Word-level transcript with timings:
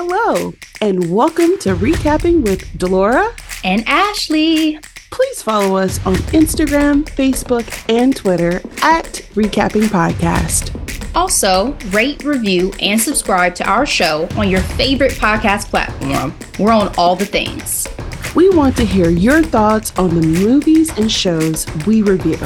Hello, 0.00 0.54
and 0.80 1.12
welcome 1.12 1.58
to 1.58 1.74
Recapping 1.74 2.44
with 2.44 2.78
Delora 2.78 3.34
and 3.64 3.82
Ashley. 3.88 4.78
Please 5.10 5.42
follow 5.42 5.76
us 5.76 5.98
on 6.06 6.14
Instagram, 6.30 7.02
Facebook, 7.02 7.66
and 7.92 8.14
Twitter 8.14 8.58
at 8.80 9.06
Recapping 9.34 9.88
Podcast. 9.88 10.70
Also, 11.16 11.72
rate, 11.88 12.22
review, 12.22 12.72
and 12.80 13.00
subscribe 13.00 13.56
to 13.56 13.68
our 13.68 13.84
show 13.84 14.28
on 14.36 14.48
your 14.48 14.60
favorite 14.60 15.14
podcast 15.14 15.66
platform. 15.66 16.32
We're 16.60 16.70
on 16.70 16.94
all 16.96 17.16
the 17.16 17.26
things. 17.26 17.88
We 18.36 18.50
want 18.50 18.76
to 18.76 18.84
hear 18.84 19.10
your 19.10 19.42
thoughts 19.42 19.92
on 19.98 20.10
the 20.10 20.24
movies 20.24 20.96
and 20.96 21.10
shows 21.10 21.66
we 21.88 22.02
review. 22.02 22.38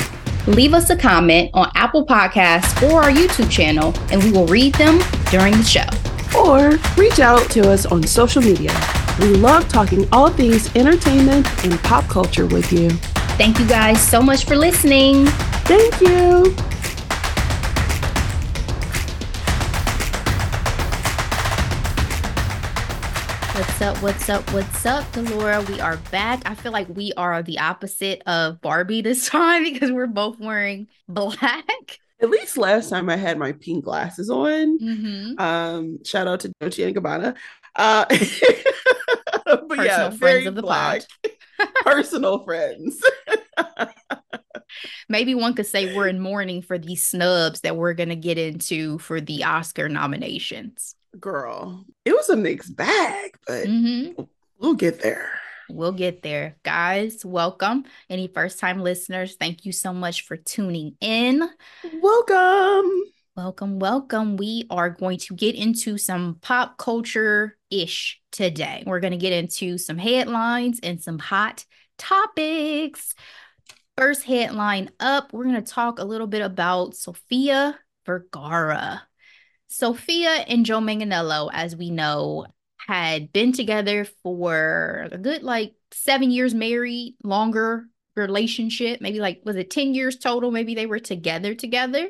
Leave 0.46 0.72
us 0.72 0.88
a 0.88 0.96
comment 0.96 1.50
on 1.52 1.70
Apple 1.74 2.06
Podcasts 2.06 2.90
or 2.90 3.02
our 3.02 3.10
YouTube 3.10 3.50
channel, 3.50 3.92
and 4.10 4.24
we 4.24 4.32
will 4.32 4.46
read 4.46 4.74
them 4.76 5.00
during 5.30 5.52
the 5.52 5.62
show. 5.62 6.01
Or 6.36 6.78
reach 6.96 7.20
out 7.20 7.50
to 7.50 7.70
us 7.70 7.86
on 7.86 8.02
social 8.06 8.42
media. 8.42 8.72
We 9.20 9.34
love 9.34 9.68
talking 9.68 10.08
all 10.12 10.30
things 10.30 10.74
entertainment 10.74 11.46
and 11.64 11.78
pop 11.82 12.08
culture 12.08 12.46
with 12.46 12.72
you. 12.72 12.90
Thank 13.36 13.58
you 13.58 13.66
guys 13.66 14.06
so 14.06 14.22
much 14.22 14.44
for 14.44 14.56
listening. 14.56 15.26
Thank 15.66 16.00
you. 16.00 16.54
What's 23.54 23.80
up? 23.82 24.02
What's 24.02 24.28
up? 24.28 24.52
What's 24.52 24.86
up, 24.86 25.12
Delora? 25.12 25.60
We 25.62 25.80
are 25.80 25.96
back. 26.10 26.42
I 26.46 26.54
feel 26.54 26.72
like 26.72 26.88
we 26.88 27.12
are 27.16 27.42
the 27.42 27.58
opposite 27.58 28.22
of 28.26 28.60
Barbie 28.60 29.02
this 29.02 29.28
time 29.28 29.64
because 29.64 29.92
we're 29.92 30.06
both 30.06 30.38
wearing 30.38 30.88
black. 31.08 31.98
At 32.22 32.30
least 32.30 32.56
last 32.56 32.88
time 32.88 33.10
I 33.10 33.16
had 33.16 33.38
my 33.38 33.52
pink 33.52 33.84
glasses 33.84 34.30
on. 34.30 34.78
Mm-hmm. 34.78 35.40
Um, 35.40 36.04
shout 36.04 36.28
out 36.28 36.40
to 36.40 36.52
Dolce 36.60 36.84
and 36.84 36.96
Gabbana. 36.96 37.36
Uh, 37.74 38.04
but 39.44 39.68
Personal 39.68 39.84
yeah, 39.84 40.10
friends 40.10 40.46
of 40.46 40.54
the 40.54 40.62
black. 40.62 41.02
Personal 41.84 42.44
friends. 42.44 43.02
Maybe 45.08 45.34
one 45.34 45.54
could 45.54 45.66
say 45.66 45.94
we're 45.94 46.08
in 46.08 46.20
mourning 46.20 46.62
for 46.62 46.78
these 46.78 47.06
snubs 47.06 47.60
that 47.60 47.76
we're 47.76 47.94
gonna 47.94 48.16
get 48.16 48.38
into 48.38 48.98
for 48.98 49.20
the 49.20 49.44
Oscar 49.44 49.88
nominations 49.88 50.94
girl, 51.18 51.84
it 52.04 52.12
was 52.12 52.28
a 52.28 52.36
mixed 52.36 52.76
bag, 52.76 53.36
but 53.46 53.66
mm-hmm. 53.66 54.22
we'll 54.58 54.74
get 54.74 55.02
there. 55.02 55.38
We'll 55.68 55.92
get 55.92 56.22
there. 56.22 56.56
Guys, 56.62 57.24
welcome. 57.24 57.84
Any 58.08 58.28
first 58.28 58.58
time 58.58 58.80
listeners, 58.80 59.36
thank 59.38 59.64
you 59.64 59.72
so 59.72 59.92
much 59.92 60.22
for 60.22 60.36
tuning 60.36 60.96
in. 61.00 61.48
Welcome. 62.00 62.90
Welcome, 63.34 63.78
welcome. 63.78 64.36
We 64.36 64.66
are 64.68 64.90
going 64.90 65.18
to 65.18 65.34
get 65.34 65.54
into 65.54 65.96
some 65.96 66.36
pop 66.42 66.76
culture 66.76 67.56
ish 67.70 68.20
today. 68.30 68.82
We're 68.86 69.00
going 69.00 69.12
to 69.12 69.16
get 69.16 69.32
into 69.32 69.78
some 69.78 69.96
headlines 69.96 70.80
and 70.82 71.00
some 71.00 71.18
hot 71.18 71.64
topics. 71.96 73.14
First 73.96 74.24
headline 74.24 74.90
up, 75.00 75.32
we're 75.32 75.44
going 75.44 75.54
to 75.54 75.62
talk 75.62 75.98
a 75.98 76.04
little 76.04 76.26
bit 76.26 76.42
about 76.42 76.94
Sofia 76.94 77.78
Vergara. 78.04 79.02
Sofia 79.68 80.28
and 80.28 80.66
Joe 80.66 80.80
Manganiello, 80.80 81.48
as 81.50 81.74
we 81.74 81.88
know, 81.88 82.44
had 82.86 83.32
been 83.32 83.52
together 83.52 84.06
for 84.22 85.08
a 85.10 85.18
good 85.18 85.42
like 85.42 85.74
seven 85.92 86.30
years 86.30 86.54
married, 86.54 87.16
longer 87.22 87.86
relationship, 88.16 89.00
maybe 89.00 89.20
like 89.20 89.42
was 89.44 89.56
it 89.56 89.70
10 89.70 89.94
years 89.94 90.18
total? 90.18 90.50
Maybe 90.50 90.74
they 90.74 90.86
were 90.86 90.98
together 90.98 91.54
together. 91.54 92.08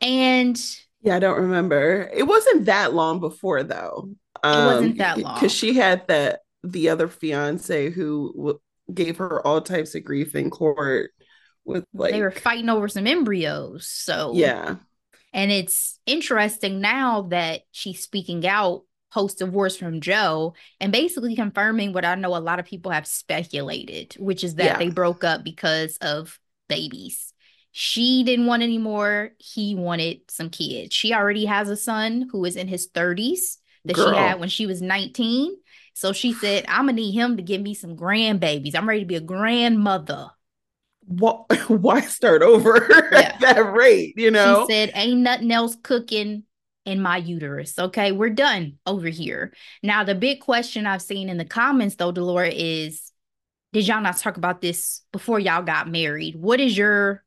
And 0.00 0.60
yeah, 1.02 1.16
I 1.16 1.18
don't 1.18 1.40
remember. 1.40 2.10
It 2.12 2.24
wasn't 2.24 2.66
that 2.66 2.94
long 2.94 3.20
before 3.20 3.62
though. 3.62 4.10
Um, 4.42 4.62
it 4.62 4.66
wasn't 4.66 4.98
that 4.98 5.18
long. 5.18 5.34
Because 5.34 5.52
she 5.52 5.74
had 5.74 6.06
that 6.08 6.40
the 6.62 6.88
other 6.88 7.08
fiance 7.08 7.90
who 7.90 8.32
w- 8.36 8.60
gave 8.92 9.18
her 9.18 9.46
all 9.46 9.60
types 9.60 9.94
of 9.94 10.04
grief 10.04 10.34
in 10.34 10.50
court 10.50 11.10
with 11.64 11.84
like 11.92 12.12
they 12.12 12.22
were 12.22 12.30
fighting 12.30 12.68
over 12.68 12.88
some 12.88 13.06
embryos. 13.06 13.86
So 13.86 14.32
yeah. 14.34 14.76
And 15.32 15.52
it's 15.52 15.98
interesting 16.06 16.80
now 16.80 17.22
that 17.30 17.60
she's 17.70 18.02
speaking 18.02 18.46
out 18.46 18.84
post 19.16 19.38
divorce 19.38 19.78
from 19.78 20.02
Joe 20.02 20.52
and 20.78 20.92
basically 20.92 21.34
confirming 21.34 21.94
what 21.94 22.04
I 22.04 22.16
know 22.16 22.36
a 22.36 22.38
lot 22.38 22.60
of 22.60 22.66
people 22.66 22.92
have 22.92 23.06
speculated, 23.06 24.14
which 24.18 24.44
is 24.44 24.56
that 24.56 24.64
yeah. 24.64 24.76
they 24.76 24.90
broke 24.90 25.24
up 25.24 25.42
because 25.42 25.96
of 26.02 26.38
babies. 26.68 27.32
She 27.72 28.24
didn't 28.24 28.44
want 28.44 28.62
any 28.62 28.76
more. 28.76 29.30
He 29.38 29.74
wanted 29.74 30.20
some 30.28 30.50
kids. 30.50 30.94
She 30.94 31.14
already 31.14 31.46
has 31.46 31.70
a 31.70 31.78
son 31.78 32.28
who 32.30 32.44
is 32.44 32.56
in 32.56 32.68
his 32.68 32.90
30s 32.90 33.56
that 33.86 33.96
Girl. 33.96 34.10
she 34.10 34.16
had 34.18 34.38
when 34.38 34.50
she 34.50 34.66
was 34.66 34.82
19. 34.82 35.56
So 35.94 36.12
she 36.12 36.34
said, 36.34 36.66
I'm 36.68 36.84
gonna 36.84 36.92
need 36.92 37.12
him 37.12 37.38
to 37.38 37.42
give 37.42 37.62
me 37.62 37.72
some 37.72 37.96
grandbabies. 37.96 38.74
I'm 38.74 38.86
ready 38.86 39.00
to 39.00 39.06
be 39.06 39.16
a 39.16 39.20
grandmother 39.20 40.28
why 41.68 42.00
start 42.02 42.42
over 42.42 42.86
yeah. 43.12 43.18
at 43.18 43.40
that 43.40 43.72
rate? 43.72 44.12
You 44.18 44.30
know, 44.30 44.66
she 44.68 44.74
said, 44.74 44.90
"Ain't 44.94 45.20
nothing 45.20 45.52
else 45.52 45.76
cooking 45.82 46.42
in 46.86 47.02
my 47.02 47.18
uterus." 47.18 47.78
Okay, 47.78 48.12
we're 48.12 48.30
done 48.30 48.78
over 48.86 49.08
here. 49.08 49.52
Now, 49.82 50.04
the 50.04 50.14
big 50.14 50.40
question 50.40 50.86
I've 50.86 51.02
seen 51.02 51.28
in 51.28 51.36
the 51.36 51.44
comments, 51.44 51.96
though, 51.96 52.12
Delora, 52.12 52.50
is, 52.50 53.12
did 53.74 53.86
y'all 53.86 54.00
not 54.00 54.16
talk 54.16 54.38
about 54.38 54.62
this 54.62 55.02
before 55.12 55.38
y'all 55.38 55.62
got 55.62 55.90
married? 55.90 56.36
What 56.36 56.60
is 56.60 56.76
your 56.76 57.22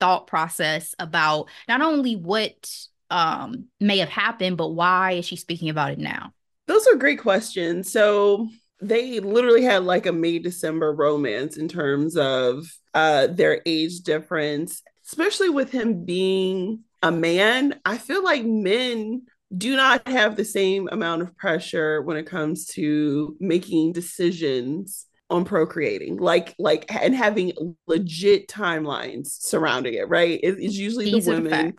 thought 0.00 0.26
process 0.26 0.96
about 0.98 1.48
not 1.68 1.80
only 1.80 2.16
what 2.16 2.68
um, 3.08 3.66
may 3.78 3.98
have 3.98 4.08
happened, 4.08 4.56
but 4.56 4.70
why 4.70 5.12
is 5.12 5.26
she 5.26 5.36
speaking 5.36 5.68
about 5.68 5.92
it 5.92 5.98
now? 5.98 6.32
Those 6.66 6.86
are 6.88 6.96
great 6.96 7.20
questions. 7.20 7.92
So 7.92 8.48
they 8.80 9.20
literally 9.20 9.62
had 9.62 9.84
like 9.84 10.06
a 10.06 10.12
May 10.12 10.40
December 10.40 10.92
romance 10.92 11.56
in 11.56 11.68
terms 11.68 12.16
of 12.16 12.66
uh, 12.94 13.28
their 13.28 13.62
age 13.64 14.00
difference, 14.00 14.82
especially 15.06 15.50
with 15.50 15.70
him 15.70 16.04
being 16.04 16.80
a 17.02 17.10
man. 17.10 17.80
I 17.84 17.98
feel 17.98 18.22
like 18.22 18.44
men 18.44 19.22
do 19.56 19.76
not 19.76 20.06
have 20.08 20.36
the 20.36 20.44
same 20.44 20.88
amount 20.90 21.22
of 21.22 21.36
pressure 21.36 22.02
when 22.02 22.16
it 22.16 22.26
comes 22.26 22.66
to 22.66 23.36
making 23.40 23.92
decisions 23.92 25.06
on 25.28 25.44
procreating 25.46 26.18
like 26.18 26.54
like 26.58 26.94
and 26.94 27.14
having 27.14 27.52
legit 27.86 28.48
timelines 28.48 29.28
surrounding 29.28 29.94
it 29.94 30.06
right 30.08 30.40
it, 30.42 30.56
it's 30.58 30.76
usually 30.76 31.06
These 31.06 31.24
the 31.24 31.32
women 31.32 31.74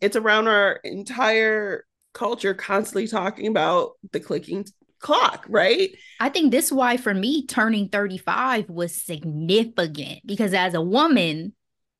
it's 0.00 0.16
around 0.16 0.48
our 0.48 0.80
entire 0.82 1.84
culture 2.14 2.54
constantly 2.54 3.06
talking 3.06 3.46
about 3.46 3.92
the 4.12 4.20
clicking 4.20 4.64
clock, 5.02 5.44
right? 5.48 5.90
I 6.20 6.30
think 6.30 6.50
this 6.50 6.72
why 6.72 6.96
for 6.96 7.12
me 7.12 7.46
turning 7.46 7.88
35 7.88 8.70
was 8.70 8.94
significant 8.94 10.20
because 10.24 10.54
as 10.54 10.74
a 10.74 10.80
woman, 10.80 11.52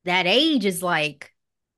that 0.05 0.25
age 0.25 0.65
is 0.65 0.81
like, 0.81 1.31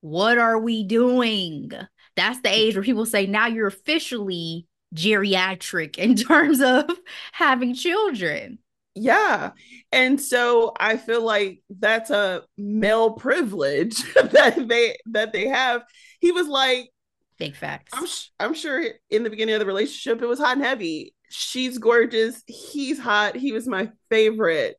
what 0.06 0.38
are 0.38 0.60
we 0.60 0.84
doing? 0.84 1.72
That's 2.16 2.40
the 2.42 2.50
age 2.50 2.76
where 2.76 2.84
people 2.84 3.08
say 3.08 3.26
now 3.26 3.48
you're 3.48 3.66
officially 3.66 4.68
geriatric 4.94 5.98
in 5.98 6.16
terms 6.16 6.62
of 6.62 6.86
having 7.32 7.74
children. 7.74 8.60
Yeah. 8.94 9.52
And 9.92 10.22
so 10.22 10.74
I 10.80 10.98
feel 10.98 11.24
like 11.24 11.62
that's 11.70 12.12
a 12.12 12.44
male 12.56 13.14
privilege 13.14 14.14
that 14.14 14.68
they 14.68 14.96
that 15.08 15.34
they 15.34 15.48
have. 15.48 15.84
He 16.20 16.32
was 16.32 16.48
like 16.48 16.90
big 17.38 17.56
facts. 17.56 17.92
I'm 17.92 18.08
I'm 18.48 18.54
sure 18.54 18.86
in 19.10 19.24
the 19.24 19.30
beginning 19.30 19.56
of 19.56 19.60
the 19.60 19.66
relationship 19.66 20.22
it 20.22 20.28
was 20.28 20.40
hot 20.40 20.58
and 20.58 20.66
heavy 20.66 21.16
she's 21.30 21.78
gorgeous. 21.78 22.44
He's 22.48 23.00
hot. 23.00 23.36
He 23.36 23.52
was 23.52 23.68
my 23.68 23.92
favorite 24.10 24.78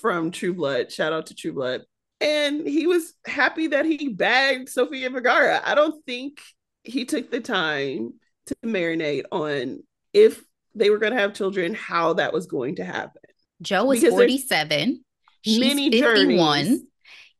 from 0.00 0.30
True 0.30 0.54
Blood. 0.54 0.92
Shout 0.92 1.12
out 1.12 1.26
to 1.26 1.34
True 1.34 1.52
Blood. 1.52 1.82
And 2.20 2.66
he 2.66 2.86
was 2.86 3.12
happy 3.26 3.68
that 3.68 3.84
he 3.84 4.08
bagged 4.08 4.68
Sofia 4.68 5.10
Vergara. 5.10 5.60
I 5.64 5.74
don't 5.74 6.04
think 6.06 6.40
he 6.82 7.04
took 7.04 7.30
the 7.30 7.40
time 7.40 8.14
to 8.46 8.56
marinate 8.64 9.24
on 9.30 9.82
if 10.12 10.42
they 10.74 10.90
were 10.90 10.98
going 10.98 11.12
to 11.12 11.18
have 11.18 11.34
children, 11.34 11.74
how 11.74 12.14
that 12.14 12.32
was 12.32 12.46
going 12.46 12.76
to 12.76 12.84
happen. 12.84 13.22
Joe 13.60 13.90
is 13.92 14.02
47. 14.04 15.04
She's 15.42 15.58
many 15.58 15.90
51. 15.90 16.64
Journeys. 16.64 16.82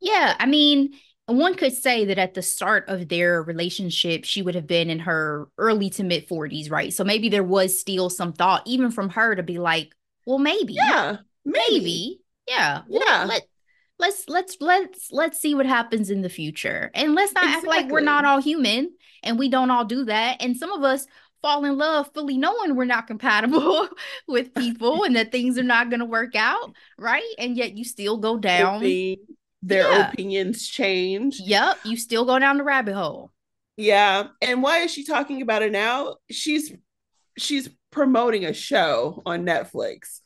Yeah, 0.00 0.34
I 0.38 0.46
mean, 0.46 0.92
one 1.26 1.54
could 1.54 1.72
say 1.72 2.06
that 2.06 2.18
at 2.18 2.34
the 2.34 2.42
start 2.42 2.88
of 2.88 3.08
their 3.08 3.42
relationship, 3.42 4.24
she 4.24 4.42
would 4.42 4.54
have 4.54 4.66
been 4.66 4.90
in 4.90 5.00
her 5.00 5.48
early 5.58 5.90
to 5.90 6.04
mid 6.04 6.28
40s, 6.28 6.70
right? 6.70 6.92
So 6.92 7.02
maybe 7.04 7.28
there 7.28 7.44
was 7.44 7.78
still 7.80 8.10
some 8.10 8.32
thought, 8.32 8.62
even 8.66 8.90
from 8.90 9.10
her, 9.10 9.34
to 9.34 9.42
be 9.42 9.58
like, 9.58 9.94
well, 10.24 10.38
maybe. 10.38 10.74
Yeah. 10.74 11.18
Maybe. 11.44 11.60
maybe. 11.70 12.20
Yeah. 12.48 12.82
Well, 12.88 13.02
yeah. 13.06 13.24
Let, 13.24 13.42
let's 13.98 14.28
let's 14.28 14.56
let's 14.60 15.12
let's 15.12 15.40
see 15.40 15.54
what 15.54 15.66
happens 15.66 16.10
in 16.10 16.22
the 16.22 16.28
future. 16.28 16.90
And 16.94 17.14
let's 17.14 17.32
not 17.32 17.44
exactly. 17.44 17.69
act 17.69 17.84
like 17.84 17.93
we're 17.93 18.00
not 18.00 18.25
all 18.25 18.40
human 18.40 18.90
and 19.22 19.38
we 19.38 19.48
don't 19.48 19.70
all 19.70 19.84
do 19.84 20.04
that. 20.04 20.38
And 20.40 20.56
some 20.56 20.72
of 20.72 20.82
us 20.82 21.06
fall 21.43 21.64
in 21.64 21.76
love 21.76 22.10
fully 22.12 22.37
knowing 22.37 22.76
we're 22.76 22.84
not 22.84 23.06
compatible 23.06 23.88
with 24.26 24.54
people 24.54 25.04
and 25.04 25.16
that 25.16 25.32
things 25.32 25.58
are 25.58 25.62
not 25.62 25.90
going 25.90 26.00
to 26.00 26.06
work 26.06 26.34
out, 26.34 26.75
right? 26.98 27.34
And 27.38 27.56
yet 27.56 27.76
you 27.76 27.84
still 27.84 28.19
go 28.19 28.37
down 28.37 28.82
their 29.62 29.90
yeah. 29.90 30.10
opinions 30.10 30.66
change. 30.66 31.40
Yep, 31.40 31.78
you 31.84 31.96
still 31.96 32.25
go 32.25 32.38
down 32.38 32.58
the 32.58 32.64
rabbit 32.64 32.94
hole. 32.94 33.32
Yeah. 33.76 34.28
And 34.40 34.62
why 34.62 34.78
is 34.78 34.92
she 34.92 35.04
talking 35.04 35.42
about 35.42 35.62
it 35.62 35.72
now? 35.72 36.16
She's 36.31 36.72
she's 37.37 37.69
promoting 37.90 38.44
a 38.44 38.52
show 38.52 39.22
on 39.26 39.44
Netflix. 39.44 40.20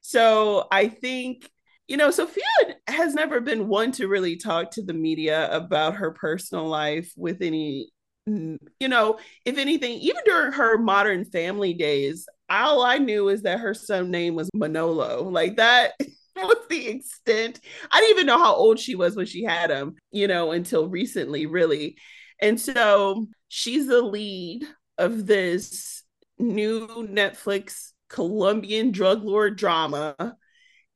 So 0.00 0.66
I 0.70 0.88
think, 0.88 1.48
you 1.88 1.96
know, 1.96 2.10
Sophia 2.10 2.44
has 2.88 3.14
never 3.14 3.40
been 3.40 3.68
one 3.68 3.92
to 3.92 4.08
really 4.08 4.36
talk 4.36 4.70
to 4.72 4.82
the 4.82 4.94
media 4.94 5.50
about 5.54 5.96
her 5.96 6.12
personal 6.12 6.66
life 6.66 7.12
with 7.16 7.42
any, 7.42 7.90
you 8.26 8.88
know, 8.88 9.18
if 9.44 9.58
anything, 9.58 9.94
even 9.94 10.22
during 10.24 10.52
her 10.52 10.78
modern 10.78 11.24
family 11.24 11.74
days, 11.74 12.26
all 12.48 12.82
I 12.82 12.98
knew 12.98 13.28
is 13.28 13.42
that 13.42 13.60
her 13.60 13.74
son 13.74 14.10
name 14.10 14.34
was 14.34 14.48
Manolo. 14.54 15.28
Like 15.28 15.56
that 15.56 15.92
was 16.36 16.66
the 16.68 16.88
extent. 16.88 17.60
I 17.90 18.00
didn't 18.00 18.16
even 18.16 18.26
know 18.26 18.38
how 18.38 18.54
old 18.54 18.78
she 18.78 18.94
was 18.94 19.16
when 19.16 19.26
she 19.26 19.42
had 19.42 19.70
him, 19.70 19.96
you 20.12 20.28
know, 20.28 20.52
until 20.52 20.88
recently, 20.88 21.46
really. 21.46 21.96
And 22.40 22.60
so 22.60 23.26
she's 23.48 23.86
the 23.86 24.02
lead 24.02 24.64
of 24.98 25.26
this 25.26 26.02
new 26.38 26.86
Netflix 26.86 27.92
Colombian 28.08 28.92
drug 28.92 29.24
lord 29.24 29.56
drama. 29.56 30.36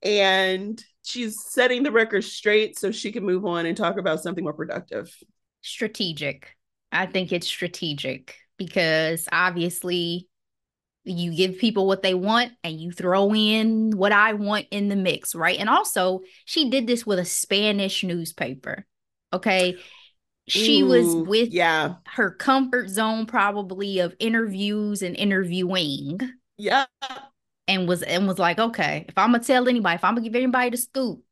And 0.02 0.82
she's 1.10 1.42
setting 1.42 1.82
the 1.82 1.92
record 1.92 2.24
straight 2.24 2.78
so 2.78 2.90
she 2.90 3.12
can 3.12 3.24
move 3.24 3.44
on 3.44 3.66
and 3.66 3.76
talk 3.76 3.98
about 3.98 4.22
something 4.22 4.44
more 4.44 4.52
productive. 4.52 5.14
Strategic. 5.62 6.56
I 6.92 7.06
think 7.06 7.32
it's 7.32 7.46
strategic 7.46 8.36
because 8.56 9.28
obviously 9.30 10.28
you 11.04 11.34
give 11.34 11.58
people 11.58 11.86
what 11.86 12.02
they 12.02 12.14
want 12.14 12.52
and 12.62 12.80
you 12.80 12.92
throw 12.92 13.32
in 13.34 13.96
what 13.96 14.12
I 14.12 14.34
want 14.34 14.66
in 14.70 14.88
the 14.88 14.96
mix, 14.96 15.34
right? 15.34 15.58
And 15.58 15.68
also, 15.68 16.20
she 16.44 16.70
did 16.70 16.86
this 16.86 17.06
with 17.06 17.18
a 17.18 17.24
Spanish 17.24 18.04
newspaper. 18.04 18.86
Okay 19.32 19.78
she 20.48 20.82
Ooh, 20.82 20.88
was 20.88 21.14
with 21.16 21.50
yeah 21.50 21.96
her 22.06 22.32
comfort 22.32 22.88
zone 22.88 23.26
probably 23.26 24.00
of 24.00 24.14
interviews 24.18 25.02
and 25.02 25.16
interviewing 25.16 26.18
yeah 26.56 26.86
and 27.70 27.88
was 27.88 28.02
and 28.02 28.26
was 28.26 28.38
like 28.38 28.58
okay 28.58 29.04
if 29.08 29.16
i'm 29.16 29.32
gonna 29.32 29.42
tell 29.42 29.68
anybody 29.68 29.94
if 29.94 30.04
i'm 30.04 30.14
gonna 30.14 30.26
give 30.26 30.34
anybody 30.34 30.70
the 30.70 30.76
scoop 30.76 31.22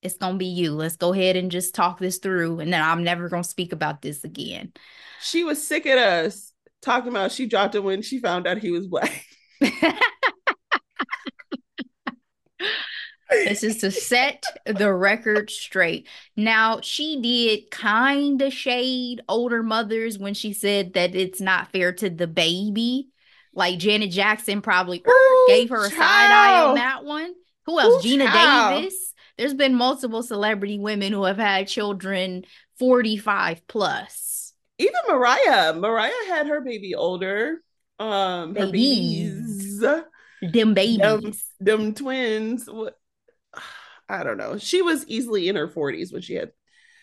it's 0.00 0.16
gonna 0.16 0.38
be 0.38 0.46
you 0.46 0.72
let's 0.72 0.96
go 0.96 1.12
ahead 1.12 1.36
and 1.36 1.50
just 1.50 1.74
talk 1.74 1.98
this 1.98 2.18
through 2.18 2.60
and 2.60 2.72
then 2.72 2.80
i'm 2.82 3.02
never 3.02 3.28
gonna 3.28 3.44
speak 3.44 3.72
about 3.72 4.00
this 4.00 4.24
again 4.24 4.72
she 5.20 5.42
was 5.42 5.64
sick 5.64 5.84
at 5.84 5.98
us 5.98 6.52
talking 6.80 7.10
about 7.10 7.32
she 7.32 7.46
dropped 7.46 7.74
it 7.74 7.82
when 7.82 8.02
she 8.02 8.20
found 8.20 8.46
out 8.46 8.58
he 8.58 8.70
was 8.70 8.86
black 8.86 9.24
this 13.30 13.62
is 13.62 13.78
to 13.78 13.90
set 13.90 14.44
the 14.64 14.92
record 14.92 15.50
straight. 15.50 16.06
Now, 16.36 16.80
she 16.80 17.20
did 17.20 17.70
kind 17.70 18.40
of 18.40 18.52
shade 18.52 19.20
older 19.28 19.62
mothers 19.62 20.18
when 20.18 20.34
she 20.34 20.52
said 20.52 20.94
that 20.94 21.14
it's 21.14 21.40
not 21.40 21.70
fair 21.72 21.92
to 21.94 22.08
the 22.08 22.26
baby. 22.26 23.08
Like 23.58 23.80
Janet 23.80 24.12
Jackson 24.12 24.62
probably 24.62 25.02
Ooh, 25.06 25.44
gave 25.48 25.70
her 25.70 25.84
a 25.84 25.90
side 25.90 25.98
eye 26.00 26.62
on 26.64 26.76
that 26.76 27.04
one. 27.04 27.34
Who 27.66 27.80
else? 27.80 28.04
Ooh, 28.04 28.08
Geena 28.08 28.26
child. 28.26 28.82
Davis. 28.82 29.12
There's 29.36 29.52
been 29.52 29.74
multiple 29.74 30.22
celebrity 30.22 30.78
women 30.78 31.12
who 31.12 31.24
have 31.24 31.38
had 31.38 31.66
children 31.66 32.44
45 32.78 33.66
plus. 33.66 34.54
Even 34.78 35.00
Mariah. 35.08 35.74
Mariah 35.74 36.12
had 36.28 36.46
her 36.46 36.60
baby 36.60 36.94
older. 36.94 37.60
Um, 37.98 38.54
her 38.54 38.66
babies. 38.66 39.80
babies. 39.80 40.52
Them 40.52 40.74
babies. 40.74 40.98
Them, 41.00 41.32
them 41.58 41.94
twins. 41.94 42.70
What 42.70 42.96
I 44.08 44.22
don't 44.22 44.38
know. 44.38 44.58
She 44.58 44.82
was 44.82 45.04
easily 45.08 45.48
in 45.48 45.56
her 45.56 45.66
40s 45.66 46.12
when 46.12 46.22
she 46.22 46.34
had 46.34 46.52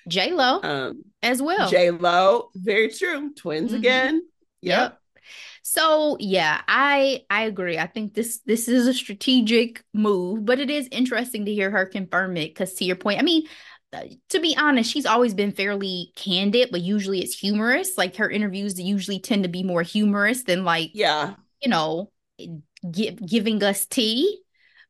J 0.07 0.31
Lo 0.31 0.61
um, 0.63 1.03
as 1.21 1.41
well. 1.41 1.69
J 1.69 1.91
Lo, 1.91 2.49
very 2.55 2.89
true. 2.91 3.33
Twins 3.33 3.71
mm-hmm. 3.71 3.79
again. 3.79 4.21
Yep. 4.61 4.91
yep. 4.91 5.01
So 5.67 6.15
yeah, 6.19 6.61
I 6.67 7.23
I 7.29 7.43
agree. 7.43 7.79
I 7.79 7.87
think 7.87 8.13
this 8.13 8.37
this 8.45 8.67
is 8.67 8.85
a 8.85 8.93
strategic 8.93 9.83
move, 9.93 10.45
but 10.45 10.59
it 10.59 10.69
is 10.69 10.87
interesting 10.91 11.45
to 11.45 11.53
hear 11.53 11.71
her 11.71 11.87
confirm 11.87 12.37
it. 12.37 12.49
Because 12.49 12.75
to 12.75 12.85
your 12.85 12.95
point, 12.95 13.19
I 13.19 13.23
mean, 13.23 13.47
uh, 13.91 14.03
to 14.29 14.39
be 14.39 14.55
honest, 14.55 14.91
she's 14.91 15.07
always 15.07 15.33
been 15.33 15.51
fairly 15.51 16.11
candid, 16.15 16.69
but 16.71 16.81
usually 16.81 17.19
it's 17.21 17.37
humorous. 17.37 17.97
Like 17.97 18.15
her 18.17 18.29
interviews 18.29 18.79
usually 18.79 19.19
tend 19.19 19.41
to 19.41 19.49
be 19.49 19.63
more 19.63 19.81
humorous 19.81 20.43
than 20.43 20.65
like 20.65 20.91
yeah, 20.93 21.33
you 21.61 21.69
know, 21.69 22.11
give, 22.91 23.25
giving 23.25 23.63
us 23.63 23.87
tea. 23.87 24.41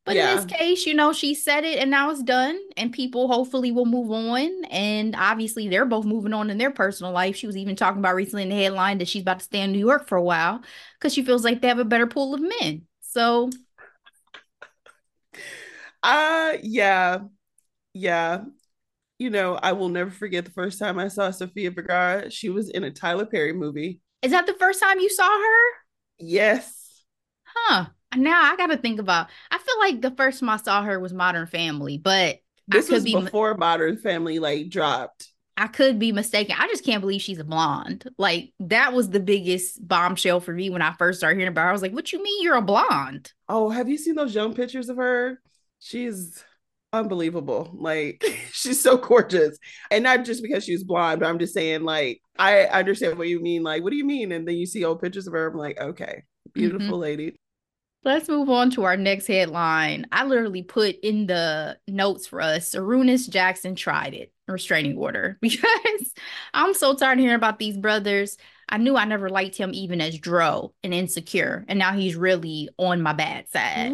But 0.05 0.15
yeah. 0.15 0.29
in 0.29 0.35
this 0.35 0.45
case, 0.45 0.85
you 0.85 0.93
know, 0.93 1.13
she 1.13 1.33
said 1.33 1.63
it 1.63 1.79
and 1.79 1.89
now 1.89 2.11
it's 2.11 2.21
done, 2.21 2.59
and 2.77 2.93
people 2.93 3.27
hopefully 3.27 3.71
will 3.71 3.87
move 3.87 4.11
on. 4.11 4.65
And 4.65 5.15
obviously, 5.15 5.67
they're 5.67 5.85
both 5.85 6.05
moving 6.05 6.31
on 6.31 6.51
in 6.51 6.59
their 6.59 6.69
personal 6.69 7.11
life. 7.11 7.35
She 7.35 7.47
was 7.47 7.57
even 7.57 7.75
talking 7.75 7.99
about 7.99 8.13
recently 8.13 8.43
in 8.43 8.49
the 8.49 8.55
headline 8.55 8.99
that 8.99 9.07
she's 9.07 9.23
about 9.23 9.39
to 9.39 9.45
stay 9.45 9.61
in 9.61 9.71
New 9.71 9.79
York 9.79 10.07
for 10.07 10.15
a 10.15 10.23
while 10.23 10.61
because 10.99 11.11
she 11.11 11.25
feels 11.25 11.43
like 11.43 11.61
they 11.61 11.69
have 11.69 11.79
a 11.79 11.85
better 11.85 12.05
pool 12.05 12.35
of 12.35 12.41
men. 12.41 12.83
So, 13.01 13.49
uh, 16.03 16.53
yeah, 16.61 17.19
yeah. 17.93 18.43
You 19.17 19.31
know, 19.31 19.55
I 19.55 19.71
will 19.71 19.89
never 19.89 20.11
forget 20.11 20.45
the 20.45 20.51
first 20.51 20.77
time 20.77 20.99
I 20.99 21.07
saw 21.07 21.31
Sofia 21.31 21.71
Vergara. 21.71 22.29
She 22.29 22.49
was 22.49 22.69
in 22.69 22.83
a 22.83 22.91
Tyler 22.91 23.25
Perry 23.25 23.53
movie. 23.53 24.01
Is 24.21 24.31
that 24.31 24.45
the 24.45 24.53
first 24.53 24.79
time 24.79 24.99
you 24.99 25.09
saw 25.09 25.27
her? 25.27 25.59
Yes. 26.19 27.05
Huh 27.43 27.87
now 28.15 28.41
I 28.41 28.55
got 28.55 28.67
to 28.67 28.77
think 28.77 28.99
about. 28.99 29.27
I 29.51 29.57
feel 29.57 29.79
like 29.79 30.01
the 30.01 30.11
first 30.11 30.39
time 30.39 30.49
I 30.49 30.57
saw 30.57 30.83
her 30.83 30.99
was 30.99 31.13
Modern 31.13 31.47
Family, 31.47 31.97
but 31.97 32.39
this 32.67 32.89
was 32.89 33.03
before 33.03 33.55
Modern 33.55 33.97
Family 33.97 34.39
like 34.39 34.69
dropped. 34.69 35.29
I 35.57 35.67
could 35.67 35.99
be 35.99 36.11
mistaken. 36.11 36.55
I 36.59 36.67
just 36.67 36.83
can't 36.83 36.99
believe 36.99 37.21
she's 37.21 37.39
a 37.39 37.45
blonde. 37.45 38.09
Like 38.17 38.53
that 38.59 38.93
was 38.93 39.09
the 39.09 39.21
biggest 39.21 39.85
bombshell 39.87 40.41
for 40.41 40.51
me 40.53 40.69
when 40.69 40.81
I 40.81 40.93
first 40.93 41.19
started 41.19 41.37
hearing 41.37 41.51
about 41.51 41.63
her. 41.63 41.69
I 41.69 41.73
was 41.73 41.81
like, 41.81 41.93
"What 41.93 42.11
you 42.11 42.21
mean 42.21 42.43
you're 42.43 42.55
a 42.55 42.61
blonde?" 42.61 43.31
Oh, 43.47 43.69
have 43.69 43.87
you 43.87 43.97
seen 43.97 44.15
those 44.15 44.35
young 44.35 44.53
pictures 44.53 44.89
of 44.89 44.97
her? 44.97 45.39
She's 45.79 46.43
unbelievable. 46.91 47.71
Like 47.73 48.25
she's 48.51 48.81
so 48.81 48.97
gorgeous. 48.97 49.57
And 49.91 50.03
not 50.03 50.25
just 50.25 50.43
because 50.43 50.65
she's 50.65 50.83
blonde, 50.83 51.21
but 51.21 51.29
I'm 51.29 51.39
just 51.39 51.53
saying 51.53 51.83
like 51.83 52.21
I 52.37 52.63
understand 52.65 53.17
what 53.17 53.29
you 53.29 53.41
mean. 53.41 53.63
Like, 53.63 53.83
what 53.83 53.91
do 53.91 53.97
you 53.97 54.05
mean? 54.05 54.31
And 54.31 54.47
then 54.47 54.55
you 54.55 54.65
see 54.65 54.83
old 54.83 55.01
pictures 55.01 55.27
of 55.27 55.33
her. 55.33 55.47
I'm 55.47 55.57
like, 55.57 55.79
okay, 55.79 56.23
beautiful 56.53 56.87
mm-hmm. 56.87 56.95
lady. 56.95 57.39
Let's 58.05 58.29
move 58.29 58.51
on 58.51 58.69
to 58.71 58.83
our 58.83 58.95
next 58.95 59.25
headline. 59.25 60.05
I 60.11 60.25
literally 60.25 60.61
put 60.61 60.95
in 61.01 61.25
the 61.25 61.79
notes 61.87 62.27
for 62.27 62.39
us 62.39 62.69
Sarunas 62.69 63.27
Jackson 63.27 63.73
tried 63.73 64.13
it, 64.13 64.31
restraining 64.47 64.95
order, 64.95 65.39
because 65.41 66.13
I'm 66.53 66.75
so 66.75 66.93
tired 66.93 67.17
of 67.17 67.23
hearing 67.23 67.35
about 67.35 67.57
these 67.57 67.77
brothers. 67.77 68.37
I 68.69 68.77
knew 68.77 68.95
I 68.95 69.05
never 69.05 69.27
liked 69.27 69.55
him 69.57 69.71
even 69.73 70.01
as 70.01 70.19
Dro 70.19 70.73
and 70.83 70.93
insecure, 70.93 71.65
and 71.67 71.79
now 71.79 71.93
he's 71.93 72.15
really 72.15 72.69
on 72.77 73.01
my 73.01 73.13
bad 73.13 73.49
side. 73.49 73.91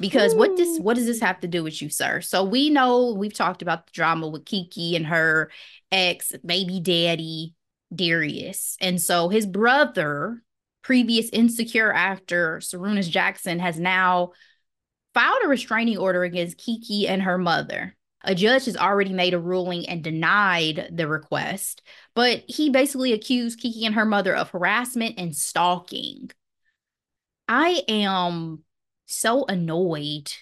because 0.00 0.34
what 0.34 0.56
does 0.56 0.80
what 0.80 0.96
does 0.96 1.06
this 1.06 1.20
have 1.20 1.40
to 1.40 1.48
do 1.48 1.62
with 1.62 1.82
you, 1.82 1.90
sir? 1.90 2.22
So 2.22 2.42
we 2.42 2.70
know 2.70 3.12
we've 3.12 3.34
talked 3.34 3.60
about 3.60 3.86
the 3.86 3.92
drama 3.92 4.28
with 4.28 4.46
Keke 4.46 4.96
and 4.96 5.06
her 5.06 5.50
ex 5.92 6.32
baby 6.44 6.80
daddy 6.80 7.54
Darius, 7.94 8.78
and 8.80 9.00
so 9.00 9.28
his 9.28 9.44
brother 9.44 10.42
previous 10.86 11.28
insecure 11.30 11.92
actor 11.92 12.60
Sarunas 12.62 13.10
Jackson 13.10 13.58
has 13.58 13.76
now 13.76 14.30
filed 15.14 15.42
a 15.44 15.48
restraining 15.48 15.98
order 15.98 16.22
against 16.22 16.58
Keke 16.58 17.08
and 17.08 17.22
her 17.22 17.38
mother. 17.38 17.96
A 18.22 18.36
judge 18.36 18.66
has 18.66 18.76
already 18.76 19.12
made 19.12 19.34
a 19.34 19.40
ruling 19.40 19.88
and 19.88 20.04
denied 20.04 20.90
the 20.92 21.08
request, 21.08 21.82
but 22.14 22.44
he 22.46 22.70
basically 22.70 23.12
accused 23.12 23.60
Keke 23.60 23.84
and 23.84 23.96
her 23.96 24.04
mother 24.04 24.32
of 24.32 24.50
harassment 24.50 25.16
and 25.18 25.34
stalking. 25.34 26.30
I 27.48 27.82
am 27.88 28.62
so 29.06 29.44
annoyed 29.44 30.32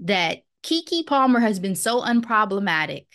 that 0.00 0.38
Keke 0.64 1.06
Palmer 1.06 1.38
has 1.38 1.60
been 1.60 1.76
so 1.76 2.02
unproblematic 2.02 3.06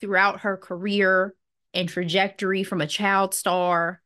throughout 0.00 0.40
her 0.40 0.56
career 0.56 1.32
and 1.72 1.88
trajectory 1.88 2.64
from 2.64 2.80
a 2.80 2.88
child 2.88 3.34
star 3.34 4.02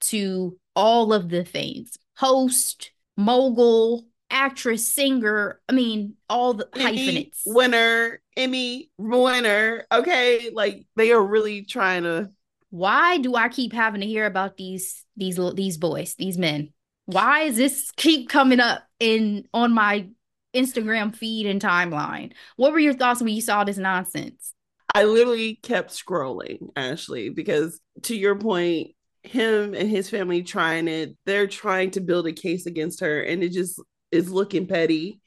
to 0.00 0.58
all 0.78 1.12
of 1.12 1.28
the 1.28 1.44
things 1.44 1.98
host, 2.16 2.92
mogul, 3.16 4.06
actress, 4.30 4.86
singer. 4.86 5.60
I 5.68 5.72
mean, 5.72 6.14
all 6.30 6.54
the 6.54 6.68
Emmy 6.74 6.84
hyphenates. 6.84 7.42
Winner, 7.44 8.20
Emmy 8.36 8.90
winner. 8.96 9.84
Okay. 9.92 10.50
Like 10.52 10.86
they 10.96 11.10
are 11.10 11.22
really 11.22 11.62
trying 11.64 12.04
to. 12.04 12.30
Why 12.70 13.18
do 13.18 13.34
I 13.34 13.48
keep 13.48 13.72
having 13.72 14.02
to 14.02 14.06
hear 14.06 14.24
about 14.24 14.56
these 14.56 15.04
these 15.16 15.38
these 15.54 15.76
boys, 15.76 16.14
these 16.14 16.38
men? 16.38 16.72
Why 17.06 17.42
is 17.42 17.56
this 17.56 17.90
keep 17.96 18.28
coming 18.28 18.60
up 18.60 18.82
in 19.00 19.48
on 19.52 19.72
my 19.72 20.08
Instagram 20.54 21.14
feed 21.14 21.46
and 21.46 21.60
timeline? 21.60 22.32
What 22.56 22.72
were 22.72 22.78
your 22.78 22.94
thoughts 22.94 23.20
when 23.20 23.34
you 23.34 23.40
saw 23.40 23.64
this 23.64 23.78
nonsense? 23.78 24.54
I 24.94 25.04
literally 25.04 25.56
kept 25.56 25.90
scrolling, 25.90 26.70
Ashley, 26.76 27.30
because 27.30 27.80
to 28.02 28.16
your 28.16 28.36
point, 28.36 28.92
him 29.28 29.74
and 29.74 29.88
his 29.88 30.10
family 30.10 30.42
trying 30.42 30.88
it. 30.88 31.16
They're 31.26 31.46
trying 31.46 31.92
to 31.92 32.00
build 32.00 32.26
a 32.26 32.32
case 32.32 32.66
against 32.66 33.00
her, 33.00 33.20
and 33.22 33.42
it 33.42 33.52
just 33.52 33.80
is 34.10 34.30
looking 34.30 34.66
petty. 34.66 35.20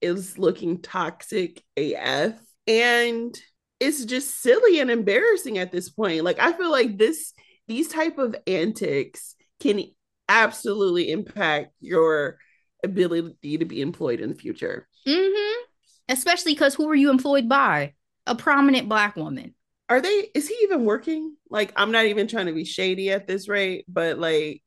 It's 0.00 0.38
looking 0.38 0.80
toxic 0.80 1.62
AF. 1.76 2.34
And 2.66 3.38
it's 3.80 4.04
just 4.04 4.40
silly 4.40 4.80
and 4.80 4.90
embarrassing 4.90 5.58
at 5.58 5.72
this 5.72 5.90
point. 5.90 6.24
Like 6.24 6.38
I 6.38 6.52
feel 6.52 6.70
like 6.70 6.98
this 6.98 7.32
these 7.66 7.88
type 7.88 8.18
of 8.18 8.34
antics 8.46 9.34
can 9.60 9.84
absolutely 10.28 11.10
impact 11.10 11.72
your 11.80 12.38
ability 12.84 13.58
to 13.58 13.64
be 13.64 13.80
employed 13.80 14.20
in 14.20 14.30
the 14.30 14.34
future. 14.34 14.86
Mm-hmm. 15.06 15.64
Especially 16.08 16.52
because 16.52 16.74
who 16.74 16.88
are 16.88 16.94
you 16.94 17.10
employed 17.10 17.48
by? 17.48 17.94
A 18.26 18.34
prominent 18.34 18.88
black 18.88 19.16
woman. 19.16 19.54
Are 19.88 20.00
they? 20.00 20.30
Is 20.34 20.48
he 20.48 20.56
even 20.62 20.84
working? 20.84 21.36
Like, 21.48 21.72
I'm 21.76 21.92
not 21.92 22.06
even 22.06 22.28
trying 22.28 22.46
to 22.46 22.52
be 22.52 22.64
shady 22.64 23.10
at 23.10 23.26
this 23.26 23.48
rate, 23.48 23.84
but 23.88 24.18
like, 24.18 24.62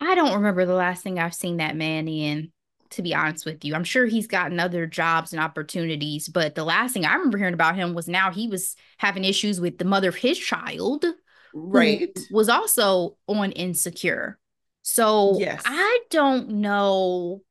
I 0.00 0.14
don't 0.14 0.34
remember 0.34 0.66
the 0.66 0.74
last 0.74 1.02
thing 1.02 1.18
I've 1.18 1.34
seen 1.34 1.58
that 1.58 1.76
man 1.76 2.08
in. 2.08 2.52
To 2.92 3.02
be 3.02 3.14
honest 3.14 3.44
with 3.44 3.66
you, 3.66 3.74
I'm 3.74 3.84
sure 3.84 4.06
he's 4.06 4.26
gotten 4.26 4.58
other 4.58 4.86
jobs 4.86 5.34
and 5.34 5.42
opportunities, 5.42 6.26
but 6.26 6.54
the 6.54 6.64
last 6.64 6.94
thing 6.94 7.04
I 7.04 7.12
remember 7.12 7.36
hearing 7.36 7.52
about 7.52 7.76
him 7.76 7.92
was 7.92 8.08
now 8.08 8.30
he 8.32 8.48
was 8.48 8.76
having 8.96 9.24
issues 9.24 9.60
with 9.60 9.76
the 9.76 9.84
mother 9.84 10.08
of 10.08 10.16
his 10.16 10.38
child, 10.38 11.04
right? 11.52 12.08
Was 12.30 12.48
also 12.48 13.18
on 13.26 13.52
Insecure. 13.52 14.38
So 14.80 15.36
yes. 15.38 15.62
I 15.66 16.00
don't 16.08 16.48
know 16.62 17.42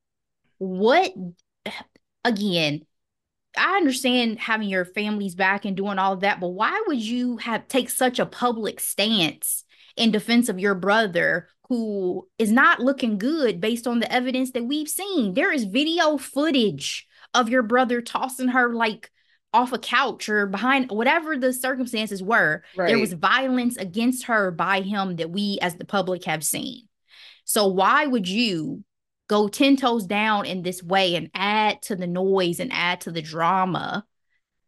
what 0.58 1.12
again 2.24 2.82
I 3.58 3.76
understand 3.76 4.38
having 4.38 4.68
your 4.68 4.84
families 4.84 5.34
back 5.34 5.64
and 5.64 5.76
doing 5.76 5.98
all 5.98 6.12
of 6.12 6.20
that, 6.20 6.40
but 6.40 6.48
why 6.48 6.82
would 6.86 7.00
you 7.00 7.36
have 7.38 7.68
take 7.68 7.90
such 7.90 8.18
a 8.18 8.26
public 8.26 8.80
stance 8.80 9.64
in 9.96 10.10
defense 10.10 10.48
of 10.48 10.58
your 10.58 10.74
brother 10.74 11.48
who 11.68 12.26
is 12.38 12.50
not 12.50 12.80
looking 12.80 13.18
good 13.18 13.60
based 13.60 13.86
on 13.86 14.00
the 14.00 14.12
evidence 14.12 14.52
that 14.52 14.64
we've 14.64 14.88
seen? 14.88 15.34
There 15.34 15.52
is 15.52 15.64
video 15.64 16.16
footage 16.16 17.06
of 17.34 17.48
your 17.48 17.62
brother 17.62 18.00
tossing 18.00 18.48
her 18.48 18.72
like 18.72 19.10
off 19.52 19.72
a 19.72 19.78
couch 19.78 20.28
or 20.28 20.46
behind 20.46 20.90
whatever 20.90 21.36
the 21.36 21.52
circumstances 21.52 22.22
were. 22.22 22.62
Right. 22.76 22.88
There 22.88 22.98
was 22.98 23.12
violence 23.12 23.76
against 23.76 24.24
her 24.24 24.50
by 24.50 24.82
him 24.82 25.16
that 25.16 25.30
we 25.30 25.58
as 25.62 25.76
the 25.76 25.84
public 25.84 26.24
have 26.24 26.44
seen. 26.44 26.88
So 27.44 27.66
why 27.66 28.06
would 28.06 28.28
you 28.28 28.84
go 29.28 29.48
10 29.48 29.76
toes 29.76 30.06
down 30.06 30.46
in 30.46 30.62
this 30.62 30.82
way 30.82 31.14
and 31.14 31.30
add 31.34 31.82
to 31.82 31.96
the 31.96 32.06
noise 32.06 32.60
and 32.60 32.72
add 32.72 33.00
to 33.02 33.10
the 33.10 33.22
drama 33.22 34.04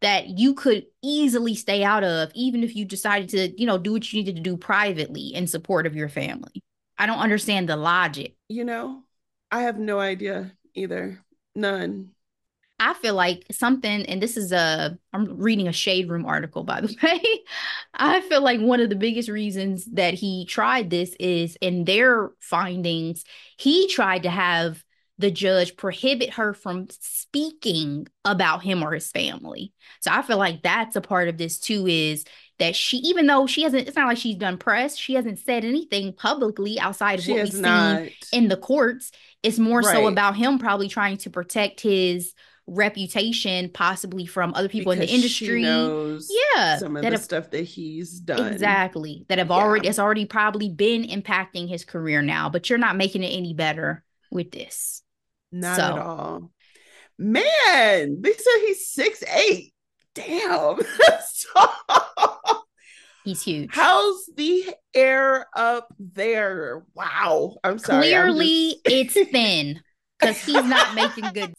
that 0.01 0.27
you 0.27 0.53
could 0.53 0.85
easily 1.03 1.53
stay 1.53 1.83
out 1.83 2.03
of 2.03 2.31
even 2.33 2.63
if 2.63 2.75
you 2.75 2.85
decided 2.85 3.29
to 3.29 3.59
you 3.59 3.67
know 3.67 3.77
do 3.77 3.93
what 3.93 4.11
you 4.11 4.19
needed 4.19 4.35
to 4.35 4.41
do 4.41 4.57
privately 4.57 5.33
in 5.33 5.47
support 5.47 5.85
of 5.85 5.95
your 5.95 6.09
family. 6.09 6.63
I 6.97 7.05
don't 7.05 7.19
understand 7.19 7.67
the 7.67 7.75
logic. 7.75 8.35
You 8.47 8.63
know 8.63 9.03
i 9.51 9.63
have 9.63 9.77
no 9.77 9.99
idea 9.99 10.53
either. 10.73 11.23
None 11.55 12.11
I 12.83 12.95
feel 12.95 13.13
like 13.13 13.45
something, 13.51 14.07
and 14.07 14.19
this 14.19 14.35
is 14.35 14.51
a, 14.51 14.97
I'm 15.13 15.37
reading 15.37 15.67
a 15.67 15.71
Shade 15.71 16.09
Room 16.09 16.25
article, 16.25 16.63
by 16.63 16.81
the 16.81 16.97
way. 17.03 17.21
I 17.93 18.21
feel 18.21 18.41
like 18.41 18.59
one 18.59 18.79
of 18.79 18.89
the 18.89 18.95
biggest 18.95 19.29
reasons 19.29 19.85
that 19.93 20.15
he 20.15 20.45
tried 20.45 20.89
this 20.89 21.15
is 21.19 21.55
in 21.61 21.85
their 21.85 22.31
findings, 22.39 23.23
he 23.57 23.87
tried 23.87 24.23
to 24.23 24.31
have 24.31 24.83
the 25.19 25.29
judge 25.29 25.77
prohibit 25.77 26.31
her 26.31 26.55
from 26.55 26.87
speaking 26.89 28.07
about 28.25 28.63
him 28.63 28.81
or 28.81 28.93
his 28.93 29.11
family. 29.11 29.73
So 29.99 30.09
I 30.11 30.23
feel 30.23 30.37
like 30.37 30.63
that's 30.63 30.95
a 30.95 31.01
part 31.01 31.27
of 31.27 31.37
this 31.37 31.59
too, 31.59 31.85
is 31.85 32.25
that 32.57 32.75
she, 32.75 32.97
even 32.97 33.27
though 33.27 33.45
she 33.45 33.61
hasn't, 33.61 33.87
it's 33.87 33.95
not 33.95 34.07
like 34.07 34.17
she's 34.17 34.37
done 34.37 34.57
press, 34.57 34.97
she 34.97 35.13
hasn't 35.13 35.37
said 35.37 35.63
anything 35.63 36.13
publicly 36.13 36.79
outside 36.79 37.19
of 37.19 37.25
she 37.25 37.33
what 37.33 37.43
we've 37.43 37.61
not. 37.61 37.99
seen 37.99 38.11
in 38.31 38.47
the 38.47 38.57
courts. 38.57 39.11
It's 39.43 39.59
more 39.59 39.81
right. 39.81 39.95
so 39.95 40.07
about 40.07 40.35
him 40.35 40.57
probably 40.57 40.87
trying 40.87 41.17
to 41.17 41.29
protect 41.29 41.81
his 41.81 42.33
reputation 42.71 43.69
possibly 43.69 44.25
from 44.25 44.53
other 44.55 44.69
people 44.69 44.93
because 44.93 45.03
in 45.03 45.07
the 45.09 45.13
industry. 45.13 45.61
yeah 46.55 46.77
some 46.77 46.95
of 46.95 47.03
the 47.03 47.11
have, 47.11 47.21
stuff 47.21 47.49
that 47.51 47.63
he's 47.63 48.19
done. 48.19 48.51
Exactly 48.51 49.25
that 49.27 49.37
have 49.37 49.49
yeah. 49.49 49.55
already 49.55 49.87
has 49.87 49.99
already 49.99 50.25
probably 50.25 50.69
been 50.69 51.03
impacting 51.03 51.67
his 51.67 51.83
career 51.83 52.21
now 52.21 52.49
but 52.49 52.69
you're 52.69 52.79
not 52.79 52.95
making 52.95 53.23
it 53.23 53.27
any 53.27 53.53
better 53.53 54.03
with 54.31 54.51
this. 54.51 55.01
Not 55.51 55.75
so. 55.75 55.83
at 55.83 55.99
all. 55.99 56.51
Man 57.19 58.21
they 58.21 58.33
said 58.33 58.59
he's 58.61 58.87
six 58.87 59.23
eight. 59.23 59.73
Damn. 60.15 60.79
He's 63.23 63.43
huge. 63.43 63.69
How's 63.71 64.25
the 64.35 64.65
air 64.95 65.45
up 65.55 65.93
there? 65.99 66.83
Wow. 66.95 67.57
I'm 67.63 67.77
sorry 67.77 68.01
clearly 68.01 68.81
just... 68.85 69.15
it's 69.17 69.29
thin 69.31 69.79
because 70.19 70.43
he's 70.43 70.63
not 70.63 70.95
making 70.95 71.31
good 71.33 71.53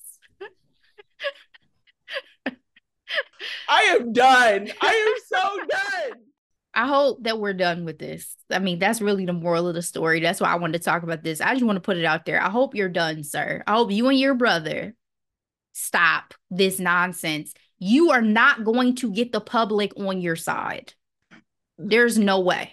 I 3.69 3.83
am 3.83 4.13
done. 4.13 4.71
I 4.81 5.15
am 5.15 5.23
so 5.27 5.59
done. 5.67 6.21
I 6.75 6.87
hope 6.87 7.25
that 7.25 7.39
we're 7.39 7.53
done 7.53 7.85
with 7.85 7.99
this. 7.99 8.35
I 8.51 8.59
mean, 8.59 8.79
that's 8.79 9.03
really 9.03 9.27
the 9.27 9.33
moral 9.35 9.69
of 9.69 9.75
the 9.75 9.83
story. 9.83 10.21
That's 10.21 10.41
why 10.41 10.51
I 10.51 10.57
wanted 10.57 10.79
to 10.79 10.85
talk 10.85 11.03
about 11.03 11.23
this. 11.23 11.41
I 11.41 11.53
just 11.53 11.65
want 11.65 11.77
to 11.77 11.81
put 11.81 11.99
it 11.99 12.05
out 12.05 12.25
there. 12.25 12.43
I 12.43 12.49
hope 12.49 12.75
you're 12.75 12.89
done, 12.89 13.25
sir. 13.25 13.63
I 13.67 13.73
hope 13.73 13.91
you 13.91 14.09
and 14.09 14.19
your 14.19 14.35
brother 14.35 14.95
stop 15.73 16.35
this 16.51 16.79
nonsense. 16.79 17.53
You 17.79 18.13
are 18.13 18.23
not 18.23 18.65
going 18.65 18.95
to 18.97 19.13
get 19.13 19.33
the 19.33 19.41
public 19.41 19.93
on 19.99 20.21
your 20.21 20.37
side. 20.37 20.95
There's 21.77 22.19
no 22.19 22.41
way. 22.41 22.73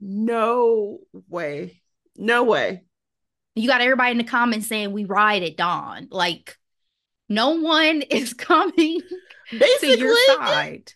No 0.00 1.00
way. 1.28 1.82
No 2.16 2.44
way. 2.44 2.84
You 3.56 3.68
got 3.68 3.80
everybody 3.80 4.12
in 4.12 4.18
the 4.18 4.24
comments 4.24 4.68
saying 4.68 4.92
we 4.92 5.04
ride 5.04 5.42
at 5.42 5.56
dawn. 5.56 6.08
Like, 6.10 6.56
no 7.28 7.60
one 7.60 8.02
is 8.10 8.34
coming 8.34 9.00
basically, 9.50 9.96
to 9.96 9.98
your 9.98 10.16
side. 10.26 10.92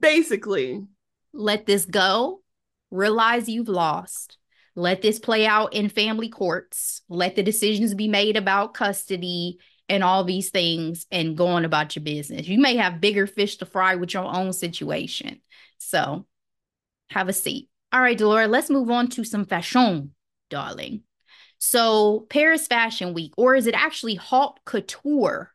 Basically. 0.00 0.84
Let 1.32 1.66
this 1.66 1.84
go. 1.84 2.40
Realize 2.90 3.48
you've 3.48 3.68
lost. 3.68 4.38
Let 4.76 5.02
this 5.02 5.18
play 5.18 5.46
out 5.46 5.74
in 5.74 5.88
family 5.88 6.28
courts. 6.28 7.02
Let 7.08 7.36
the 7.36 7.42
decisions 7.42 7.94
be 7.94 8.08
made 8.08 8.36
about 8.36 8.74
custody 8.74 9.58
and 9.88 10.02
all 10.02 10.24
these 10.24 10.50
things 10.50 11.06
and 11.10 11.36
go 11.36 11.46
on 11.46 11.64
about 11.64 11.94
your 11.94 12.02
business. 12.02 12.48
You 12.48 12.58
may 12.58 12.76
have 12.76 13.00
bigger 13.00 13.26
fish 13.26 13.56
to 13.58 13.66
fry 13.66 13.96
with 13.96 14.14
your 14.14 14.24
own 14.24 14.52
situation. 14.52 15.40
So 15.78 16.26
have 17.10 17.28
a 17.28 17.32
seat. 17.32 17.68
All 17.92 18.00
right, 18.00 18.18
Delora, 18.18 18.48
let's 18.48 18.70
move 18.70 18.90
on 18.90 19.08
to 19.10 19.24
some 19.24 19.44
fashion, 19.44 20.14
darling. 20.50 21.02
So, 21.58 22.26
Paris 22.28 22.66
Fashion 22.66 23.14
Week, 23.14 23.32
or 23.36 23.54
is 23.54 23.66
it 23.66 23.74
actually 23.74 24.16
Haute 24.16 24.58
Couture 24.64 25.53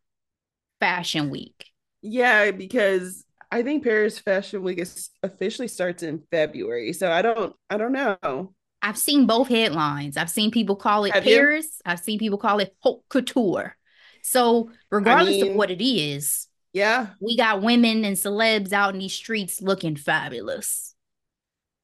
Fashion 0.79 1.29
Week? 1.29 1.65
Yeah, 2.01 2.51
because 2.51 3.25
I 3.51 3.63
think 3.63 3.83
Paris 3.83 4.19
Fashion 4.19 4.63
Week 4.63 4.79
is 4.79 5.09
officially 5.23 5.67
starts 5.67 6.03
in 6.03 6.23
February. 6.31 6.93
So 6.93 7.11
I 7.11 7.21
don't 7.21 7.55
I 7.69 7.77
don't 7.77 7.91
know. 7.91 8.53
I've 8.81 8.97
seen 8.97 9.25
both 9.25 9.49
headlines. 9.49 10.15
I've 10.15 10.29
seen 10.29 10.51
people 10.51 10.75
call 10.75 11.05
it 11.05 11.13
Have 11.13 11.23
Paris. 11.23 11.65
You? 11.85 11.91
I've 11.91 11.99
seen 11.99 12.19
people 12.19 12.37
call 12.37 12.59
it 12.59 12.75
haute 12.79 13.03
couture. 13.09 13.75
So 14.21 14.71
regardless 14.91 15.35
I 15.35 15.41
mean, 15.41 15.51
of 15.51 15.57
what 15.57 15.71
it 15.71 15.83
is, 15.83 16.47
yeah, 16.73 17.07
we 17.19 17.35
got 17.35 17.61
women 17.61 18.05
and 18.05 18.15
celebs 18.15 18.71
out 18.71 18.93
in 18.93 18.99
these 18.99 19.13
streets 19.13 19.61
looking 19.61 19.95
fabulous. 19.95 20.93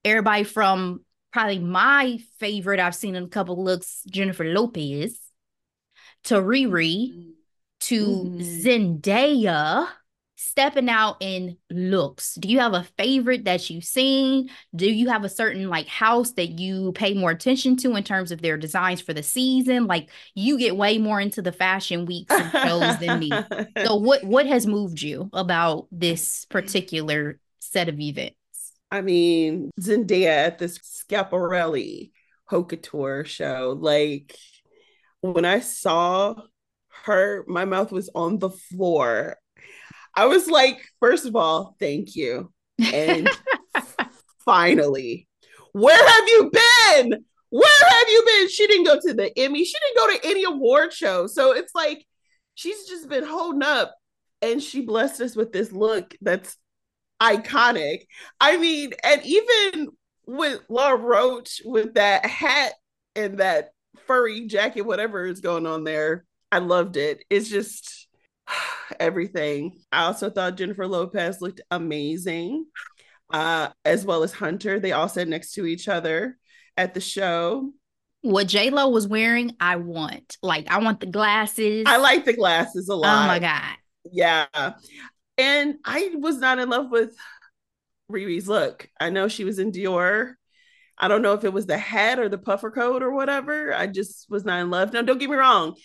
Everybody 0.04 0.44
from 0.44 1.02
probably 1.34 1.60
my 1.60 2.20
favorite 2.40 2.80
I've 2.80 2.96
seen 2.96 3.16
in 3.16 3.24
a 3.24 3.28
couple 3.28 3.62
looks, 3.62 4.04
Jennifer 4.10 4.46
Lopez, 4.46 5.20
to 6.26 6.36
Riri, 6.36 7.10
mm-hmm. 7.10 7.30
To 7.88 8.06
mm-hmm. 8.06 8.40
Zendaya 8.40 9.88
stepping 10.36 10.90
out 10.90 11.18
in 11.20 11.58
looks. 11.70 12.36
Do 12.36 12.48
you 12.48 12.60
have 12.60 12.74
a 12.74 12.88
favorite 12.98 13.46
that 13.46 13.70
you've 13.70 13.84
seen? 13.84 14.50
Do 14.76 14.90
you 14.90 15.10
have 15.10 15.24
a 15.24 15.30
certain 15.30 15.70
like 15.70 15.88
house 15.88 16.32
that 16.34 16.60
you 16.60 16.92
pay 16.94 17.14
more 17.14 17.32
attention 17.32 17.76
to 17.78 17.96
in 17.96 18.04
terms 18.04 18.32
of 18.32 18.42
their 18.42 18.58
designs 18.58 19.02
for 19.02 19.14
the 19.14 19.24
season? 19.24 19.88
Like 19.88 20.10
you 20.34 20.58
get 20.58 20.78
way 20.78 20.98
more 20.98 21.20
into 21.20 21.42
the 21.42 21.52
fashion 21.52 22.06
weeks 22.06 22.34
and 22.34 22.52
shows 22.52 22.98
than 23.00 23.20
me. 23.20 23.32
So 23.84 23.96
what 23.98 24.24
what 24.24 24.46
has 24.46 24.66
moved 24.66 25.02
you 25.02 25.30
about 25.34 25.88
this 25.92 26.46
particular 26.46 27.40
set 27.60 27.90
of 27.90 28.00
events? 28.00 28.36
I 28.92 29.02
mean 29.02 29.72
zendaya 29.80 30.48
at 30.48 30.58
this 30.58 30.78
schiaparelli 30.80 32.12
haute 32.46 32.70
couture 32.70 33.26
show 33.26 33.76
like 33.78 34.38
when 35.22 35.44
i 35.44 35.60
saw 35.60 36.36
her 37.06 37.44
my 37.48 37.66
mouth 37.66 37.92
was 37.92 38.10
on 38.14 38.40
the 38.40 38.50
floor 38.50 39.38
I 40.16 40.26
was 40.28 40.48
like, 40.48 40.80
first 41.00 41.26
of 41.26 41.36
all, 41.36 41.76
thank 41.80 42.16
you. 42.16 42.52
And 42.80 43.30
finally, 44.46 45.28
where 45.74 46.08
have 46.08 46.28
you 46.28 46.52
been? 46.52 47.26
Where 47.50 47.90
have 47.90 48.08
you 48.08 48.24
been? 48.26 48.50
She 48.50 48.68
didn't 48.68 48.86
go 48.86 49.00
to 49.00 49.14
the 49.14 49.38
Emmy. 49.38 49.66
She 49.66 49.74
didn't 49.74 49.98
go 49.98 50.16
to 50.16 50.30
any 50.30 50.44
award 50.46 50.94
show. 50.94 51.28
So 51.28 51.54
it's 51.54 51.76
like 51.76 52.06
she's 52.54 52.88
just 52.88 53.10
been 53.10 53.26
holding 53.26 53.64
up 53.64 53.94
and 54.42 54.64
she 54.64 54.82
blessed 54.82 55.22
us 55.22 55.36
with 55.36 55.52
this 55.52 55.72
look 55.72 56.16
that's 56.22 56.58
iconic. 57.22 58.06
I 58.40 58.58
mean, 58.58 58.94
and 59.04 59.22
even 59.26 59.90
with 60.26 60.62
Law 60.70 60.92
Roach 60.92 61.62
with 61.66 61.96
that 61.96 62.26
hat 62.26 62.74
and 63.16 63.40
that 63.40 63.72
furry 64.08 64.48
jacket, 64.48 64.84
whatever 64.84 65.26
is 65.26 65.42
going 65.42 65.66
on 65.66 65.84
there, 65.84 66.26
I 66.56 66.60
loved 66.60 66.96
it. 66.96 67.22
It's 67.30 67.50
just 67.50 68.08
everything. 69.00 69.78
I 69.92 70.04
also 70.04 70.30
thought 70.30 70.56
Jennifer 70.56 70.88
Lopez 70.88 71.42
looked 71.42 71.60
amazing, 71.70 72.68
uh, 73.30 73.70
as 73.84 74.06
well 74.06 74.24
as 74.24 74.32
Hunter. 74.32 74.80
They 74.80 74.94
all 74.94 75.10
sat 75.10 75.28
next 75.28 75.52
to 75.56 75.66
each 75.66 75.90
other 75.90 76.38
at 76.78 76.94
the 76.94 77.02
show. 77.02 77.74
what 78.22 78.48
J 78.48 78.70
Lo 78.70 78.88
was 78.88 79.06
wearing, 79.06 79.58
I 79.60 79.76
want. 79.76 80.38
Like, 80.42 80.72
I 80.72 80.80
want 80.80 81.02
the 81.02 81.08
glasses. 81.08 81.84
I 81.88 81.98
like 81.98 82.24
the 82.24 82.32
glasses 82.32 82.88
a 82.88 82.96
lot. 82.96 83.26
Oh 83.26 83.28
my 83.28 83.40
god. 83.40 83.76
Yeah. 84.10 84.46
And 85.38 85.76
I 85.84 86.12
was 86.18 86.38
not 86.38 86.60
in 86.60 86.70
love 86.70 86.90
with 86.90 87.14
Riri's 88.10 88.48
look. 88.48 88.88
I 88.98 89.10
know 89.10 89.28
she 89.28 89.44
was 89.44 89.60
in 89.60 89.74
Dior. 89.74 90.36
I 90.98 91.10
don't 91.10 91.22
know 91.22 91.34
if 91.34 91.44
it 91.44 91.52
was 91.52 91.66
the 91.66 91.78
hat 91.78 92.18
or 92.18 92.30
the 92.30 92.38
puffer 92.38 92.72
coat 92.72 93.04
or 93.04 93.12
whatever. 93.12 93.74
I 93.74 93.88
just 93.88 94.28
was 94.30 94.46
not 94.46 94.62
in 94.62 94.70
love. 94.70 94.94
Now, 94.94 95.02
don't 95.02 95.18
get 95.18 95.30
me 95.30 95.36
wrong. 95.36 95.76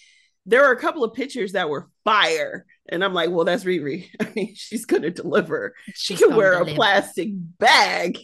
There 0.47 0.65
are 0.65 0.73
a 0.73 0.81
couple 0.81 1.05
of 1.05 1.15
pictures 1.15 1.53
that 1.53 1.69
were 1.69 1.89
fire. 2.05 2.65
And 2.89 3.05
I'm 3.05 3.15
like, 3.15 3.31
well, 3.31 3.45
that's 3.45 3.65
Riri. 3.65 4.09
I 4.21 4.33
mean, 4.35 4.55
she's 4.57 4.85
going 4.87 5.03
to 5.03 5.11
deliver. 5.11 5.75
She 5.95 6.15
She's 6.17 6.19
can 6.27 6.35
wear 6.37 6.53
deliver. 6.55 6.71
a 6.73 6.75
plastic 6.75 7.29
bag 7.33 8.19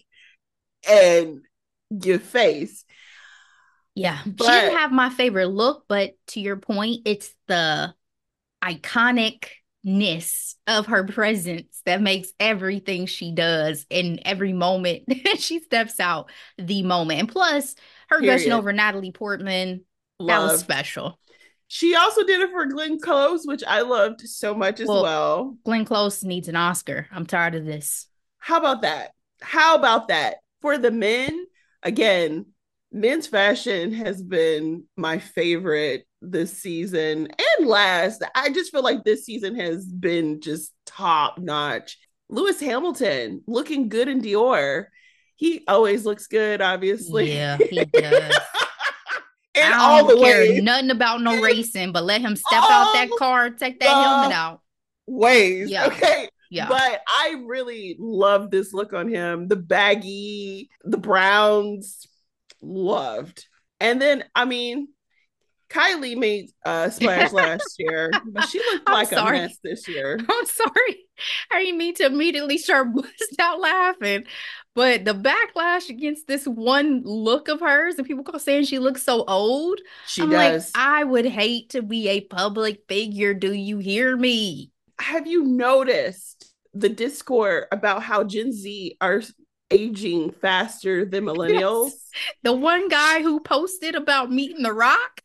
and 0.88 1.40
give 1.96 2.22
face. 2.22 2.84
Yeah. 3.94 4.22
she 4.22 4.30
But- 4.30 4.46
didn't 4.46 4.76
have 4.78 4.92
my 4.92 5.10
favorite 5.10 5.46
look, 5.48 5.84
but 5.88 6.14
to 6.28 6.40
your 6.40 6.56
point, 6.56 7.02
it's 7.06 7.32
the 7.48 7.94
iconicness 8.64 10.54
of 10.66 10.86
her 10.86 11.04
presence 11.04 11.80
that 11.86 12.00
makes 12.02 12.28
everything 12.40 13.06
she 13.06 13.32
does 13.32 13.86
in 13.90 14.20
every 14.24 14.52
moment 14.52 15.04
she 15.38 15.60
steps 15.60 16.00
out 16.00 16.30
the 16.58 16.82
moment. 16.82 17.20
And 17.20 17.28
plus, 17.28 17.74
her 18.08 18.20
gushing 18.20 18.52
over 18.52 18.72
Natalie 18.72 19.12
Portman, 19.12 19.84
that 20.18 20.38
was 20.40 20.60
special. 20.60 21.18
She 21.68 21.94
also 21.96 22.22
did 22.24 22.40
it 22.40 22.50
for 22.50 22.66
Glenn 22.66 22.98
Close, 23.00 23.44
which 23.44 23.64
I 23.66 23.80
loved 23.82 24.20
so 24.20 24.54
much 24.54 24.80
as 24.80 24.88
Well- 24.88 25.02
well. 25.02 25.56
Glenn 25.64 25.84
Close 25.84 26.22
needs 26.22 26.48
an 26.48 26.56
Oscar. 26.56 27.08
I'm 27.10 27.26
tired 27.26 27.54
of 27.54 27.64
this. 27.64 28.06
How 28.38 28.58
about 28.58 28.82
that? 28.82 29.12
How 29.40 29.74
about 29.74 30.08
that? 30.08 30.36
For 30.62 30.78
the 30.78 30.90
men, 30.90 31.46
again, 31.82 32.46
men's 32.92 33.26
fashion 33.26 33.92
has 33.92 34.22
been 34.22 34.84
my 34.96 35.18
favorite 35.18 36.06
this 36.22 36.52
season 36.52 37.28
and 37.58 37.66
last. 37.68 38.22
I 38.34 38.50
just 38.50 38.72
feel 38.72 38.82
like 38.82 39.04
this 39.04 39.24
season 39.26 39.56
has 39.56 39.84
been 39.86 40.40
just 40.40 40.72
top 40.86 41.38
notch. 41.38 41.98
Lewis 42.28 42.58
Hamilton 42.60 43.42
looking 43.46 43.88
good 43.88 44.08
in 44.08 44.20
Dior. 44.22 44.86
He 45.36 45.64
always 45.68 46.04
looks 46.06 46.26
good, 46.28 46.60
obviously. 46.62 47.32
Yeah, 47.32 47.58
he 47.58 47.84
does. 47.84 48.34
and 49.56 49.74
I 49.74 49.78
all 49.78 50.06
don't 50.06 50.18
the 50.18 50.24
care 50.24 50.62
nothing 50.62 50.90
about 50.90 51.20
no 51.22 51.40
racing, 51.42 51.92
but 51.92 52.04
let 52.04 52.20
him 52.20 52.36
step 52.36 52.62
out 52.62 52.92
that 52.94 53.08
car, 53.18 53.50
take 53.50 53.80
that 53.80 53.88
helmet 53.88 54.36
out. 54.36 54.60
ways. 55.06 55.70
Yeah. 55.70 55.86
Okay. 55.86 56.28
Yeah. 56.50 56.68
But 56.68 57.00
I 57.08 57.42
really 57.46 57.96
love 57.98 58.50
this 58.50 58.72
look 58.72 58.92
on 58.92 59.08
him. 59.08 59.48
The 59.48 59.56
baggy, 59.56 60.70
the 60.84 60.98
browns, 60.98 62.06
loved. 62.62 63.46
And 63.80 64.00
then, 64.00 64.24
I 64.34 64.44
mean, 64.44 64.88
Kylie 65.68 66.16
made 66.16 66.50
a 66.64 66.90
splash 66.90 67.32
last 67.32 67.74
year, 67.78 68.10
but 68.26 68.48
she 68.48 68.58
looked 68.58 68.88
like 68.88 69.12
a 69.12 69.24
mess 69.24 69.58
this 69.62 69.88
year. 69.88 70.18
I'm 70.28 70.46
sorry. 70.46 71.06
I 71.50 71.64
didn't 71.64 71.78
mean 71.78 71.94
to 71.96 72.06
immediately 72.06 72.58
start 72.58 72.94
bust 72.94 73.36
out 73.38 73.60
laughing. 73.60 74.24
But 74.76 75.06
the 75.06 75.14
backlash 75.14 75.88
against 75.88 76.28
this 76.28 76.44
one 76.46 77.00
look 77.02 77.48
of 77.48 77.60
hers, 77.60 77.94
and 77.96 78.06
people 78.06 78.22
go 78.22 78.36
saying 78.36 78.66
she 78.66 78.78
looks 78.78 79.02
so 79.02 79.24
old. 79.26 79.80
She 80.06 80.20
I'm 80.20 80.28
does. 80.30 80.70
like, 80.74 80.82
I 80.84 81.02
would 81.02 81.24
hate 81.24 81.70
to 81.70 81.80
be 81.80 82.08
a 82.10 82.20
public 82.20 82.82
figure. 82.86 83.32
Do 83.32 83.54
you 83.54 83.78
hear 83.78 84.14
me? 84.18 84.70
Have 85.00 85.26
you 85.26 85.44
noticed 85.44 86.52
the 86.74 86.90
discord 86.90 87.64
about 87.72 88.02
how 88.02 88.22
Gen 88.22 88.52
Z 88.52 88.98
are 89.00 89.22
aging 89.70 90.32
faster 90.32 91.06
than 91.06 91.24
millennials? 91.30 91.92
The 92.42 92.52
one 92.52 92.88
guy 92.88 93.22
who 93.22 93.40
posted 93.40 93.94
about 93.94 94.30
meeting 94.30 94.62
the 94.62 94.74
rock. 94.74 95.22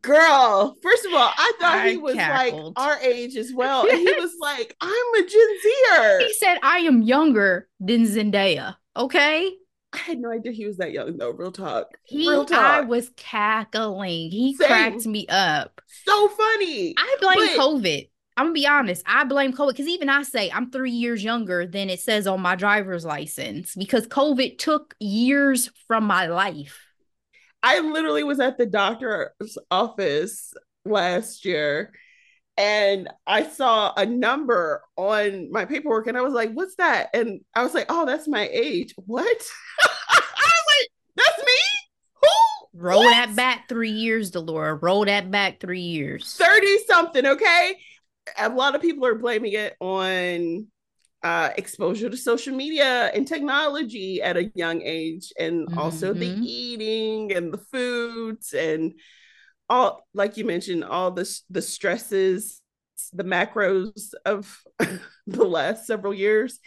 Girl, 0.00 0.76
first 0.80 1.04
of 1.06 1.12
all, 1.12 1.30
I 1.36 1.52
thought 1.60 1.78
I 1.78 1.90
he 1.90 1.96
was 1.96 2.14
cackled. 2.14 2.76
like 2.76 2.86
our 2.86 3.00
age 3.02 3.36
as 3.36 3.52
well. 3.52 3.82
And 3.88 3.98
he 3.98 4.12
was 4.14 4.32
like, 4.40 4.76
I'm 4.80 5.14
a 5.14 5.20
Gen 5.26 5.48
Zer. 5.62 6.20
He 6.20 6.32
said, 6.34 6.58
I 6.62 6.78
am 6.78 7.02
younger 7.02 7.68
than 7.80 8.04
Zendaya. 8.06 8.76
Okay. 8.98 9.52
I 9.92 9.98
had 9.98 10.18
no 10.18 10.30
idea 10.30 10.52
he 10.52 10.66
was 10.66 10.76
that 10.78 10.92
young 10.92 11.16
though. 11.16 11.30
Real 11.30 11.52
talk. 11.52 11.96
He 12.04 12.28
Real 12.28 12.46
I 12.50 12.82
was 12.82 13.10
cackling. 13.16 14.30
He 14.30 14.54
Same. 14.54 14.66
cracked 14.68 15.06
me 15.06 15.26
up. 15.28 15.80
so 16.04 16.28
funny. 16.28 16.94
I 16.98 17.16
blame 17.20 17.36
But- 17.38 17.58
COVID. 17.58 18.10
I'm 18.36 18.46
gonna 18.46 18.52
be 18.54 18.66
honest. 18.68 19.02
I 19.06 19.24
blame 19.24 19.52
COVID 19.52 19.70
because 19.70 19.88
even 19.88 20.08
I 20.08 20.22
say 20.22 20.48
I'm 20.50 20.70
three 20.70 20.92
years 20.92 21.24
younger 21.24 21.66
than 21.66 21.90
it 21.90 21.98
says 22.00 22.26
on 22.28 22.40
my 22.40 22.54
driver's 22.54 23.04
license 23.04 23.74
because 23.74 24.06
COVID 24.06 24.58
took 24.58 24.94
years 25.00 25.70
from 25.88 26.04
my 26.04 26.26
life. 26.26 26.78
I 27.64 27.80
literally 27.80 28.22
was 28.22 28.38
at 28.38 28.56
the 28.56 28.66
doctor's 28.66 29.58
office 29.72 30.54
last 30.84 31.44
year 31.44 31.92
and 32.58 33.08
I 33.26 33.44
saw 33.44 33.94
a 33.96 34.04
number 34.06 34.82
on 34.96 35.50
my 35.52 35.64
paperwork 35.64 36.08
and 36.08 36.18
I 36.18 36.22
was 36.22 36.34
like, 36.34 36.52
what's 36.52 36.76
that? 36.76 37.08
And 37.14 37.40
I 37.54 37.62
was 37.62 37.74
like, 37.74 37.86
oh, 37.88 38.06
that's 38.06 38.28
my 38.28 38.48
age. 38.52 38.94
What? 39.06 39.26
I 39.82 39.86
was 40.18 40.66
like, 40.80 40.90
that's 41.16 41.38
me? 41.46 41.52
Who? 42.22 42.28
Roll 42.80 43.04
What? 43.04 43.12
that 43.12 43.36
back 43.36 43.68
three 43.68 43.90
years, 43.90 44.30
Delora. 44.30 44.74
Roll 44.74 45.04
that 45.06 45.30
back 45.30 45.60
three 45.60 45.80
years. 45.80 46.34
30 46.38 46.78
something, 46.86 47.26
okay? 47.26 47.76
A 48.38 48.48
lot 48.48 48.74
of 48.74 48.82
people 48.82 49.06
are 49.06 49.14
blaming 49.14 49.52
it 49.52 49.76
on 49.80 50.66
uh, 51.22 51.50
exposure 51.56 52.10
to 52.10 52.16
social 52.16 52.54
media 52.54 53.10
and 53.14 53.26
technology 53.26 54.22
at 54.22 54.36
a 54.36 54.50
young 54.54 54.82
age, 54.82 55.32
and 55.38 55.68
also 55.76 56.14
the 56.14 56.28
Mhm. 56.28 56.42
eating 56.42 57.32
and 57.32 57.52
the 57.52 57.58
foods 57.58 58.52
and 58.52 58.94
all, 59.68 60.06
like 60.14 60.36
you 60.36 60.44
mentioned, 60.44 60.84
all 60.84 61.10
the 61.10 61.28
the 61.50 61.62
stresses, 61.62 62.60
the 63.12 63.24
macros 63.24 64.12
of 64.24 64.62
the 65.26 65.44
last 65.44 65.86
several 65.86 66.14
years. 66.14 66.58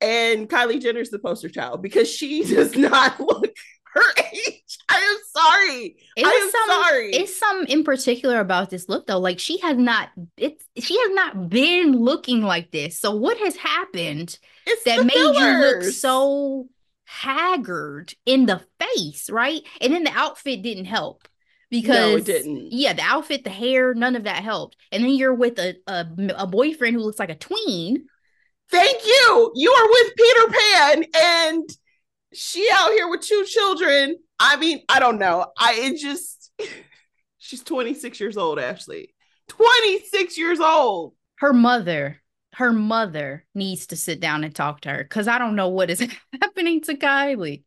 And 0.00 0.48
Kylie 0.48 0.80
Jenner's 0.80 1.10
the 1.10 1.18
poster 1.18 1.50
child 1.50 1.82
because 1.82 2.10
she 2.10 2.42
does 2.54 2.74
not 2.76 3.20
look 3.20 3.54
her 3.92 4.22
age. 4.32 4.78
I 4.88 4.96
am 4.96 5.18
sorry. 5.42 5.96
It 6.16 6.26
I 6.26 6.30
am 6.30 6.50
some 6.50 6.82
sorry. 6.82 7.10
it's 7.10 7.36
some 7.36 7.64
in 7.64 7.84
particular 7.84 8.40
about 8.40 8.70
this 8.70 8.88
look 8.88 9.06
though. 9.06 9.18
Like 9.18 9.38
she 9.38 9.58
has 9.58 9.76
not 9.76 10.10
it's 10.36 10.64
she 10.78 10.98
has 10.98 11.10
not 11.12 11.48
been 11.48 11.92
looking 11.92 12.42
like 12.42 12.70
this. 12.70 12.98
So 12.98 13.14
what 13.14 13.36
has 13.38 13.56
happened 13.56 14.38
It's 14.66 14.84
that 14.84 15.04
made 15.04 15.14
you 15.14 15.58
look 15.58 15.82
so 15.82 16.68
haggard 17.04 18.14
in 18.24 18.46
the 18.46 18.64
face, 18.78 19.28
right? 19.28 19.62
And 19.80 19.92
then 19.92 20.04
the 20.04 20.12
outfit 20.12 20.62
didn't 20.62 20.84
help 20.84 21.26
because 21.70 22.10
No, 22.12 22.16
it 22.16 22.24
didn't. 22.24 22.72
Yeah, 22.72 22.92
the 22.92 23.02
outfit, 23.02 23.44
the 23.44 23.50
hair, 23.50 23.94
none 23.94 24.16
of 24.16 24.24
that 24.24 24.42
helped. 24.42 24.76
And 24.92 25.04
then 25.04 25.12
you're 25.12 25.34
with 25.34 25.58
a 25.58 25.76
a, 25.86 26.06
a 26.36 26.46
boyfriend 26.46 26.96
who 26.96 27.02
looks 27.02 27.18
like 27.18 27.30
a 27.30 27.34
tween. 27.34 28.06
Thank 28.70 29.04
you. 29.04 29.52
You 29.54 29.72
are 29.72 29.88
with 29.88 30.12
Peter 30.16 30.58
Pan, 30.58 31.04
and 31.16 31.70
she 32.32 32.70
out 32.72 32.90
here 32.90 33.08
with 33.08 33.22
two 33.22 33.44
children. 33.46 34.16
I 34.38 34.56
mean, 34.56 34.82
I 34.88 35.00
don't 35.00 35.18
know. 35.18 35.46
I 35.58 35.74
it 35.74 35.98
just 35.98 36.52
she's 37.38 37.62
26 37.62 38.20
years 38.20 38.36
old, 38.36 38.58
Ashley. 38.58 39.14
26 39.48 40.38
years 40.38 40.60
old. 40.60 41.14
Her 41.36 41.52
mother, 41.52 42.22
her 42.54 42.72
mother 42.72 43.44
needs 43.54 43.88
to 43.88 43.96
sit 43.96 44.20
down 44.20 44.44
and 44.44 44.54
talk 44.54 44.82
to 44.82 44.90
her 44.90 45.02
because 45.02 45.26
I 45.26 45.38
don't 45.38 45.56
know 45.56 45.68
what 45.68 45.90
is 45.90 46.06
happening 46.40 46.82
to 46.82 46.94
Kylie. 46.94 47.64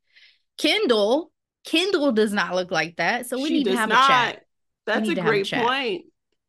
Kendall, 0.57 1.32
Kendall 1.65 2.11
does 2.11 2.33
not 2.33 2.55
look 2.55 2.71
like 2.71 2.97
that. 2.97 3.27
So 3.27 3.39
we 3.39 3.49
She 3.49 3.57
need 3.57 3.65
to 3.65 3.73
have 3.73 3.89
not. 3.89 4.03
a 4.03 4.07
chat. 4.07 4.45
That's 4.85 5.09
a 5.09 5.15
a 5.15 5.15
great 5.15 5.45
chat. 5.45 5.65
point. 5.65 6.05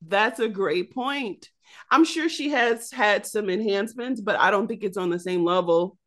That's 0.07 0.40
a 0.40 0.48
great 0.48 0.92
point. 0.92 1.48
I'm 1.90 2.05
sure 2.05 2.29
she 2.29 2.50
has 2.50 2.90
had 2.90 3.27
some 3.27 3.48
enhancements, 3.48 4.20
but 4.20 4.38
I 4.38 4.50
don't 4.50 4.66
think 4.68 4.85
it's 4.85 4.96
on 4.96 5.11
the 5.11 5.18
same 5.18 5.44
level. 5.44 5.98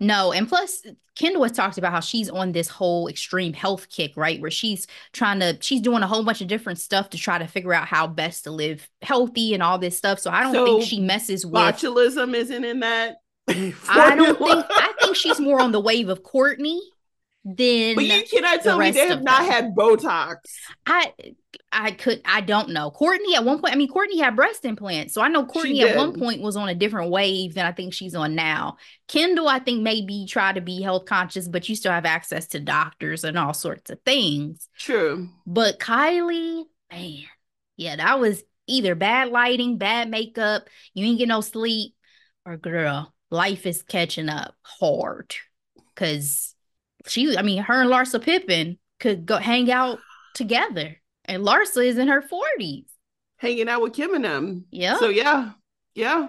No, 0.00 0.32
and 0.32 0.48
plus 0.48 0.82
Kendall 1.14 1.42
has 1.44 1.52
talked 1.52 1.78
about 1.78 1.92
how 1.92 2.00
she's 2.00 2.28
on 2.28 2.52
this 2.52 2.68
whole 2.68 3.08
extreme 3.08 3.52
health 3.52 3.88
kick, 3.88 4.16
right? 4.16 4.40
Where 4.40 4.50
she's 4.50 4.86
trying 5.12 5.40
to, 5.40 5.56
she's 5.60 5.80
doing 5.80 6.02
a 6.02 6.06
whole 6.06 6.24
bunch 6.24 6.40
of 6.40 6.48
different 6.48 6.80
stuff 6.80 7.10
to 7.10 7.18
try 7.18 7.38
to 7.38 7.46
figure 7.46 7.72
out 7.72 7.86
how 7.86 8.06
best 8.06 8.44
to 8.44 8.50
live 8.50 8.88
healthy 9.02 9.54
and 9.54 9.62
all 9.62 9.78
this 9.78 9.96
stuff. 9.96 10.18
So 10.18 10.30
I 10.30 10.42
don't 10.42 10.54
So, 10.54 10.64
think 10.64 10.82
she 10.82 11.00
messes 11.00 11.46
with. 11.46 11.76
Botulism 11.76 12.34
isn't 12.34 12.64
in 12.64 12.80
that. 12.80 13.18
I 13.88 14.14
don't 14.16 14.38
think. 14.44 14.66
I 14.76 14.92
think 15.00 15.16
she's 15.16 15.40
more 15.40 15.60
on 15.60 15.72
the 15.72 15.80
wave 15.80 16.08
of 16.08 16.22
Kourtney 16.22 16.78
than 17.44 17.94
But 17.96 18.04
you 18.04 18.24
cannot 18.30 18.62
tell 18.62 18.78
me 18.78 18.90
they 18.90 19.08
have 19.08 19.22
not 19.22 19.42
them. 19.42 19.50
had 19.50 19.74
Botox. 19.74 20.36
I. 20.86 21.12
I 21.74 21.90
could. 21.92 22.20
I 22.24 22.42
don't 22.42 22.70
know. 22.70 22.90
Kourtney 22.90 23.34
at 23.34 23.44
one 23.44 23.60
point. 23.60 23.72
I 23.72 23.76
mean, 23.76 23.90
Kourtney 23.90 24.18
had 24.20 24.36
breast 24.36 24.64
implants, 24.64 25.14
so 25.14 25.22
I 25.22 25.28
know 25.28 25.44
Kourtney 25.46 25.82
at 25.82 25.96
one 25.96 26.18
point 26.18 26.42
was 26.42 26.54
on 26.54 26.68
a 26.68 26.74
different 26.74 27.10
wave 27.10 27.54
than 27.54 27.64
I 27.64 27.72
think 27.72 27.94
she's 27.94 28.14
on 28.14 28.34
now. 28.34 28.76
Kendall, 29.08 29.48
I 29.48 29.58
think 29.58 29.82
maybe 29.82 30.26
try 30.28 30.52
to 30.52 30.60
be 30.60 30.82
health 30.82 31.06
conscious, 31.06 31.48
but 31.48 31.68
you 31.68 31.76
still 31.76 31.92
have 31.92 32.04
access 32.04 32.46
to 32.48 32.60
doctors 32.60 33.24
and 33.24 33.38
all 33.38 33.54
sorts 33.54 33.90
of 33.90 33.98
things. 34.04 34.68
True. 34.78 35.28
But 35.46 35.78
Kylie, 35.78 36.64
man, 36.90 37.22
yeah, 37.76 37.96
that 37.96 38.20
was 38.20 38.42
either 38.66 38.94
bad 38.94 39.30
lighting, 39.30 39.78
bad 39.78 40.10
makeup, 40.10 40.68
you 40.94 41.06
ain't 41.06 41.18
get 41.18 41.28
no 41.28 41.40
sleep, 41.40 41.94
or 42.44 42.56
girl, 42.58 43.14
life 43.30 43.66
is 43.66 43.82
catching 43.82 44.28
up 44.28 44.54
hard. 44.62 45.34
Cause 45.94 46.51
she, 47.06 47.36
I 47.36 47.42
mean, 47.42 47.62
her 47.62 47.82
and 47.82 47.90
Larsa 47.90 48.22
Pippen 48.22 48.78
could 49.00 49.26
go 49.26 49.36
hang 49.36 49.70
out 49.70 49.98
together. 50.34 50.96
And 51.24 51.44
Larsa 51.44 51.84
is 51.84 51.98
in 51.98 52.08
her 52.08 52.22
40s. 52.22 52.86
Hanging 53.36 53.68
out 53.68 53.82
with 53.82 53.92
Kim 53.92 54.14
and 54.14 54.24
them. 54.24 54.64
Yeah. 54.70 54.98
So 54.98 55.08
yeah. 55.08 55.50
Yeah. 55.94 56.28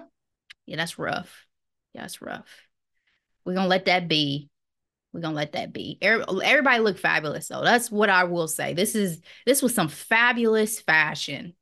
Yeah, 0.66 0.76
that's 0.76 0.98
rough. 0.98 1.46
Yeah, 1.94 2.02
that's 2.02 2.20
rough. 2.20 2.46
We're 3.44 3.54
gonna 3.54 3.68
let 3.68 3.84
that 3.84 4.08
be. 4.08 4.48
We're 5.12 5.20
gonna 5.20 5.36
let 5.36 5.52
that 5.52 5.72
be. 5.72 5.98
Everybody 6.02 6.80
look 6.80 6.98
fabulous 6.98 7.48
though. 7.48 7.62
That's 7.62 7.90
what 7.90 8.10
I 8.10 8.24
will 8.24 8.48
say. 8.48 8.74
This 8.74 8.94
is 8.94 9.20
this 9.46 9.62
was 9.62 9.74
some 9.74 9.88
fabulous 9.88 10.80
fashion 10.80 11.54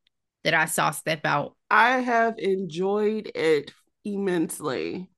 that 0.45 0.55
I 0.55 0.65
saw 0.65 0.91
step 0.91 1.27
out. 1.27 1.55
I 1.71 1.99
have 1.99 2.39
enjoyed 2.39 3.31
it 3.35 3.73
immensely. 4.05 5.09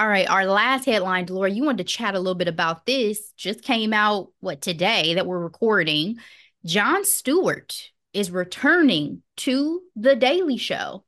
All 0.00 0.08
right, 0.08 0.30
our 0.30 0.46
last 0.46 0.86
headline, 0.86 1.26
Delora, 1.26 1.50
you 1.50 1.62
wanted 1.62 1.86
to 1.86 1.92
chat 1.92 2.14
a 2.14 2.18
little 2.18 2.34
bit 2.34 2.48
about 2.48 2.86
this. 2.86 3.32
Just 3.36 3.60
came 3.60 3.92
out 3.92 4.28
what 4.40 4.62
today 4.62 5.12
that 5.12 5.26
we're 5.26 5.38
recording. 5.38 6.16
Jon 6.64 7.04
Stewart 7.04 7.90
is 8.14 8.30
returning 8.30 9.22
to 9.36 9.82
the 9.96 10.16
Daily 10.16 10.56
Show. 10.56 11.04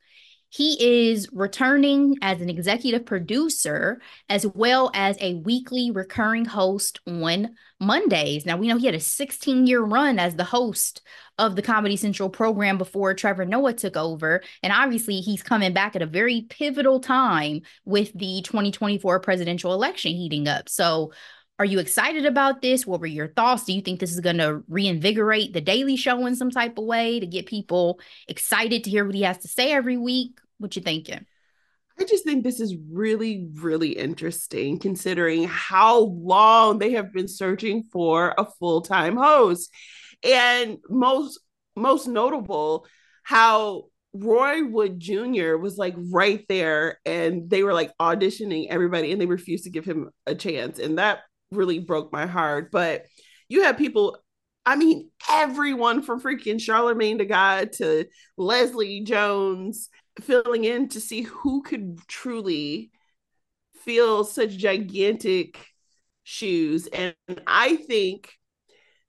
He 0.51 1.09
is 1.09 1.27
returning 1.33 2.19
as 2.21 2.43
an 2.43 2.51
executive 2.51 3.07
producer 3.07 4.03
as 4.29 4.47
well 4.47 4.91
as 4.93 5.17
a 5.23 5.37
weekly 5.37 5.91
recurring 5.91 6.45
host 6.45 7.01
on 7.07 7.55
Mondays. 7.83 8.47
Now, 8.47 8.57
we 8.57 8.69
know 8.69 8.77
he 8.77 8.87
had 8.87 8.95
a 8.95 9.01
16 9.01 9.67
year 9.67 9.83
run 9.83 10.19
as 10.19 10.37
the 10.37 10.45
host 10.45 11.03
of 11.39 11.57
the 11.57 11.63
Comedy 11.63 11.97
Central 11.97 12.31
program 12.31 12.79
before 12.79 13.15
Trevor 13.15 13.45
Noah 13.45 13.75
took 13.75 13.97
over. 13.97 14.43
And 14.63 14.73
obviously, 14.73 15.21
he's 15.21 15.43
coming 15.43 15.73
back 15.73 15.97
at 15.97 16.03
a 16.03 16.07
very 16.07 16.47
pivotal 16.49 17.01
time 17.01 17.63
with 17.85 18.13
the 18.15 18.43
2024 18.43 19.21
presidential 19.21 19.75
election 19.75 20.13
heating 20.13 20.49
up. 20.49 20.69
So, 20.69 21.13
are 21.59 21.65
you 21.67 21.79
excited 21.79 22.27
about 22.27 22.63
this? 22.63 22.87
What 22.87 23.01
were 23.01 23.07
your 23.07 23.29
thoughts? 23.29 23.65
Do 23.65 23.73
you 23.73 23.83
think 23.83 24.01
this 24.01 24.13
is 24.13 24.21
going 24.21 24.39
to 24.39 24.65
reinvigorate 24.69 25.53
the 25.53 25.61
Daily 25.61 25.97
Show 25.97 26.27
in 26.27 26.35
some 26.35 26.51
type 26.51 26.79
of 26.79 26.85
way 26.85 27.21
to 27.21 27.27
get 27.27 27.47
people 27.47 28.01
excited 28.27 28.85
to 28.85 28.91
hear 28.91 29.05
what 29.05 29.15
he 29.15 29.23
has 29.23 29.39
to 29.39 29.49
say 29.49 29.73
every 29.73 29.97
week? 29.97 30.41
What 30.59 30.75
you 30.75 30.83
thinking? 30.83 31.27
I 31.99 32.05
just 32.05 32.25
think 32.25 32.43
this 32.43 32.61
is 32.61 32.77
really, 32.91 33.49
really 33.55 33.91
interesting 33.91 34.79
considering 34.79 35.45
how 35.45 36.01
long 36.01 36.79
they 36.79 36.93
have 36.93 37.13
been 37.13 37.29
searching 37.29 37.85
for 37.93 38.35
a 38.37 38.47
full-time 38.59 39.17
host. 39.17 39.71
And 40.25 40.79
most 40.89 41.41
most 41.77 42.07
notable, 42.07 42.87
how 43.23 43.85
Roy 44.13 44.65
Wood 44.65 45.01
Jr. 45.01 45.57
was 45.57 45.79
like 45.79 45.95
right 45.97 46.45
there 46.49 46.99
and 47.07 47.49
they 47.49 47.63
were 47.63 47.73
like 47.73 47.97
auditioning 47.99 48.67
everybody 48.69 49.13
and 49.13 49.21
they 49.21 49.27
refused 49.27 49.65
to 49.65 49.71
give 49.71 49.85
him 49.85 50.11
a 50.27 50.35
chance. 50.35 50.79
And 50.79 50.99
that 50.99 51.21
really 51.51 51.79
broke 51.79 52.13
my 52.13 52.27
heart. 52.27 52.71
But 52.71 53.07
you 53.49 53.63
have 53.63 53.79
people, 53.79 54.19
I 54.67 54.77
mean, 54.77 55.11
everyone 55.31 56.03
from 56.03 56.21
freaking 56.21 56.57
Charlamagne 56.57 57.19
tha 57.19 57.25
God 57.25 57.73
to 57.75 58.07
Leslie 58.37 59.03
Jones 59.03 59.89
filling 60.21 60.65
in 60.65 60.89
to 60.91 61.01
see 61.01 61.23
who 61.23 61.63
could 61.63 61.99
truly 62.07 62.91
fill 63.85 64.25
such 64.25 64.51
gigantic 64.51 65.67
shoes. 66.23 66.87
And 66.87 67.15
I 67.47 67.77
think 67.77 68.33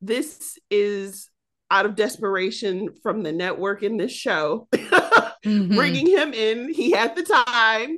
this 0.02 0.58
is 0.70 1.30
out 1.70 1.86
of 1.86 1.96
desperation 1.96 2.90
from 3.02 3.24
the 3.24 3.32
network 3.32 3.84
in 3.84 3.98
this 3.98 4.12
show, 4.12 4.68
mm-hmm. 4.74 5.76
bringing 5.76 6.08
him 6.08 6.34
in. 6.34 6.74
He 6.74 6.92
had 6.92 7.16
the 7.16 7.24
time 7.24 7.98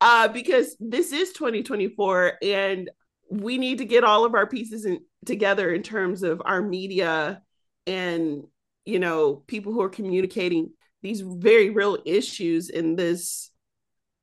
uh, 0.00 0.28
because 0.28 0.76
this 0.80 1.12
is 1.12 1.32
2024 1.32 2.34
and 2.42 2.90
we 3.30 3.58
need 3.58 3.78
to 3.78 3.84
get 3.84 4.04
all 4.04 4.24
of 4.24 4.34
our 4.34 4.46
pieces 4.46 4.84
in, 4.84 5.00
together 5.24 5.72
in 5.72 5.82
terms 5.82 6.22
of 6.22 6.42
our 6.44 6.62
media 6.62 7.42
and 7.86 8.44
you 8.84 8.98
know 8.98 9.36
people 9.46 9.72
who 9.72 9.80
are 9.80 9.88
communicating 9.88 10.70
these 11.02 11.20
very 11.20 11.70
real 11.70 11.98
issues 12.04 12.68
in 12.70 12.96
this 12.96 13.50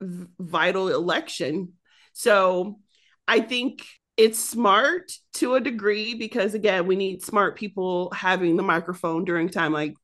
v- 0.02 0.28
vital 0.40 0.90
election 0.90 1.74
so 2.14 2.80
i 3.28 3.40
think 3.40 3.86
it's 4.16 4.40
smart 4.40 5.12
to 5.34 5.56
a 5.56 5.62
degree 5.62 6.14
because 6.14 6.54
again 6.54 6.86
we 6.86 6.96
need 6.96 7.24
smart 7.24 7.58
people 7.58 8.12
having 8.12 8.58
the 8.58 8.64
microphone 8.64 9.26
during 9.26 9.50
time 9.50 9.74
like 9.74 9.96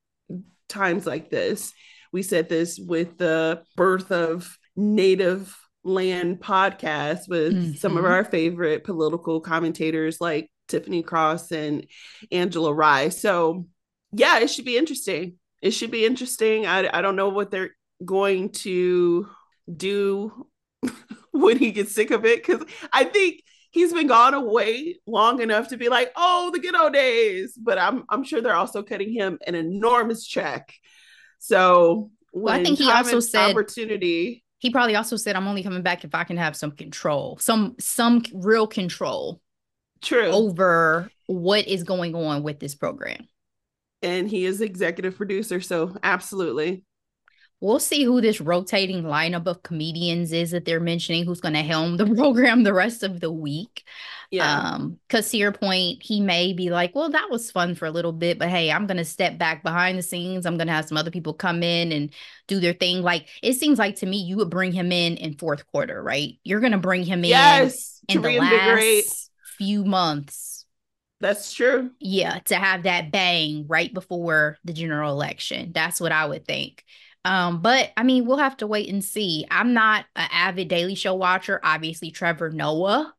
times 0.68 1.06
like 1.06 1.30
this 1.30 1.74
we 2.12 2.24
said 2.24 2.50
this 2.50 2.80
with 2.80 3.18
the 3.18 3.62
birth 3.76 4.12
of 4.12 4.58
native 4.76 5.56
land 5.84 6.40
podcast 6.40 7.28
with 7.28 7.54
mm-hmm. 7.54 7.74
some 7.74 7.98
of 7.98 8.04
mm-hmm. 8.04 8.14
our 8.14 8.24
favorite 8.24 8.84
political 8.84 9.42
commentators 9.42 10.20
like 10.20 10.50
Tiffany 10.70 11.04
Cross 11.04 11.52
and 11.52 11.86
Angela 12.32 12.74
Rye. 12.74 13.10
So, 13.10 13.68
yeah, 14.12 14.40
it 14.40 14.50
should 14.50 14.66
be 14.66 14.78
interesting. 14.78 15.39
It 15.62 15.72
should 15.72 15.92
be 15.92 16.06
interesting. 16.06 16.66
I, 16.66 16.90
I 16.92 17.02
don't 17.02 17.16
know 17.16 17.30
what 17.30 17.52
they're 17.52 17.72
going 18.04 18.50
to 18.50 19.28
do 19.74 20.48
when 21.32 21.58
he 21.58 21.72
gets 21.72 21.94
sick 21.94 22.12
of 22.12 22.26
it 22.26 22.46
because 22.46 22.64
I 22.94 23.04
think 23.04 23.44
he's 23.72 23.94
been 23.94 24.08
gone 24.08 24.34
away 24.34 25.00
long 25.06 25.42
enough 25.42 25.70
to 25.70 25.78
be 25.78 25.90
like, 25.90 26.12
oh, 26.16 26.52
the 26.54 26.60
good 26.60 26.76
old 26.76 26.94
days. 26.94 27.58
But 27.62 27.78
I'm 27.78 28.04
I'm 28.10 28.24
sure 28.24 28.42
they're 28.42 28.56
also 28.56 28.84
cutting 28.84 29.14
him 29.14 29.40
an 29.46 29.56
enormous 29.56 30.26
check. 30.26 30.74
So 31.40 32.12
well, 32.34 32.54
I 32.54 32.64
think 32.64 32.78
he 32.78 32.90
also 32.90 33.20
said 33.20 33.52
opportunity 33.52 34.44
he 34.60 34.70
probably 34.70 34.96
also 34.96 35.16
said 35.16 35.36
i'm 35.36 35.48
only 35.48 35.64
coming 35.64 35.82
back 35.82 36.04
if 36.04 36.14
i 36.14 36.24
can 36.24 36.38
have 36.38 36.56
some 36.56 36.72
control 36.72 37.38
some 37.40 37.76
some 37.80 38.22
real 38.34 38.68
control 38.68 39.42
true 40.02 40.28
over 40.28 41.10
what 41.26 41.68
is 41.68 41.84
going 41.84 42.14
on 42.14 42.44
with 42.44 42.60
this 42.60 42.76
program 42.76 43.28
and 44.02 44.30
he 44.30 44.46
is 44.46 44.62
executive 44.62 45.16
producer 45.16 45.60
so 45.62 45.96
absolutely 46.04 46.84
we'll 47.62 47.80
see 47.80 48.04
who 48.04 48.22
this 48.22 48.40
rotating 48.40 49.04
lineup 49.04 49.46
of 49.48 49.64
comedians 49.64 50.32
is 50.32 50.52
that 50.52 50.66
they're 50.66 50.80
mentioning 50.80 51.26
who's 51.26 51.42
going 51.42 51.54
to 51.54 51.62
helm 51.62 51.98
the 51.98 52.06
program 52.16 52.64
the 52.64 52.74
rest 52.74 53.04
of 53.04 53.20
the 53.20 53.32
week 53.32 53.84
yeah. 54.32 54.60
Um, 54.60 55.00
because 55.08 55.30
to 55.32 55.38
your 55.38 55.52
point, 55.52 56.04
he 56.04 56.22
may 56.22 56.54
be 56.54 56.70
like, 56.70 56.94
well, 56.94 57.10
that 57.10 57.32
was 57.32 57.50
fun 57.50 57.74
for 57.74 57.86
a 57.86 57.92
little 57.92 58.12
bit, 58.12 58.38
but 58.38 58.50
hey, 58.50 58.72
I'm 58.72 58.86
gonna 58.86 59.06
step 59.06 59.40
back 59.40 59.64
behind 59.64 59.98
the 59.98 60.04
scenes. 60.04 60.46
I'm 60.46 60.58
gonna 60.58 60.72
have 60.72 60.86
some 60.86 60.98
other 60.98 61.10
people 61.10 61.34
come 61.34 61.64
in 61.64 61.92
and 61.92 62.14
do 62.48 62.60
their 62.60 62.74
thing. 62.74 63.02
Like 63.02 63.28
it 63.42 63.54
seems 63.54 63.80
like 63.80 63.96
to 63.98 64.06
me, 64.06 64.18
you 64.18 64.38
would 64.38 64.52
bring 64.52 64.72
him 64.72 64.92
in 64.92 65.18
in 65.18 65.36
fourth 65.36 65.66
quarter, 65.72 66.02
right? 66.02 66.34
You're 66.44 66.60
gonna 66.60 66.78
bring 66.78 67.04
him 67.04 67.24
in 67.24 67.32
yes, 67.32 68.02
in 68.08 68.22
the 68.22 68.38
last 68.38 69.32
few 69.58 69.84
months. 69.84 70.49
That's 71.22 71.54
true. 71.54 71.92
Yeah, 72.00 72.40
to 72.46 72.56
have 72.56 72.84
that 72.84 73.12
bang 73.12 73.66
right 73.68 73.94
before 73.94 74.58
the 74.64 74.74
general 74.74 75.12
election. 75.12 75.72
That's 75.74 76.00
what 76.00 76.12
I 76.12 76.26
would 76.26 76.46
think. 76.46 76.84
Um, 77.26 77.62
but 77.62 77.92
I 77.98 78.04
mean, 78.04 78.26
we'll 78.26 78.38
have 78.38 78.58
to 78.58 78.68
wait 78.68 78.90
and 78.90 79.04
see. 79.04 79.46
I'm 79.52 79.74
not 79.74 80.06
an 80.16 80.30
avid 80.32 80.70
Daily 80.70 80.96
Show 80.96 81.16
watcher. 81.16 81.60
Obviously, 81.64 82.12
Trevor 82.12 82.50
Noah 82.50 83.14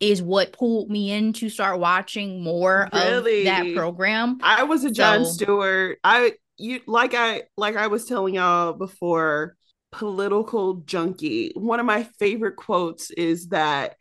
is 0.00 0.20
what 0.20 0.52
pulled 0.52 0.90
me 0.90 1.12
in 1.12 1.32
to 1.34 1.48
start 1.48 1.78
watching 1.78 2.42
more 2.42 2.88
really? 2.92 3.40
of 3.40 3.44
that 3.44 3.74
program. 3.74 4.38
I 4.42 4.64
was 4.64 4.84
a 4.84 4.90
Jon 4.90 5.24
so, 5.24 5.30
Stewart. 5.30 5.98
I 6.02 6.32
you 6.56 6.80
like 6.86 7.14
I 7.14 7.42
like 7.56 7.76
I 7.76 7.86
was 7.86 8.04
telling 8.06 8.34
y'all 8.34 8.72
before 8.72 9.56
political 9.92 10.74
junkie. 10.74 11.52
One 11.54 11.78
of 11.78 11.86
my 11.86 12.02
favorite 12.18 12.56
quotes 12.56 13.10
is 13.12 13.48
that 13.48 13.96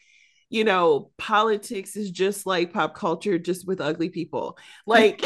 you 0.54 0.64
know, 0.64 1.10
politics 1.18 1.96
is 1.96 2.12
just 2.12 2.46
like 2.46 2.72
pop 2.74 2.94
culture 2.94 3.40
just 3.40 3.66
with 3.66 3.82
ugly 3.82 4.10
people. 4.10 4.56
Like 4.86 5.20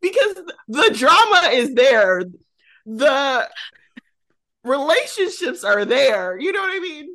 because 0.00 0.40
the 0.68 0.90
drama 0.96 1.50
is 1.52 1.74
there. 1.74 2.24
The 2.86 3.46
relationships 4.64 5.64
are 5.64 5.84
there. 5.84 6.38
You 6.38 6.52
know 6.52 6.60
what 6.60 6.74
I 6.74 6.80
mean? 6.80 7.14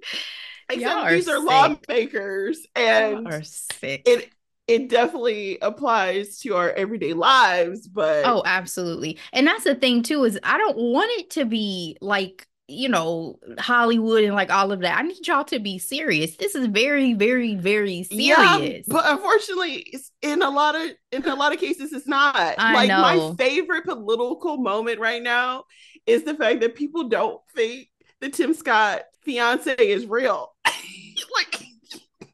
Except 0.70 1.10
these 1.10 1.28
are 1.28 1.40
lawmakers, 1.40 2.68
and 2.76 3.28
are 3.28 3.42
sick. 3.42 4.04
it 4.06 4.30
it 4.68 4.90
definitely 4.90 5.58
applies 5.60 6.38
to 6.42 6.56
our 6.56 6.70
everyday 6.70 7.14
lives. 7.14 7.88
But 7.88 8.28
oh, 8.28 8.44
absolutely, 8.46 9.18
and 9.34 9.48
that's 9.48 9.64
the 9.64 9.74
thing 9.74 10.04
too 10.04 10.24
is 10.24 10.38
I 10.44 10.60
don't 10.60 10.78
want 10.78 11.10
it 11.20 11.32
to 11.32 11.46
be 11.46 11.98
like 12.00 12.48
you 12.68 12.88
know 12.88 13.40
Hollywood 13.60 14.24
and 14.24 14.36
like 14.36 14.52
all 14.52 14.72
of 14.72 14.82
that. 14.82 14.98
I 14.98 15.02
need 15.02 15.28
y'all 15.28 15.44
to 15.46 15.60
be 15.60 15.78
serious. 15.78 16.38
This 16.38 16.56
is 16.56 16.68
very, 16.68 17.14
very, 17.14 17.56
very 17.56 18.04
serious. 18.04 18.38
Yeah, 18.38 18.80
but 18.88 19.06
unfortunately, 19.06 19.94
in 20.22 20.42
a 20.42 20.50
lot 20.50 20.76
of 20.76 20.92
in 21.12 21.26
a 21.26 21.36
lot 21.36 21.54
of 21.54 21.60
cases, 21.60 21.92
it's 21.92 22.08
not. 22.08 22.56
I 22.58 22.74
like 22.74 22.88
know. 22.88 23.02
my 23.02 23.36
favorite 23.36 23.86
political 23.86 24.58
moment 24.58 25.00
right 25.00 25.22
now 25.22 25.66
is 26.06 26.24
the 26.24 26.36
fact 26.36 26.62
that 26.62 26.76
people 26.76 27.10
don't 27.10 27.42
think 27.56 27.90
the 28.22 28.30
Tim 28.30 28.54
Scott 28.54 29.02
fiance 29.22 29.76
is 29.78 30.06
real. 30.06 30.54
like 30.66 31.64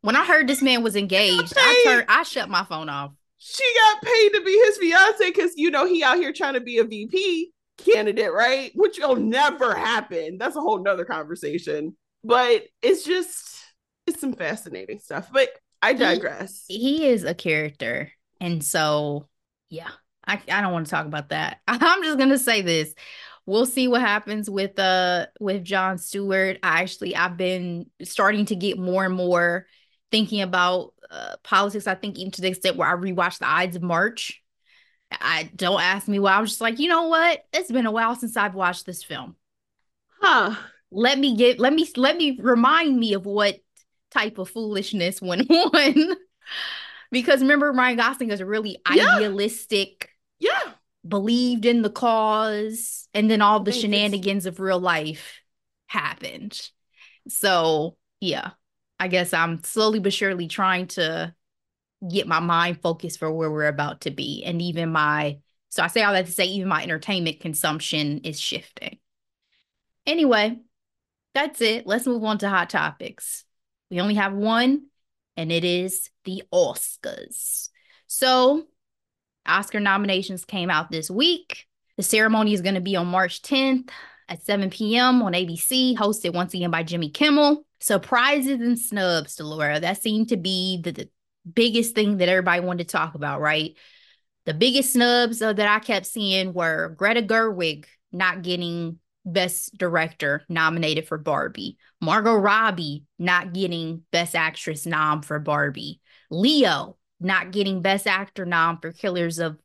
when 0.01 0.15
I 0.15 0.25
heard 0.25 0.47
this 0.47 0.61
man 0.61 0.83
was 0.83 0.95
engaged, 0.95 1.53
I 1.57 1.83
turned 1.85 2.05
I 2.07 2.23
shut 2.23 2.49
my 2.49 2.63
phone 2.65 2.89
off. 2.89 3.11
She 3.39 3.63
got 3.73 4.01
paid 4.03 4.33
to 4.33 4.41
be 4.43 4.51
his 4.65 4.77
fiance 4.77 5.25
because 5.25 5.53
you 5.55 5.71
know 5.71 5.87
he 5.87 6.03
out 6.03 6.17
here 6.17 6.33
trying 6.33 6.53
to 6.53 6.59
be 6.59 6.77
a 6.77 6.83
VP 6.83 7.51
candidate, 7.79 8.33
right? 8.33 8.71
Which 8.75 8.99
will 8.99 9.15
never 9.15 9.73
happen. 9.73 10.37
That's 10.37 10.55
a 10.55 10.61
whole 10.61 10.81
nother 10.81 11.05
conversation. 11.05 11.95
But 12.23 12.63
it's 12.81 13.03
just 13.03 13.59
it's 14.07 14.21
some 14.21 14.33
fascinating 14.33 14.99
stuff. 14.99 15.29
But 15.31 15.49
I 15.81 15.93
digress. 15.93 16.65
He, 16.67 16.79
he 16.79 17.07
is 17.07 17.23
a 17.23 17.33
character. 17.33 18.11
And 18.41 18.63
so, 18.63 19.27
yeah, 19.69 19.89
I, 20.25 20.41
I 20.51 20.61
don't 20.61 20.73
want 20.73 20.85
to 20.87 20.91
talk 20.91 21.05
about 21.05 21.29
that. 21.29 21.59
I'm 21.67 22.03
just 22.03 22.17
going 22.17 22.29
to 22.29 22.39
say 22.39 22.61
this. 22.61 22.93
We'll 23.45 23.65
see 23.65 23.87
what 23.87 24.01
happens 24.01 24.47
with 24.47 24.77
uh 24.77 25.25
with 25.39 25.63
Jon 25.63 25.97
Stewart. 25.97 26.59
I 26.61 26.81
actually 26.81 27.15
I've 27.15 27.35
been 27.35 27.87
starting 28.03 28.45
to 28.45 28.55
get 28.55 28.77
more 28.77 29.05
and 29.05 29.15
more 29.15 29.65
thinking 30.11 30.41
about 30.41 30.93
uh, 31.09 31.35
politics. 31.43 31.87
I 31.87 31.95
think 31.95 32.19
even 32.19 32.31
to 32.33 32.41
the 32.41 32.49
extent 32.49 32.75
where 32.75 32.87
I 32.87 32.93
rewatched 32.93 33.39
the 33.39 33.49
Ides 33.49 33.75
of 33.75 33.81
March. 33.81 34.43
I 35.11 35.49
don't 35.55 35.81
ask 35.81 36.07
me 36.07 36.19
why. 36.19 36.33
I 36.33 36.41
was 36.41 36.51
just 36.51 36.61
like, 36.61 36.79
you 36.79 36.87
know 36.87 37.07
what? 37.07 37.43
It's 37.53 37.71
been 37.71 37.85
a 37.85 37.91
while 37.91 38.15
since 38.15 38.37
I've 38.37 38.55
watched 38.55 38.85
this 38.85 39.03
film. 39.03 39.35
Huh. 40.21 40.55
Let 40.91 41.17
me 41.19 41.35
get 41.35 41.59
let 41.59 41.73
me 41.73 41.87
let 41.95 42.17
me 42.17 42.39
remind 42.41 42.99
me 42.99 43.13
of 43.13 43.25
what 43.25 43.59
type 44.11 44.37
of 44.37 44.49
foolishness 44.49 45.21
went 45.21 45.49
on. 45.51 46.15
because 47.11 47.41
remember, 47.41 47.71
Ryan 47.71 47.97
Gosling 47.97 48.31
is 48.31 48.39
a 48.39 48.45
really 48.45 48.77
yeah. 48.91 49.15
idealistic, 49.15 50.09
yeah, 50.39 50.73
believed 51.07 51.65
in 51.65 51.81
the 51.81 51.89
cause, 51.89 53.07
and 53.13 53.29
then 53.29 53.41
all 53.41 53.59
the 53.59 53.71
shenanigans 53.71 54.45
of 54.45 54.59
real 54.59 54.79
life 54.79 55.41
happened. 55.87 56.59
So 57.27 57.97
yeah, 58.19 58.51
I 58.99 59.07
guess 59.07 59.33
I'm 59.33 59.63
slowly 59.63 59.99
but 59.99 60.13
surely 60.13 60.47
trying 60.47 60.87
to 60.87 61.33
get 62.07 62.27
my 62.27 62.39
mind 62.39 62.81
focused 62.81 63.19
for 63.19 63.31
where 63.31 63.51
we're 63.51 63.67
about 63.67 64.01
to 64.01 64.11
be, 64.11 64.43
and 64.45 64.61
even 64.61 64.91
my 64.91 65.39
so 65.69 65.83
I 65.83 65.87
say 65.87 66.01
all 66.01 66.13
that 66.13 66.25
to 66.25 66.31
say 66.31 66.45
even 66.45 66.67
my 66.67 66.83
entertainment 66.83 67.39
consumption 67.39 68.19
is 68.19 68.39
shifting. 68.39 68.97
Anyway, 70.05 70.57
that's 71.35 71.61
it. 71.61 71.85
Let's 71.85 72.07
move 72.07 72.23
on 72.23 72.39
to 72.39 72.49
hot 72.49 72.71
topics. 72.71 73.45
We 73.91 74.01
only 74.01 74.15
have 74.15 74.33
one, 74.33 74.87
and 75.37 75.51
it 75.51 75.63
is 75.63 76.09
the 76.25 76.43
Oscars. 76.51 77.69
So, 78.07 78.65
Oscar 79.45 79.79
nominations 79.79 80.45
came 80.45 80.71
out 80.71 80.91
this 80.91 81.09
week. 81.09 81.67
The 81.97 82.03
ceremony 82.03 82.53
is 82.53 82.61
going 82.61 82.75
to 82.75 82.81
be 82.81 82.95
on 82.95 83.07
March 83.07 83.41
10th 83.41 83.89
at 84.27 84.43
7 84.43 84.69
p.m. 84.69 85.21
on 85.21 85.33
ABC, 85.33 85.95
hosted 85.95 86.33
once 86.33 86.53
again 86.53 86.71
by 86.71 86.83
Jimmy 86.83 87.09
Kimmel. 87.09 87.65
Surprises 87.79 88.59
and 88.59 88.77
snubs, 88.77 89.35
Delora. 89.35 89.79
That 89.79 90.01
seemed 90.01 90.29
to 90.29 90.37
be 90.37 90.81
the, 90.83 90.91
the 90.91 91.09
biggest 91.51 91.95
thing 91.95 92.17
that 92.17 92.29
everybody 92.29 92.61
wanted 92.61 92.87
to 92.87 92.91
talk 92.91 93.15
about, 93.15 93.41
right? 93.41 93.75
The 94.45 94.53
biggest 94.53 94.93
snubs 94.93 95.41
uh, 95.41 95.53
that 95.53 95.67
I 95.67 95.79
kept 95.79 96.05
seeing 96.05 96.53
were 96.53 96.95
Greta 96.97 97.21
Gerwig 97.21 97.85
not 98.11 98.41
getting 98.41 98.99
Best 99.25 99.77
Director 99.77 100.43
nominated 100.49 101.07
for 101.07 101.17
Barbie. 101.17 101.77
Margot 102.01 102.33
Robbie 102.33 103.05
not 103.17 103.53
getting 103.53 104.03
Best 104.11 104.35
Actress 104.35 104.85
nom 104.85 105.21
for 105.21 105.39
Barbie. 105.39 106.01
Leo 106.31 106.97
not 107.19 107.51
getting 107.51 107.81
Best 107.81 108.07
Actor 108.07 108.45
nom 108.45 108.79
for 108.79 108.91
Killers 108.91 109.39
of 109.39 109.57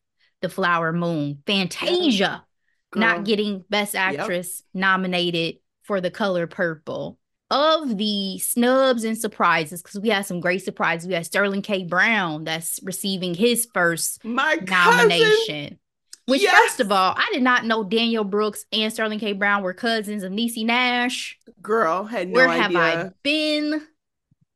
the 0.42 0.48
Flower 0.48 0.92
Moon. 0.92 1.42
Fantasia 1.46 2.44
Girl. 2.90 3.00
not 3.00 3.24
getting 3.24 3.64
Best 3.70 3.94
Actress 3.94 4.62
yep. 4.74 4.80
nominated 4.80 5.56
for 5.82 6.00
The 6.00 6.10
Color 6.10 6.46
Purple. 6.46 7.18
Of 7.50 7.98
the 7.98 8.38
snubs 8.38 9.04
and 9.04 9.16
surprises, 9.16 9.82
because 9.82 10.00
we 10.00 10.08
had 10.08 10.26
some 10.26 10.40
great 10.40 10.64
surprises. 10.64 11.06
We 11.06 11.14
had 11.14 11.26
Sterling 11.26 11.62
K. 11.62 11.84
Brown 11.84 12.44
that's 12.44 12.80
receiving 12.82 13.34
his 13.34 13.68
first 13.72 14.24
My 14.24 14.54
nomination. 14.54 15.44
Cousin 15.46 15.78
which, 16.26 16.40
yes. 16.40 16.56
first 16.58 16.80
of 16.80 16.90
all, 16.90 17.14
I 17.16 17.28
did 17.32 17.42
not 17.42 17.66
know 17.66 17.84
Danielle 17.84 18.24
Brooks 18.24 18.64
and 18.72 18.92
Sterling 18.92 19.18
K. 19.18 19.34
Brown 19.34 19.62
were 19.62 19.74
cousins 19.74 20.22
of 20.22 20.32
Niecy 20.32 20.64
Nash. 20.64 21.38
Girl, 21.60 22.04
had 22.04 22.28
no 22.28 22.34
Where 22.34 22.48
idea. 22.48 22.62
have 22.62 22.76
I 22.76 23.10
been? 23.22 23.86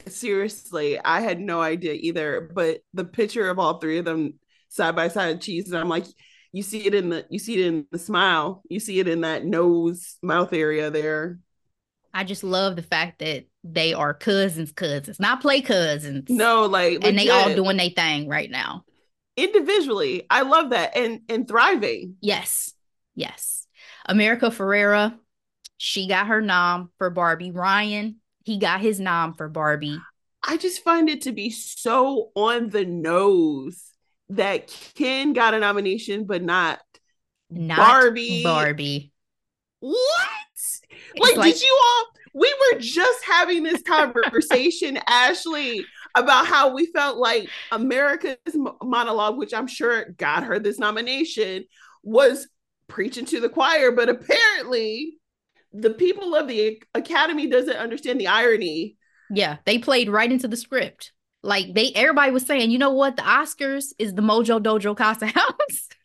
Seriously, 0.07 0.99
I 0.99 1.21
had 1.21 1.41
no 1.41 1.61
idea 1.61 1.93
either. 1.93 2.51
But 2.55 2.81
the 2.95 3.05
picture 3.05 3.51
of 3.51 3.59
all 3.59 3.79
three 3.79 3.99
of 3.99 4.07
them 4.07 4.39
side 4.71 4.97
by 4.97 5.09
side 5.09 5.43
cheese, 5.43 5.71
and 5.71 5.79
I'm 5.79 5.91
like, 5.91 6.07
you 6.53 6.63
see 6.63 6.87
it 6.87 6.95
in 6.95 7.11
the 7.11 7.27
you 7.29 7.39
see 7.39 7.61
it 7.61 7.67
in 7.67 7.87
the 7.91 7.99
smile, 7.99 8.63
you 8.71 8.81
see 8.81 8.99
it 8.99 9.09
in 9.09 9.21
that 9.21 9.45
nose 9.45 10.17
mouth 10.23 10.55
area 10.55 10.91
there. 10.91 11.39
I 12.19 12.25
just 12.25 12.43
love 12.43 12.75
the 12.75 12.83
fact 12.83 13.21
that 13.21 13.45
they 13.63 13.95
are 13.95 14.13
cousins, 14.13 14.73
cousins, 14.73 15.21
not 15.21 15.41
play 15.41 15.61
cousins. 15.61 16.29
No, 16.29 16.67
like, 16.67 16.95
legit. 16.95 17.05
and 17.05 17.19
they 17.19 17.31
all 17.31 17.55
doing 17.55 17.77
their 17.77 17.91
thing 17.91 18.29
right 18.29 18.51
now 18.51 18.85
individually. 19.37 20.27
I 20.29 20.43
love 20.43 20.71
that 20.71 20.97
and 20.97 21.21
and 21.29 21.47
thriving. 21.47 22.17
Yes. 22.21 22.75
Yes. 23.15 23.67
America 24.05 24.47
Ferrera, 24.47 25.17
she 25.77 26.09
got 26.09 26.27
her 26.27 26.41
nom 26.41 26.91
for 26.99 27.09
Barbie. 27.09 27.53
Ryan, 27.53 28.17
he 28.45 28.59
got 28.59 28.81
his 28.81 28.99
nom 28.99 29.35
for 29.35 29.49
Barbie. 29.49 29.99
I 30.43 30.57
just 30.57 30.83
find 30.83 31.09
it 31.09 31.23
to 31.23 31.33
be 31.33 31.51
so 31.51 32.33
on 32.35 32.71
the 32.71 32.85
nose 32.85 33.93
that 34.31 34.75
Ken 34.97 35.35
got 35.35 35.55
a 35.55 35.61
nomination, 35.61 36.25
but 36.25 36.43
not, 36.43 36.81
not 37.49 37.79
Barbie. 37.79 38.43
Barbie. 38.43 39.13
What? 39.79 40.29
Like, 41.21 41.37
like, 41.37 41.55
did 41.55 41.63
you 41.63 41.81
all? 41.85 42.07
We 42.35 42.55
were 42.73 42.81
just 42.81 43.25
having 43.25 43.63
this 43.63 43.83
conversation, 43.87 44.99
Ashley, 45.07 45.85
about 46.15 46.47
how 46.47 46.75
we 46.75 46.87
felt 46.87 47.19
like 47.19 47.49
America's 47.73 48.37
monologue, 48.83 49.39
which 49.39 49.55
I'm 49.55 49.67
sure 49.67 50.11
got 50.11 50.45
her 50.45 50.59
this 50.59 50.79
nomination, 50.79 51.65
was 52.03 52.49
preaching 52.89 53.25
to 53.27 53.41
the 53.41 53.49
choir, 53.49 53.93
but 53.93 54.09
apparently 54.09 55.19
the 55.73 55.91
people 55.91 56.35
of 56.35 56.49
the 56.49 56.83
academy 56.95 57.47
doesn't 57.47 57.77
understand 57.77 58.21
the 58.21 58.29
irony. 58.29 58.97
Yeah, 59.31 59.59
they 59.65 59.79
played 59.79 60.09
right 60.09 60.31
into 60.31 60.49
the 60.49 60.57
script. 60.57 61.13
Like 61.43 61.75
they 61.75 61.93
everybody 61.95 62.33
was 62.33 62.47
saying, 62.47 62.71
you 62.71 62.79
know 62.79 62.93
what? 62.93 63.17
The 63.17 63.23
Oscars 63.23 63.93
is 63.99 64.15
the 64.15 64.23
Mojo 64.23 64.61
Dojo 64.61 64.97
Casa 64.97 65.27
House. 65.27 65.89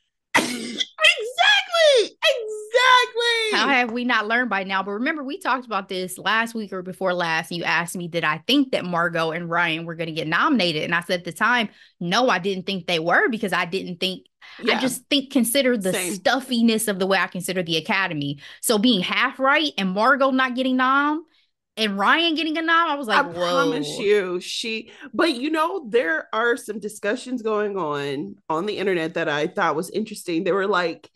exactly. 2.01 2.63
Exactly. 2.73 3.57
How 3.57 3.67
have 3.67 3.91
we 3.91 4.03
not 4.03 4.27
learned 4.27 4.49
by 4.49 4.63
now? 4.63 4.83
But 4.83 4.91
remember, 4.91 5.23
we 5.23 5.39
talked 5.39 5.65
about 5.65 5.89
this 5.89 6.17
last 6.17 6.55
week 6.55 6.73
or 6.73 6.81
before 6.81 7.13
last. 7.13 7.51
And 7.51 7.57
you 7.57 7.63
asked 7.63 7.95
me, 7.95 8.07
did 8.07 8.23
I 8.23 8.39
think 8.47 8.71
that 8.71 8.85
Margot 8.85 9.31
and 9.31 9.49
Ryan 9.49 9.85
were 9.85 9.95
going 9.95 10.07
to 10.07 10.13
get 10.13 10.27
nominated? 10.27 10.83
And 10.83 10.95
I 10.95 11.01
said 11.01 11.19
at 11.19 11.25
the 11.25 11.31
time, 11.31 11.69
no, 11.99 12.29
I 12.29 12.39
didn't 12.39 12.65
think 12.65 12.87
they 12.87 12.99
were 12.99 13.29
because 13.29 13.53
I 13.53 13.65
didn't 13.65 13.99
think 13.99 14.25
yeah. 14.61 14.77
I 14.77 14.81
just 14.81 15.03
think 15.09 15.31
consider 15.31 15.77
the 15.77 15.93
Same. 15.93 16.13
stuffiness 16.15 16.87
of 16.87 16.99
the 16.99 17.07
way 17.07 17.17
I 17.17 17.27
consider 17.27 17.63
the 17.63 17.77
Academy. 17.77 18.39
So 18.61 18.77
being 18.77 19.01
half 19.01 19.39
right 19.39 19.71
and 19.77 19.91
Margot 19.91 20.31
not 20.31 20.55
getting 20.55 20.77
nom 20.77 21.25
and 21.77 21.97
Ryan 21.97 22.35
getting 22.35 22.57
a 22.57 22.61
nom, 22.61 22.89
I 22.89 22.95
was 22.95 23.07
like, 23.07 23.25
I 23.25 23.27
Whoa. 23.27 23.33
promise 23.33 23.97
you, 23.97 24.39
she. 24.39 24.91
But 25.13 25.35
you 25.35 25.49
know, 25.49 25.87
there 25.89 26.27
are 26.33 26.57
some 26.57 26.79
discussions 26.79 27.41
going 27.41 27.77
on 27.77 28.35
on 28.49 28.65
the 28.65 28.77
internet 28.77 29.13
that 29.13 29.29
I 29.29 29.47
thought 29.47 29.75
was 29.75 29.89
interesting. 29.89 30.43
They 30.43 30.51
were 30.51 30.67
like, 30.67 31.09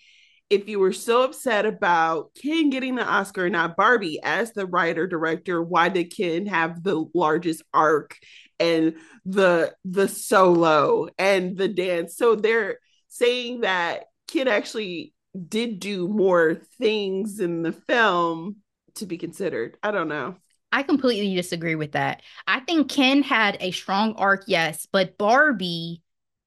if 0.49 0.69
you 0.69 0.79
were 0.79 0.93
so 0.93 1.23
upset 1.23 1.65
about 1.65 2.33
Ken 2.41 2.69
getting 2.69 2.95
the 2.95 3.05
Oscar 3.05 3.45
and 3.45 3.53
not 3.53 3.75
Barbie 3.75 4.19
as 4.23 4.53
the 4.53 4.65
writer 4.65 5.05
director, 5.05 5.61
why 5.61 5.89
did 5.89 6.15
Ken 6.15 6.45
have 6.45 6.83
the 6.83 7.05
largest 7.13 7.63
arc 7.73 8.17
and 8.59 8.95
the 9.25 9.75
the 9.83 10.07
solo 10.07 11.09
and 11.17 11.57
the 11.57 11.67
dance? 11.67 12.15
So 12.15 12.35
they're 12.35 12.79
saying 13.09 13.61
that 13.61 14.05
Ken 14.27 14.47
actually 14.47 15.13
did 15.47 15.79
do 15.79 16.07
more 16.07 16.55
things 16.79 17.39
in 17.39 17.61
the 17.61 17.73
film 17.73 18.57
to 18.95 19.05
be 19.05 19.17
considered. 19.17 19.77
I 19.83 19.91
don't 19.91 20.07
know. 20.07 20.35
I 20.71 20.83
completely 20.83 21.35
disagree 21.35 21.75
with 21.75 21.93
that. 21.93 22.21
I 22.45 22.59
think 22.61 22.89
Ken 22.89 23.23
had 23.23 23.57
a 23.59 23.71
strong 23.71 24.15
arc, 24.15 24.43
yes, 24.47 24.87
but 24.91 25.17
Barbie 25.17 26.01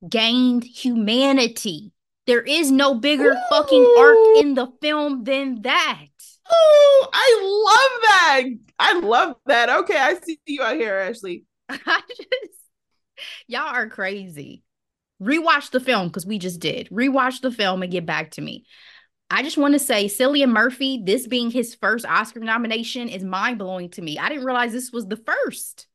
gained 0.08 0.64
humanity. 0.64 1.92
There 2.30 2.42
is 2.42 2.70
no 2.70 2.94
bigger 2.94 3.32
Ooh. 3.32 3.42
fucking 3.50 3.94
arc 3.98 4.16
in 4.36 4.54
the 4.54 4.68
film 4.80 5.24
than 5.24 5.62
that. 5.62 6.06
Oh, 6.48 7.08
I 7.12 7.40
love 7.66 8.02
that. 8.04 8.44
I 8.78 9.00
love 9.00 9.36
that. 9.46 9.68
Okay, 9.68 9.96
I 9.96 10.14
see 10.14 10.38
you 10.46 10.62
out 10.62 10.76
here, 10.76 10.94
Ashley. 10.94 11.42
I 11.68 12.02
just 12.06 12.60
y'all 13.48 13.74
are 13.74 13.88
crazy. 13.88 14.62
Rewatch 15.20 15.72
the 15.72 15.80
film 15.80 16.06
because 16.06 16.24
we 16.24 16.38
just 16.38 16.60
did. 16.60 16.88
Rewatch 16.90 17.40
the 17.40 17.50
film 17.50 17.82
and 17.82 17.90
get 17.90 18.06
back 18.06 18.30
to 18.32 18.40
me. 18.40 18.64
I 19.28 19.42
just 19.42 19.58
want 19.58 19.74
to 19.74 19.80
say, 19.80 20.04
Cillian 20.04 20.50
Murphy, 20.52 21.02
this 21.04 21.26
being 21.26 21.50
his 21.50 21.74
first 21.74 22.06
Oscar 22.06 22.38
nomination 22.38 23.08
is 23.08 23.24
mind 23.24 23.58
blowing 23.58 23.90
to 23.90 24.02
me. 24.02 24.20
I 24.20 24.28
didn't 24.28 24.44
realize 24.44 24.70
this 24.70 24.92
was 24.92 25.08
the 25.08 25.16
first. 25.16 25.88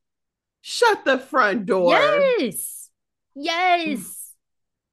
Shut 0.60 1.02
the 1.06 1.16
front 1.16 1.64
door. 1.64 1.92
Yes. 1.92 2.90
Yes. 3.34 4.32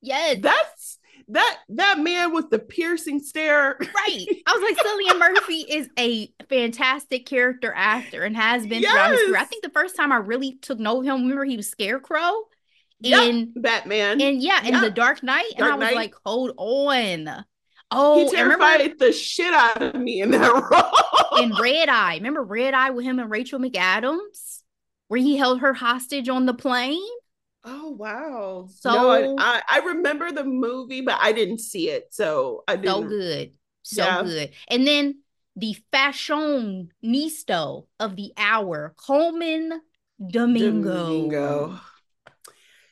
Yes. 0.01 0.37
That's 0.41 0.82
that 1.29 1.59
that 1.69 1.99
man 1.99 2.33
with 2.33 2.49
the 2.49 2.59
piercing 2.59 3.19
stare. 3.19 3.77
Right. 3.79 4.25
I 4.47 4.53
was 4.53 4.61
like, 4.61 4.85
Cillian 4.85 5.19
Murphy 5.19 5.61
is 5.61 5.89
a 5.97 6.29
fantastic 6.49 7.25
character 7.25 7.73
actor 7.75 8.23
and 8.23 8.35
has 8.35 8.65
been 8.67 8.81
yes. 8.81 8.91
throughout 8.91 9.11
his 9.11 9.19
career. 9.27 9.37
I 9.37 9.45
think 9.45 9.63
the 9.63 9.69
first 9.69 9.95
time 9.95 10.11
I 10.11 10.17
really 10.17 10.55
took 10.55 10.79
note 10.79 10.99
of 10.99 11.05
him, 11.05 11.21
remember 11.21 11.45
he 11.45 11.57
was 11.57 11.69
Scarecrow 11.69 12.31
in 13.01 13.37
yep. 13.37 13.47
Batman. 13.55 14.21
And 14.21 14.41
yeah, 14.41 14.61
in 14.65 14.73
yep. 14.73 14.81
the 14.81 14.89
Dark 14.91 15.23
Knight. 15.23 15.51
Dark 15.57 15.73
and 15.73 15.73
I 15.73 15.75
was 15.75 15.85
Knight. 15.87 15.95
like, 15.95 16.15
hold 16.25 16.51
on. 16.57 17.45
Oh, 17.91 18.25
he 18.25 18.35
terrified 18.35 18.79
remember, 18.79 19.05
the 19.05 19.13
shit 19.13 19.53
out 19.53 19.81
of 19.81 19.95
me 19.95 20.21
in 20.21 20.31
that 20.31 20.51
role. 21.31 21.43
in 21.43 21.53
Red 21.61 21.89
Eye, 21.89 22.15
remember 22.15 22.43
Red 22.43 22.73
Eye 22.73 22.89
with 22.89 23.05
him 23.05 23.19
and 23.19 23.29
Rachel 23.29 23.59
McAdams? 23.59 24.63
where 25.13 25.21
he 25.21 25.37
held 25.37 25.59
her 25.59 25.75
hostage 25.75 26.27
on 26.27 26.47
the 26.47 26.55
plane. 26.55 26.99
Oh 27.65 27.91
wow! 27.91 28.67
So 28.69 28.91
no, 28.91 29.37
I, 29.37 29.61
I, 29.71 29.79
I 29.79 29.85
remember 29.85 30.31
the 30.31 30.43
movie, 30.43 31.01
but 31.01 31.17
I 31.21 31.31
didn't 31.31 31.59
see 31.59 31.89
it, 31.89 32.07
so 32.11 32.63
I 32.67 32.75
didn't. 32.75 33.03
So 33.03 33.07
good, 33.07 33.51
so 33.83 34.03
Yeah. 34.03 34.23
good. 34.23 34.49
And 34.67 34.85
then 34.85 35.21
the 35.55 35.77
fashionista 35.93 37.85
of 37.99 38.15
the 38.15 38.33
hour, 38.37 38.93
Colman 38.97 39.81
Domingo. 40.25 41.05
Domingo. 41.05 41.79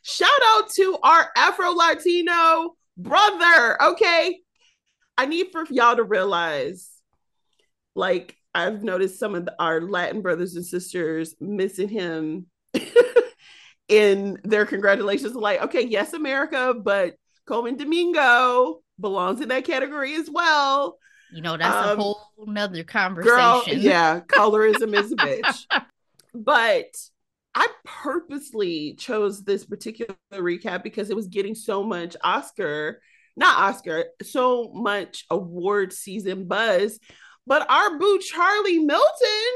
Shout 0.03 0.29
out 0.45 0.69
to 0.71 0.97
our 1.03 1.29
Afro 1.35 1.71
Latino 1.71 2.75
brother. 2.97 3.81
Okay. 3.81 4.39
I 5.17 5.25
need 5.25 5.47
for 5.51 5.65
y'all 5.69 5.95
to 5.95 6.03
realize, 6.03 6.89
like, 7.95 8.35
I've 8.55 8.83
noticed 8.83 9.19
some 9.19 9.35
of 9.35 9.45
the, 9.45 9.55
our 9.59 9.81
Latin 9.81 10.21
brothers 10.21 10.55
and 10.55 10.65
sisters 10.65 11.35
missing 11.39 11.89
him 11.89 12.47
in 13.91 14.39
their 14.43 14.65
congratulations. 14.65 15.35
Like, 15.35 15.61
okay, 15.63 15.85
yes, 15.85 16.13
America, 16.13 16.73
but 16.73 17.15
Colman 17.45 17.75
Domingo 17.77 18.81
belongs 18.99 19.41
in 19.41 19.49
that 19.49 19.65
category 19.65 20.15
as 20.15 20.29
well. 20.31 20.97
You 21.33 21.41
know, 21.41 21.57
that's 21.57 21.87
Um, 21.89 21.99
a 21.99 22.01
whole 22.01 22.27
nother 22.45 22.83
conversation. 22.83 23.35
Girl, 23.35 23.63
yeah, 23.67 24.21
colorism 24.21 24.95
is 24.95 25.11
a 25.11 25.15
bitch. 25.17 25.65
But 26.33 26.87
I 27.53 27.67
purposely 27.83 28.95
chose 28.97 29.43
this 29.43 29.65
particular 29.65 30.15
recap 30.33 30.83
because 30.83 31.09
it 31.09 31.15
was 31.15 31.27
getting 31.27 31.55
so 31.55 31.83
much 31.83 32.15
Oscar, 32.23 33.01
not 33.35 33.57
Oscar, 33.59 34.05
so 34.23 34.71
much 34.73 35.25
award 35.29 35.91
season 35.93 36.47
buzz. 36.47 36.99
But 37.47 37.69
our 37.69 37.97
boo 37.97 38.19
Charlie 38.19 38.79
Melton 38.79 39.51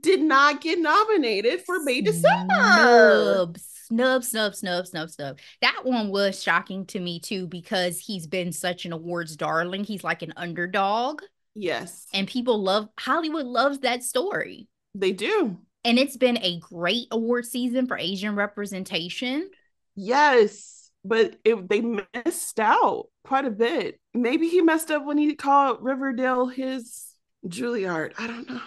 did 0.00 0.20
not 0.20 0.60
get 0.60 0.78
nominated 0.78 1.62
for 1.64 1.80
May 1.82 2.00
December. 2.00 2.54
Snub, 2.54 3.58
snub, 3.58 4.24
snub, 4.24 4.54
snub, 4.54 4.86
snub, 4.86 5.10
snub. 5.10 5.38
That 5.60 5.80
one 5.84 6.10
was 6.10 6.42
shocking 6.42 6.86
to 6.86 7.00
me 7.00 7.20
too 7.20 7.46
because 7.46 7.98
he's 7.98 8.26
been 8.26 8.52
such 8.52 8.84
an 8.86 8.92
awards 8.92 9.36
darling. 9.36 9.84
He's 9.84 10.04
like 10.04 10.22
an 10.22 10.32
underdog, 10.36 11.22
Yes, 11.54 12.06
and 12.14 12.26
people 12.26 12.62
love 12.62 12.88
Hollywood 12.98 13.46
loves 13.46 13.80
that 13.80 14.02
story. 14.02 14.68
they 14.94 15.12
do. 15.12 15.58
And 15.84 15.98
it's 15.98 16.16
been 16.16 16.38
a 16.38 16.58
great 16.60 17.08
award 17.10 17.44
season 17.44 17.86
for 17.86 17.98
Asian 17.98 18.36
representation. 18.36 19.50
Yes, 19.96 20.90
but 21.04 21.36
it, 21.44 21.68
they 21.68 21.80
missed 21.80 22.60
out 22.60 23.08
quite 23.24 23.44
a 23.44 23.50
bit. 23.50 23.98
Maybe 24.14 24.48
he 24.48 24.62
messed 24.62 24.90
up 24.90 25.04
when 25.04 25.18
he 25.18 25.34
called 25.34 25.78
Riverdale 25.82 26.46
his 26.46 27.06
Juilliard. 27.46 28.12
I 28.16 28.26
don't 28.28 28.48
know. 28.48 28.60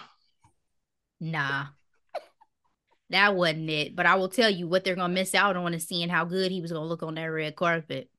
Nah. 1.20 1.66
That 3.10 3.36
wasn't 3.36 3.70
it. 3.70 3.94
But 3.94 4.06
I 4.06 4.16
will 4.16 4.28
tell 4.28 4.50
you 4.50 4.66
what 4.66 4.84
they're 4.84 4.96
gonna 4.96 5.12
miss 5.12 5.34
out 5.34 5.56
on 5.56 5.74
is 5.74 5.86
seeing 5.86 6.08
how 6.08 6.24
good 6.24 6.50
he 6.50 6.60
was 6.60 6.72
gonna 6.72 6.86
look 6.86 7.02
on 7.02 7.14
that 7.14 7.24
red 7.26 7.56
carpet. 7.56 8.10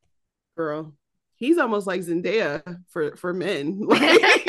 girl. 0.56 0.94
He's 1.36 1.60
almost 1.60 1.86
like 1.86 2.02
Zendaya 2.02 2.64
for 2.90 3.16
for 3.16 3.34
men. 3.34 3.82
Like, 3.88 4.22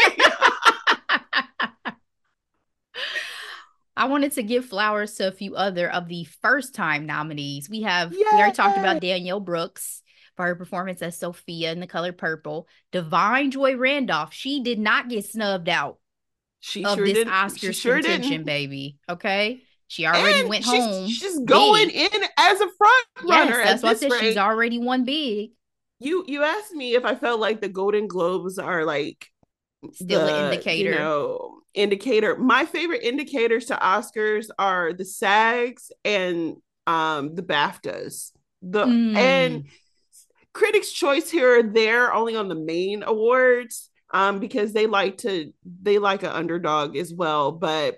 I 3.97 4.07
wanted 4.07 4.31
to 4.33 4.45
give 4.45 4.65
flowers 4.65 5.15
to 5.17 5.27
a 5.27 5.33
few 5.33 5.57
other 5.57 5.91
of 5.91 6.07
the 6.07 6.25
first 6.41 6.73
time 6.73 7.05
nominees. 7.05 7.69
We 7.69 7.83
have 7.83 8.13
we 8.13 8.25
already 8.25 8.55
talked 8.55 8.79
about 8.79 9.01
Danielle 9.01 9.41
Brooks 9.41 10.03
for 10.37 10.47
her 10.47 10.55
performance 10.55 11.03
as 11.03 11.19
Sophia 11.19 11.73
in 11.73 11.81
the 11.81 11.89
color 11.89 12.13
purple. 12.13 12.69
Da'Vine 12.93 13.51
Joy 13.51 13.77
Randolph, 13.77 14.33
she 14.33 14.63
did 14.63 14.79
not 14.79 15.09
get 15.09 15.25
snubbed 15.25 15.69
out 15.69 15.99
she 16.61 16.85
of 16.85 16.97
sure 16.97 17.07
this 17.07 17.15
didn't. 17.15 17.33
Oscar 17.33 17.73
sure 17.73 17.97
contention, 17.97 18.31
didn't. 18.31 18.47
baby. 18.47 18.97
Okay. 19.09 19.63
She 19.87 20.07
already 20.07 20.41
And 20.41 20.49
went 20.49 20.65
she's, 20.65 20.73
home. 20.75 21.09
She's 21.09 21.39
going 21.39 21.89
big. 21.89 22.13
in 22.15 22.23
as 22.37 22.61
a 22.61 22.69
front 22.77 23.07
runner. 23.25 23.59
Yes, 23.59 23.81
that's 23.81 23.83
at 23.83 23.85
why 23.85 23.91
I 23.91 23.95
said 24.19 24.21
she's 24.27 24.37
already 24.37 24.79
won 24.79 25.05
big. 25.05 25.51
You 26.01 26.25
you 26.29 26.43
asked 26.45 26.73
me 26.73 26.95
if 26.95 27.05
I 27.05 27.15
felt 27.15 27.41
like 27.41 27.61
the 27.61 27.69
Golden 27.69 28.07
Globes 28.07 28.59
are 28.59 28.85
like 28.85 29.27
Still 29.95 30.27
the, 30.27 30.35
an 30.35 30.45
indicator. 30.53 30.91
You 30.91 30.97
know, 30.97 31.61
indicator. 31.75 32.37
My 32.37 32.65
favorite 32.67 33.03
indicators 33.03 33.67
to 33.67 33.77
Oscars 33.77 34.49
are 34.59 34.93
the 34.93 35.05
SAGs 35.05 35.91
and 36.05 36.57
um 36.87 37.35
the 37.35 37.43
BAFTAs. 37.43 38.33
The 38.63 38.85
Mm. 38.85 39.17
and 39.17 39.65
Critics' 40.53 40.93
Choice 40.93 41.31
here 41.31 41.61
or 41.61 41.63
there 41.63 42.13
only 42.13 42.35
on 42.37 42.49
the 42.49 42.55
main 42.57 43.03
awards 43.05 43.88
um 44.13 44.39
because 44.39 44.73
they 44.73 44.87
like 44.87 45.19
to 45.19 45.53
they 45.83 45.99
like 45.99 46.23
an 46.23 46.31
underdog 46.31 46.97
as 46.97 47.13
well, 47.13 47.53
but 47.53 47.97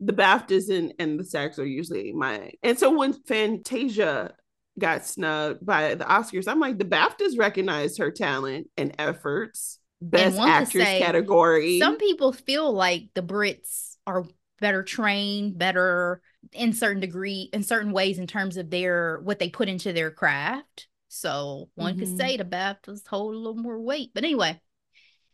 the 0.00 0.12
BAFTAs 0.12 0.70
and, 0.70 0.94
and 0.98 1.18
the 1.18 1.24
SAGs 1.24 1.58
are 1.58 1.66
usually 1.66 2.12
my 2.12 2.52
And 2.62 2.78
so 2.78 2.96
when 2.96 3.12
Fantasia 3.12 4.34
got 4.78 5.04
snubbed 5.04 5.66
by 5.66 5.96
the 5.96 6.04
Oscars, 6.04 6.46
I'm 6.46 6.60
like, 6.60 6.78
the 6.78 6.84
BAFTAs 6.84 7.36
recognized 7.36 7.98
her 7.98 8.10
talent 8.12 8.68
and 8.76 8.94
efforts. 8.98 9.80
Best 10.00 10.36
could 10.36 10.46
actress 10.46 10.84
say, 10.84 10.98
category. 11.00 11.78
Some 11.80 11.98
people 11.98 12.32
feel 12.32 12.72
like 12.72 13.08
the 13.14 13.22
Brits 13.22 13.96
are 14.06 14.24
better 14.60 14.82
trained, 14.84 15.58
better 15.58 16.20
in 16.52 16.72
certain 16.72 17.00
degree, 17.00 17.50
in 17.52 17.62
certain 17.64 17.92
ways, 17.92 18.18
in 18.18 18.26
terms 18.26 18.56
of 18.56 18.70
their 18.70 19.18
what 19.22 19.38
they 19.40 19.48
put 19.48 19.68
into 19.68 19.92
their 19.92 20.10
craft. 20.12 20.86
So 21.08 21.70
one 21.74 21.96
could 21.96 22.08
Mhm. 22.08 22.16
say 22.16 22.36
the 22.36 22.44
BAFTAs 22.44 23.06
hold 23.08 23.34
a 23.34 23.38
little 23.38 23.56
more 23.56 23.80
weight. 23.80 24.10
But 24.14 24.24
anyway, 24.24 24.60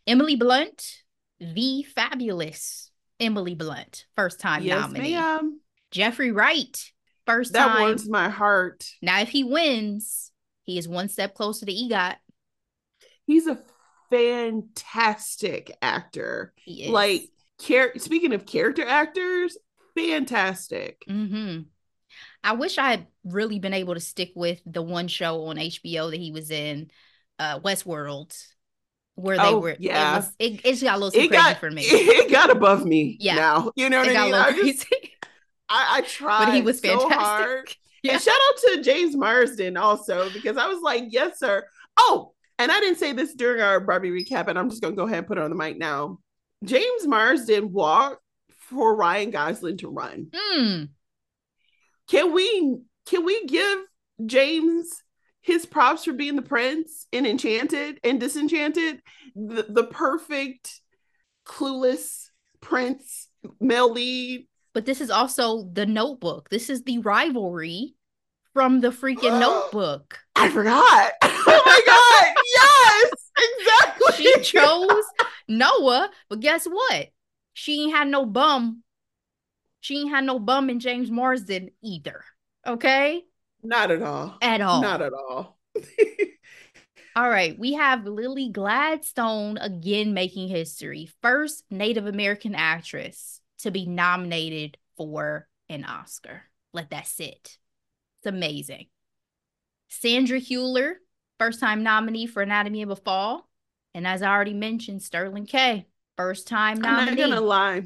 Emily 0.07 0.37
Blunt, 0.37 1.03
the 1.41 1.83
fabulous 1.83 2.91
Emily 3.21 3.55
Blunt, 3.55 4.07
first 4.17 4.41
time 4.41 4.63
yes, 4.63 4.83
nominee. 4.83 5.13
ma'am. 5.13 5.61
Jeffrey 5.91 6.33
Wright, 6.33 6.93
first 7.27 7.53
That 7.53 7.67
time. 7.67 7.77
That 7.77 7.81
warms 7.83 8.09
my 8.09 8.29
heart. 8.29 8.87
Now, 9.01 9.21
if 9.21 9.29
he 9.29 9.45
wins, 9.45 10.33
he 10.65 10.79
is 10.79 10.89
one 10.89 11.09
step 11.09 11.35
closer 11.35 11.67
to 11.67 11.73
EGOT. 11.73 12.17
He's 13.27 13.47
a 13.47 13.63
fantastic 14.11 15.77
actor. 15.81 16.53
He 16.57 16.85
is. 16.85 16.91
Like, 16.91 17.31
char- 17.61 17.99
speaking 17.99 18.33
of 18.33 18.47
character 18.47 18.87
actors, 18.87 19.57
fantastic. 19.97 21.05
hmm 21.09 21.61
I 22.43 22.53
wish 22.53 22.79
I 22.79 22.91
had 22.91 23.07
really 23.25 23.59
been 23.59 23.75
able 23.75 23.95
to 23.95 24.01
stick 24.01 24.33
with 24.35 24.61
the 24.67 24.83
one 24.83 25.09
show 25.09 25.47
on 25.47 25.57
HBO 25.57 26.11
that 26.11 26.21
he 26.21 26.31
was 26.31 26.51
in, 26.51 26.91
uh, 27.39 27.61
Westworld, 27.61 28.37
where 29.17 29.37
they 29.37 29.43
Oh, 29.45 29.59
were. 29.61 29.77
yeah. 29.79 30.15
It, 30.15 30.17
was, 30.17 30.33
it, 30.39 30.61
it 30.65 30.81
got 30.83 30.97
a 30.97 30.99
little 30.99 31.11
crazy 31.13 31.29
got 31.29 31.59
for 31.59 31.71
me. 31.71 31.83
it 31.87 32.31
got 32.31 32.51
above 32.51 32.85
me 32.85 33.17
Yeah. 33.21 33.37
now. 33.37 33.73
You 33.77 33.89
know 33.91 33.99
what 34.01 34.09
it 34.09 34.17
I 34.17 34.25
mean? 34.25 34.35
I, 34.35 34.53
just, 34.73 34.87
I, 35.69 35.99
I 35.99 36.01
tried 36.03 36.47
but 36.47 36.55
he 36.55 36.63
was 36.63 36.81
so 36.81 37.01
fantastic. 37.01 37.19
hard. 37.21 37.77
Yeah. 38.03 38.13
And 38.15 38.23
shout 38.23 38.35
out 38.35 38.57
to 38.75 38.83
James 38.83 39.17
Marsden 39.17 39.77
also 39.77 40.29
because 40.31 40.57
I 40.57 40.67
was 40.69 40.81
like, 40.83 41.05
yes, 41.09 41.39
sir. 41.39 41.65
Oh, 41.97 42.33
and 42.59 42.71
I 42.71 42.79
didn't 42.81 42.99
say 42.99 43.13
this 43.13 43.35
during 43.35 43.61
our 43.63 43.81
Barbie 43.81 44.11
recap, 44.11 44.49
and 44.49 44.59
I'm 44.59 44.69
just 44.69 44.83
gonna 44.83 44.95
go 44.97 45.05
ahead 45.05 45.19
and 45.19 45.27
put 45.27 45.39
it 45.39 45.45
on 45.45 45.51
the 45.51 45.57
mic 45.57 45.79
now. 45.79 46.19
James 46.65 47.07
Marsden 47.07 47.73
walked 47.73 48.21
for 48.59 48.95
Ryan 48.97 49.31
Gosling 49.31 49.79
to 49.79 49.89
run. 49.89 50.27
Mm, 50.55 50.89
Can 52.09 52.33
we 52.33 52.79
can 53.07 53.25
we 53.25 53.45
give 53.47 53.79
James 54.27 54.89
his 55.45 55.67
props 55.67 56.05
for 56.05 56.15
being 56.15 56.37
the 56.37 56.43
prince 56.43 57.07
in 57.13 57.27
Enchanted 57.27 58.01
and 58.03 58.19
Disenchanted? 58.19 59.03
The, 59.37 59.67
the 59.69 59.85
perfect 59.85 60.81
clueless 61.47 62.29
prince 62.61 63.29
male 63.61 63.93
lead. 63.93 64.49
but 64.73 64.87
this 64.87 65.03
is 65.03 65.11
also 65.11 65.69
the 65.71 65.85
Notebook. 65.85 66.49
This 66.49 66.71
is 66.71 66.83
the 66.85 66.99
rivalry 66.99 67.95
from 68.55 68.81
the 68.81 68.89
freaking 68.89 69.39
Notebook. 69.41 70.19
I 70.35 70.49
forgot. 70.49 71.13
Oh 71.47 71.63
my 71.67 71.81
god. 71.87 72.43
yes, 72.57 73.31
exactly. 73.61 74.25
She 74.25 74.41
chose 74.43 75.05
Noah, 75.47 76.09
but 76.31 76.41
guess 76.41 76.65
what? 76.65 77.09
She 77.53 77.83
ain't 77.83 77.95
had 77.95 78.09
no 78.09 78.25
bum. 78.25 78.83
She 79.81 80.01
ain't 80.01 80.11
had 80.11 80.25
no 80.25 80.39
bum 80.39 80.71
in 80.71 80.81
James 80.81 81.11
Marsden 81.11 81.69
either. 81.83 82.25
Okay, 82.67 83.25
Not 83.65 83.91
at 83.91 84.03
all. 84.03 84.37
at 84.43 84.61
all. 84.61 84.83
Not 84.83 85.03
at 85.03 85.13
all. 85.13 85.59
All 87.17 87.31
right, 87.31 87.57
we 87.57 87.75
have 87.75 88.07
Lily 88.07 88.49
Gladstone 88.49 89.57
again 89.59 90.15
making 90.15 90.49
history. 90.49 91.09
First 91.23 91.65
Native 91.71 92.07
American 92.07 92.57
actress 92.57 93.41
to 93.59 93.71
be 93.71 93.87
nominated 93.87 94.79
for 94.97 95.47
an 95.69 95.85
Oscar. 95.85 96.43
Let 96.73 96.91
that 96.91 97.07
sit. 97.07 97.57
It's 98.19 98.27
amazing. 98.27 98.87
Sandra 99.89 100.41
Hüller, 100.41 100.95
first 101.39 101.61
time 101.61 101.85
nominee 101.85 102.27
for 102.27 102.43
Anatomy 102.43 102.83
of 102.83 102.91
a 102.91 102.97
Fall. 102.97 103.49
And 103.95 104.09
as 104.09 104.21
I 104.21 104.31
already 104.31 104.55
mentioned, 104.55 105.01
Sterling 105.01 105.47
K, 105.47 105.87
first 106.17 106.49
time 106.49 106.81
nominee. 106.81 107.11
I'm 107.13 107.17
not 107.17 107.37
gonna 107.37 107.41
lie. 107.47 107.83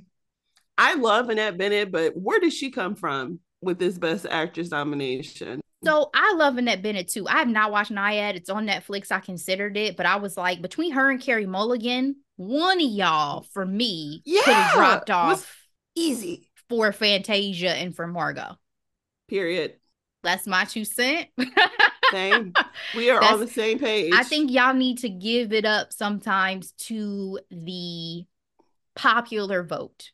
I 0.78 0.94
love 0.94 1.28
Annette 1.28 1.58
Bening, 1.58 1.90
but 1.90 2.16
where 2.16 2.40
did 2.40 2.54
she 2.54 2.70
come 2.70 2.94
from 2.94 3.40
with 3.60 3.78
this 3.78 3.98
Best 3.98 4.24
Actress 4.30 4.70
nomination? 4.70 5.60
So 5.84 6.10
I 6.12 6.34
love 6.36 6.56
Annette 6.56 6.82
Bening 6.82 7.10
too. 7.10 7.28
I 7.28 7.38
have 7.38 7.48
not 7.48 7.70
watched 7.70 7.92
Nyad. 7.92 8.34
It's 8.34 8.50
on 8.50 8.66
Netflix. 8.66 9.12
I 9.12 9.20
considered 9.20 9.76
it, 9.76 9.96
but 9.96 10.06
I 10.06 10.16
was 10.16 10.36
like, 10.36 10.60
between 10.60 10.92
her 10.92 11.10
and 11.10 11.20
Carey 11.20 11.46
Mulligan, 11.46 12.16
one 12.36 12.80
of 12.80 12.90
y'all 12.90 13.42
for 13.52 13.64
me 13.64 14.22
could 14.24 14.52
have 14.52 14.74
dropped 14.74 15.10
off 15.10 15.56
Easy. 15.94 16.50
for 16.68 16.90
Fantasia 16.92 17.70
and 17.70 17.94
for 17.94 18.06
Margot. 18.06 18.56
Period. 19.28 19.74
That's 20.24 20.46
my 20.46 20.64
two 20.64 20.84
cent. 20.84 21.28
same. 22.10 22.52
We 22.96 23.10
are 23.10 23.22
on 23.22 23.40
the 23.40 23.46
same 23.46 23.78
page. 23.78 24.12
I 24.14 24.24
think 24.24 24.50
y'all 24.50 24.74
need 24.74 24.98
to 24.98 25.08
give 25.08 25.52
it 25.52 25.64
up 25.64 25.92
sometimes 25.92 26.72
to 26.72 27.38
the 27.50 28.24
popular 28.96 29.62
vote. 29.62 30.10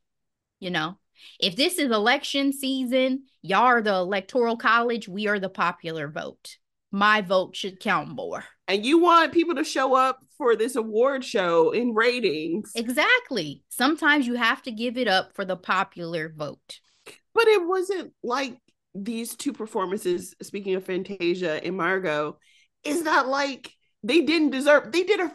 You 0.60 0.70
know, 0.70 0.98
if 1.41 1.57
this 1.57 1.79
is 1.79 1.91
election 1.91 2.53
season, 2.53 3.25
y'all 3.43 3.64
are 3.64 3.83
the 3.83 3.95
electoral 3.95 4.57
college, 4.57 5.09
we 5.09 5.27
are 5.27 5.39
the 5.39 5.49
popular 5.49 6.09
vote. 6.09 6.57
My 6.91 7.20
vote 7.20 7.57
should 7.57 7.81
count 7.81 8.09
more. 8.09 8.45
And 8.68 8.87
you 8.87 8.99
want 8.99 9.33
people 9.33 9.57
to 9.57 9.64
show 9.64 9.95
up 9.95 10.20
for 10.39 10.57
this 10.57 10.77
award 10.77 11.25
show 11.25 11.72
in 11.72 11.95
ratings. 11.95 12.72
Exactly. 12.75 13.62
Sometimes 13.68 14.27
you 14.27 14.35
have 14.35 14.62
to 14.62 14.72
give 14.72 14.97
it 14.97 15.09
up 15.09 15.35
for 15.35 15.45
the 15.45 15.57
popular 15.57 16.33
vote. 16.35 16.81
But 17.35 17.49
it 17.49 17.66
wasn't 17.66 18.12
like 18.22 18.57
these 18.95 19.35
two 19.35 19.53
performances, 19.53 20.35
speaking 20.41 20.77
of 20.77 20.85
Fantasia 20.85 21.62
and 21.64 21.77
Margot, 21.77 22.39
is 22.85 23.03
not 23.03 23.27
like 23.27 23.72
they 24.03 24.22
didn't 24.22 24.51
deserve, 24.51 24.93
they 24.93 25.03
did 25.03 25.20
a 25.20 25.33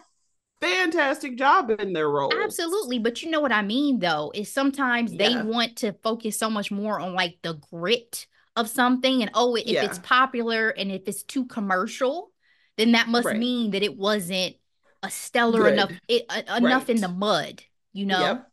fantastic 0.62 1.38
job 1.38 1.72
in 1.72 1.94
their 1.94 2.10
role. 2.10 2.34
Absolutely. 2.44 3.00
But 3.00 3.22
you 3.22 3.30
know 3.30 3.40
what 3.42 3.52
I 3.52 3.62
mean, 3.62 4.00
though, 4.00 4.32
is 4.34 4.52
sometimes 4.52 5.14
yeah. 5.14 5.30
they 5.30 5.42
want 5.42 5.78
to 5.78 5.94
focus 6.04 6.38
so 6.38 6.50
much 6.50 6.72
more 6.72 7.00
on 7.00 7.14
like 7.14 7.38
the 7.42 7.54
grit 7.72 8.28
of 8.56 8.68
something. 8.68 9.22
And 9.22 9.32
oh, 9.34 9.56
if 9.56 9.68
yeah. 9.68 9.86
it's 9.86 10.00
popular 10.00 10.70
and 10.70 10.92
if 10.92 11.04
it's 11.08 11.24
too 11.24 11.46
commercial, 11.46 12.32
then 12.78 12.94
that 12.94 13.08
must 13.08 13.26
right. 13.26 13.38
mean 13.38 13.72
that 13.72 13.84
it 13.84 13.98
wasn't 13.98 14.56
a 15.04 15.10
stellar 15.10 15.64
Good. 15.64 15.74
enough 15.74 15.92
it, 16.08 16.26
uh, 16.30 16.56
enough 16.58 16.88
right. 16.88 16.90
in 16.90 17.02
the 17.02 17.08
mud, 17.08 17.64
you 17.94 18.06
know? 18.06 18.20
Yep. 18.20 18.52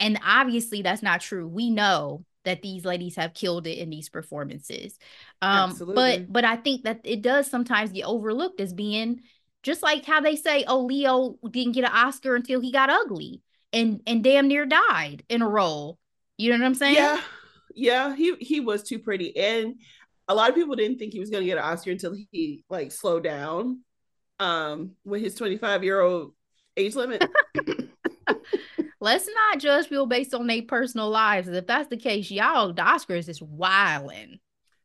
And 0.00 0.18
obviously 0.24 0.82
that's 0.82 1.02
not 1.02 1.20
true. 1.20 1.46
We 1.46 1.70
know 1.70 2.24
that 2.44 2.62
these 2.62 2.84
ladies 2.84 3.16
have 3.16 3.34
killed 3.34 3.66
it 3.66 3.78
in 3.78 3.90
these 3.90 4.08
performances. 4.08 4.98
Um 5.42 5.70
Absolutely. 5.70 5.94
but 5.94 6.32
but 6.32 6.44
I 6.44 6.56
think 6.56 6.84
that 6.84 7.00
it 7.04 7.22
does 7.22 7.48
sometimes 7.48 7.92
get 7.92 8.04
overlooked 8.04 8.60
as 8.60 8.72
being 8.72 9.20
just 9.62 9.82
like 9.82 10.04
how 10.04 10.20
they 10.20 10.36
say, 10.36 10.64
oh, 10.66 10.80
Leo 10.80 11.36
didn't 11.50 11.72
get 11.72 11.84
an 11.84 11.92
Oscar 11.92 12.34
until 12.34 12.60
he 12.60 12.72
got 12.72 12.90
ugly 12.90 13.42
and 13.72 14.00
and 14.06 14.24
damn 14.24 14.48
near 14.48 14.66
died 14.66 15.22
in 15.28 15.42
a 15.42 15.48
role. 15.48 15.98
You 16.38 16.50
know 16.50 16.58
what 16.58 16.66
I'm 16.66 16.74
saying? 16.74 16.96
Yeah. 16.96 17.20
Yeah, 17.74 18.16
he 18.16 18.34
he 18.36 18.60
was 18.60 18.82
too 18.82 18.98
pretty. 18.98 19.36
And 19.36 19.76
a 20.28 20.34
lot 20.34 20.48
of 20.48 20.56
people 20.56 20.74
didn't 20.74 20.98
think 20.98 21.12
he 21.12 21.20
was 21.20 21.30
gonna 21.30 21.44
get 21.44 21.58
an 21.58 21.64
Oscar 21.64 21.92
until 21.92 22.14
he 22.30 22.64
like 22.68 22.92
slowed 22.92 23.24
down 23.24 23.80
um 24.38 24.92
with 25.04 25.22
his 25.22 25.34
25 25.34 25.84
year 25.84 26.00
old 26.00 26.32
age 26.76 26.96
limit. 26.96 27.24
Let's 29.00 29.28
not 29.28 29.60
judge 29.60 29.88
people 29.88 30.06
based 30.06 30.34
on 30.34 30.46
their 30.46 30.62
personal 30.62 31.08
lives. 31.08 31.48
If 31.48 31.66
that's 31.66 31.88
the 31.88 31.96
case, 31.96 32.30
y'all, 32.30 32.72
the 32.72 32.82
Oscars 32.82 33.28
is 33.28 33.40
wilding 33.40 34.40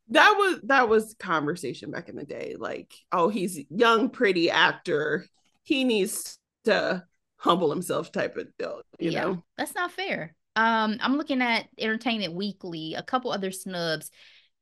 that 0.08 0.34
was 0.36 0.60
that 0.64 0.88
was 0.88 1.14
conversation 1.18 1.90
back 1.90 2.08
in 2.08 2.16
the 2.16 2.24
day 2.24 2.56
like 2.58 2.94
oh 3.12 3.28
he's 3.28 3.60
young 3.70 4.08
pretty 4.08 4.50
actor. 4.50 5.26
He 5.62 5.84
needs 5.84 6.38
to 6.64 7.04
humble 7.38 7.70
himself 7.70 8.12
type 8.12 8.36
of 8.36 8.46
deal 8.58 8.82
you 8.98 9.10
yeah, 9.10 9.24
know? 9.24 9.44
that's 9.58 9.74
not 9.74 9.92
fair. 9.92 10.34
Um 10.54 10.96
i'm 11.00 11.16
looking 11.16 11.42
at 11.42 11.68
entertainment 11.78 12.34
weekly 12.34 12.94
a 12.94 13.02
couple 13.02 13.30
other 13.30 13.50
snubs 13.50 14.10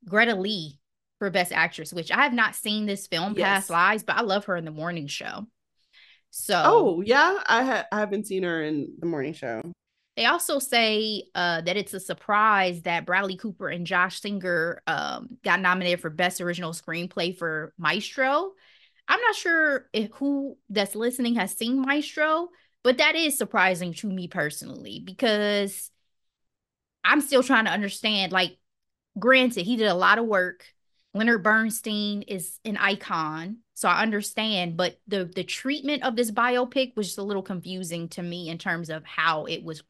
greta 0.06 0.34
lee 0.34 0.78
for 1.18 1.30
best 1.30 1.52
actress 1.52 1.92
which 1.92 2.10
i 2.10 2.22
have 2.22 2.32
not 2.32 2.54
seen 2.54 2.84
this 2.84 3.06
film 3.06 3.34
yes. 3.36 3.46
past 3.46 3.70
lives 3.70 4.02
but 4.02 4.16
i 4.16 4.22
love 4.22 4.46
her 4.46 4.56
in 4.56 4.64
the 4.64 4.70
morning 4.70 5.06
show. 5.06 5.46
So 6.30 6.60
oh 6.64 7.00
yeah 7.00 7.38
i 7.46 7.64
ha- 7.64 7.86
i 7.92 8.00
haven't 8.00 8.26
seen 8.26 8.42
her 8.42 8.62
in 8.62 8.94
the 8.98 9.06
morning 9.06 9.34
show 9.34 9.62
they 10.16 10.26
also 10.26 10.58
say 10.58 11.24
uh, 11.34 11.60
that 11.62 11.76
it's 11.76 11.94
a 11.94 12.00
surprise 12.00 12.82
that 12.82 13.06
Bradley 13.06 13.36
Cooper 13.36 13.68
and 13.68 13.86
Josh 13.86 14.20
Singer 14.20 14.80
um, 14.86 15.38
got 15.42 15.60
nominated 15.60 16.00
for 16.00 16.10
Best 16.10 16.40
Original 16.40 16.72
Screenplay 16.72 17.36
for 17.36 17.72
Maestro. 17.78 18.52
I'm 19.08 19.20
not 19.20 19.34
sure 19.34 19.86
if 19.92 20.10
who 20.12 20.56
that's 20.70 20.94
listening 20.94 21.34
has 21.34 21.52
seen 21.52 21.82
Maestro, 21.82 22.48
but 22.84 22.98
that 22.98 23.16
is 23.16 23.36
surprising 23.36 23.92
to 23.94 24.06
me 24.06 24.28
personally 24.28 25.02
because 25.04 25.90
I'm 27.02 27.20
still 27.20 27.42
trying 27.42 27.64
to 27.64 27.72
understand. 27.72 28.32
Like, 28.32 28.56
granted, 29.18 29.66
he 29.66 29.76
did 29.76 29.88
a 29.88 29.94
lot 29.94 30.18
of 30.18 30.26
work. 30.26 30.64
Leonard 31.12 31.42
Bernstein 31.42 32.22
is 32.22 32.58
an 32.64 32.76
icon, 32.76 33.58
so 33.74 33.88
I 33.88 34.02
understand. 34.02 34.76
But 34.76 34.98
the 35.06 35.24
the 35.24 35.44
treatment 35.44 36.02
of 36.02 36.16
this 36.16 36.30
biopic 36.30 36.96
was 36.96 37.08
just 37.08 37.18
a 37.18 37.22
little 37.22 37.42
confusing 37.42 38.08
to 38.10 38.22
me 38.22 38.48
in 38.48 38.58
terms 38.58 38.90
of 38.90 39.04
how 39.04 39.44
it 39.44 39.62
was 39.62 39.82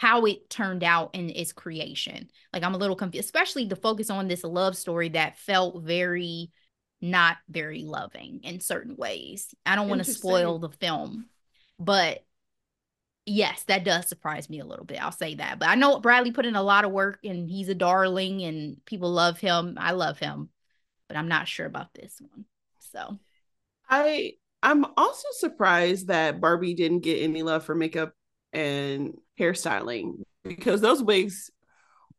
how 0.00 0.24
it 0.24 0.48
turned 0.48 0.82
out 0.82 1.10
in 1.12 1.28
its 1.28 1.52
creation. 1.52 2.30
Like 2.54 2.62
I'm 2.62 2.74
a 2.74 2.78
little 2.78 2.96
confused, 2.96 3.26
especially 3.26 3.66
the 3.66 3.76
focus 3.76 4.08
on 4.08 4.28
this 4.28 4.42
love 4.44 4.74
story 4.74 5.10
that 5.10 5.36
felt 5.36 5.82
very 5.82 6.50
not 7.02 7.36
very 7.50 7.82
loving 7.82 8.40
in 8.42 8.60
certain 8.60 8.96
ways. 8.96 9.54
I 9.66 9.76
don't 9.76 9.90
want 9.90 10.02
to 10.02 10.10
spoil 10.10 10.58
the 10.58 10.70
film, 10.70 11.26
but 11.78 12.24
yes, 13.26 13.64
that 13.64 13.84
does 13.84 14.08
surprise 14.08 14.48
me 14.48 14.60
a 14.60 14.64
little 14.64 14.86
bit. 14.86 15.04
I'll 15.04 15.12
say 15.12 15.34
that. 15.34 15.58
But 15.58 15.68
I 15.68 15.74
know 15.74 16.00
Bradley 16.00 16.32
put 16.32 16.46
in 16.46 16.56
a 16.56 16.62
lot 16.62 16.86
of 16.86 16.92
work 16.92 17.18
and 17.22 17.46
he's 17.46 17.68
a 17.68 17.74
darling 17.74 18.40
and 18.40 18.82
people 18.86 19.10
love 19.10 19.38
him. 19.38 19.76
I 19.78 19.90
love 19.90 20.18
him, 20.18 20.48
but 21.08 21.18
I'm 21.18 21.28
not 21.28 21.46
sure 21.46 21.66
about 21.66 21.92
this 21.92 22.18
one. 22.20 22.46
So 22.78 23.18
I 23.86 24.32
I'm 24.62 24.86
also 24.96 25.28
surprised 25.32 26.08
that 26.08 26.40
Barbie 26.40 26.72
didn't 26.72 27.00
get 27.00 27.20
any 27.20 27.42
love 27.42 27.64
for 27.64 27.74
makeup 27.74 28.14
and 28.52 29.18
hairstyling 29.38 30.22
because 30.44 30.80
those 30.80 31.02
wigs 31.02 31.50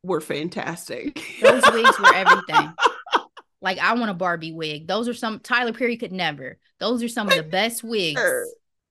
were 0.02 0.20
fantastic. 0.20 1.22
Those 1.40 1.62
wigs 1.72 1.98
were 1.98 2.14
everything. 2.14 2.72
like 3.60 3.78
I 3.78 3.94
want 3.94 4.10
a 4.10 4.14
Barbie 4.14 4.52
wig. 4.52 4.86
Those 4.86 5.08
are 5.08 5.14
some 5.14 5.40
Tyler 5.40 5.72
Perry 5.72 5.96
could 5.96 6.12
never. 6.12 6.58
Those 6.80 7.02
are 7.02 7.08
some 7.08 7.28
of 7.28 7.36
the 7.36 7.42
best 7.42 7.84
wigs 7.84 8.20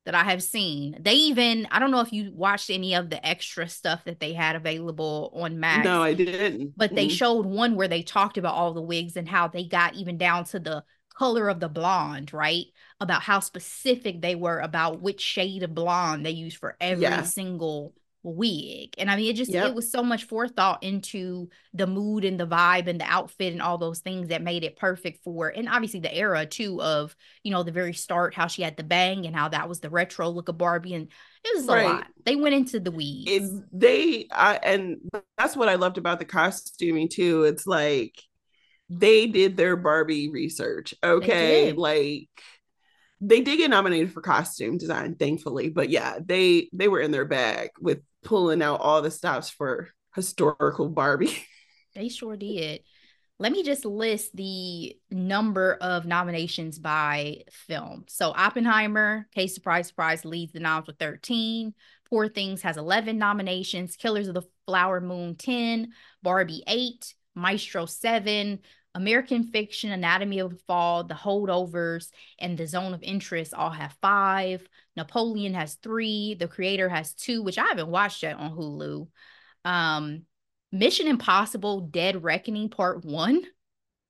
that 0.06 0.16
I 0.16 0.24
have 0.24 0.42
seen. 0.42 0.98
They 1.00 1.14
even 1.14 1.68
I 1.70 1.80
don't 1.80 1.92
know 1.92 2.00
if 2.00 2.14
you 2.14 2.32
watched 2.34 2.70
any 2.70 2.96
of 2.96 3.10
the 3.10 3.24
extra 3.26 3.68
stuff 3.68 4.06
that 4.06 4.20
they 4.20 4.34
had 4.34 4.56
available 4.56 5.32
on 5.36 5.60
Max. 5.60 5.84
No, 5.84 6.02
I 6.02 6.14
didn't. 6.14 6.74
But 6.76 6.96
they 6.96 7.08
mm 7.08 7.12
showed 7.12 7.46
one 7.46 7.76
where 7.76 7.90
they 7.90 8.02
talked 8.02 8.38
about 8.38 8.56
all 8.56 8.74
the 8.74 8.82
wigs 8.82 9.18
and 9.18 9.28
how 9.28 9.50
they 9.50 9.66
got 9.66 9.96
even 9.96 10.18
down 10.18 10.46
to 10.46 10.60
the 10.60 10.84
color 11.22 11.50
of 11.50 11.60
the 11.60 11.70
blonde, 11.70 12.34
right? 12.34 12.66
About 13.00 13.22
how 13.22 13.40
specific 13.42 14.22
they 14.22 14.34
were 14.34 14.60
about 14.60 15.02
which 15.02 15.22
shade 15.22 15.62
of 15.62 15.76
blonde 15.76 16.26
they 16.26 16.32
used 16.32 16.58
for 16.58 16.76
every 16.82 17.04
yeah. 17.04 17.22
single 17.22 17.94
wig. 18.24 18.96
And 18.98 19.10
I 19.10 19.16
mean, 19.16 19.30
it 19.30 19.36
just, 19.36 19.52
yep. 19.52 19.68
it 19.68 19.76
was 19.76 19.92
so 19.92 20.02
much 20.02 20.24
forethought 20.24 20.82
into 20.84 21.50
the 21.74 21.86
mood 21.86 22.26
and 22.26 22.40
the 22.40 22.48
vibe 22.48 22.88
and 22.88 23.00
the 23.00 23.06
outfit 23.06 23.54
and 23.54 23.62
all 23.62 23.78
those 23.78 24.00
things 24.00 24.30
that 24.30 24.42
made 24.42 24.64
it 24.64 24.78
perfect 24.78 25.24
for, 25.24 25.50
and 25.50 25.70
obviously 25.70 26.00
the 26.00 26.16
era 26.16 26.46
too 26.48 26.82
of, 26.82 27.16
you 27.44 27.52
know, 27.52 27.62
the 27.62 27.72
very 27.72 27.94
start, 27.94 28.34
how 28.34 28.48
she 28.48 28.64
had 28.64 28.76
the 28.76 28.84
bang 28.84 29.28
and 29.28 29.36
how 29.36 29.50
that 29.50 29.70
was 29.70 29.80
the 29.80 29.92
retro 29.92 30.28
look 30.30 30.50
of 30.50 30.58
Barbie. 30.58 30.96
And 30.96 31.08
it 31.44 31.56
was 31.56 31.68
right. 31.68 31.86
a 31.86 31.88
lot. 31.88 32.08
They 32.26 32.36
went 32.36 32.56
into 32.56 32.80
the 32.80 32.92
weeds. 32.92 33.30
It, 33.32 33.64
they, 33.72 34.28
I, 34.32 34.56
and 34.56 34.98
that's 35.38 35.56
what 35.56 35.70
I 35.70 35.76
loved 35.76 36.00
about 36.00 36.18
the 36.18 36.26
costuming 36.26 37.10
too. 37.10 37.44
It's 37.44 37.68
like, 37.68 38.16
they 39.00 39.28
did 39.28 39.58
their 39.58 39.76
Barbie 39.76 40.30
research. 40.30 40.94
Okay. 41.04 41.72
Like, 41.72 42.30
they 43.20 43.42
did 43.42 43.58
get 43.58 43.70
nominated 43.70 44.12
for 44.12 44.22
costume 44.22 44.80
design 44.80 45.14
thankfully 45.14 45.70
but 45.70 45.92
yeah 45.92 46.18
they 46.26 46.68
they 46.74 46.88
were 46.88 47.00
in 47.00 47.12
their 47.12 47.24
bag 47.24 47.70
with 47.80 48.00
pulling 48.24 48.64
out 48.64 48.82
all 48.82 49.02
the 49.04 49.12
stops 49.12 49.50
for 49.50 49.90
historical 50.16 50.90
Barbie. 50.90 51.46
They 51.94 52.08
sure 52.08 52.38
did. 52.38 52.84
Let 53.38 53.52
me 53.52 53.64
just 53.64 53.84
list 53.84 54.34
the 54.34 54.96
number 55.10 55.74
of 55.82 56.06
nominations 56.06 56.80
by 56.80 57.42
film. 57.52 58.06
So 58.08 58.32
Oppenheimer, 58.34 59.28
case 59.36 59.54
surprise, 59.54 59.90
surprise, 59.90 60.24
leads 60.24 60.54
the 60.54 60.62
noms 60.62 60.88
with 60.88 60.98
13. 61.00 61.74
Poor 62.10 62.30
Things 62.30 62.62
has 62.62 62.78
11 62.78 63.18
nominations. 63.18 63.98
Killers 63.98 64.30
of 64.30 64.36
the 64.36 64.48
Flower 64.68 65.02
Moon 65.02 65.36
10. 65.36 65.90
Barbie 66.24 66.64
8. 66.66 67.14
Maestro 67.36 67.86
7. 67.86 68.60
American 68.94 69.44
Fiction, 69.44 69.92
Anatomy 69.92 70.40
of 70.40 70.54
a 70.54 70.56
Fall, 70.68 71.04
The 71.04 71.14
Holdovers, 71.14 72.10
and 72.40 72.58
The 72.58 72.68
Zone 72.68 72.94
of 72.94 73.04
Interest 73.04 73.54
all 73.54 73.70
have 73.70 73.96
five. 74.02 74.68
Napoleon 74.96 75.54
has 75.54 75.76
three. 75.76 76.36
The 76.36 76.48
Creator 76.48 76.90
has 76.90 77.14
two, 77.14 77.42
which 77.42 77.58
I 77.58 77.68
haven't 77.68 77.88
watched 77.88 78.24
yet 78.24 78.38
on 78.38 78.52
Hulu. 78.52 79.08
Um, 79.64 80.24
Mission 80.72 81.08
Impossible 81.08 81.82
Dead 81.82 82.24
Reckoning 82.24 82.70
Part 82.70 83.06
One 83.06 83.44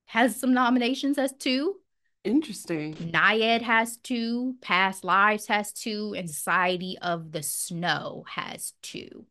has 0.06 0.40
some 0.40 0.54
nominations, 0.54 1.18
has 1.18 1.34
two. 1.34 1.76
Interesting. 2.24 2.94
Nyad 2.94 3.62
has 3.62 3.98
two, 3.98 4.56
Past 4.62 5.04
Lives 5.04 5.48
has 5.48 5.72
two, 5.72 6.14
and 6.16 6.30
Society 6.30 6.98
of 7.02 7.32
the 7.32 7.42
Snow 7.42 8.24
has 8.28 8.74
two. 8.84 9.26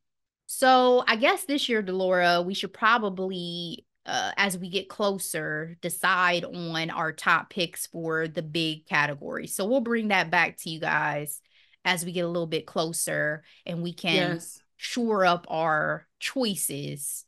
So 0.47 1.05
I 1.07 1.15
guess 1.15 1.45
this 1.45 1.69
year, 1.69 1.83
Delora, 1.83 2.43
we 2.43 2.55
should 2.55 2.73
probably 2.73 3.87
uh, 4.07 4.33
as 4.37 4.57
we 4.59 4.71
get 4.71 4.89
closer, 4.89 5.77
decide 5.83 6.45
on 6.45 6.91
our 6.91 7.13
top 7.13 7.51
picks 7.51 7.87
for 7.87 8.29
the 8.29 8.43
big 8.43 8.87
category. 8.87 9.47
So 9.47 9.67
we'll 9.67 9.81
bring 9.81 10.09
that 10.09 10.31
back 10.31 10.57
to 10.59 10.71
you 10.71 10.81
guys 10.81 11.41
as 11.85 12.05
we 12.05 12.13
get 12.13 12.25
a 12.25 12.29
little 12.29 12.47
bit 12.47 12.67
closer 12.67 13.43
and 13.67 13.83
we 13.83 13.93
can 13.93 14.35
yes. 14.35 14.63
shore 14.77 15.25
up 15.25 15.47
our 15.49 16.07
choices 16.19 17.25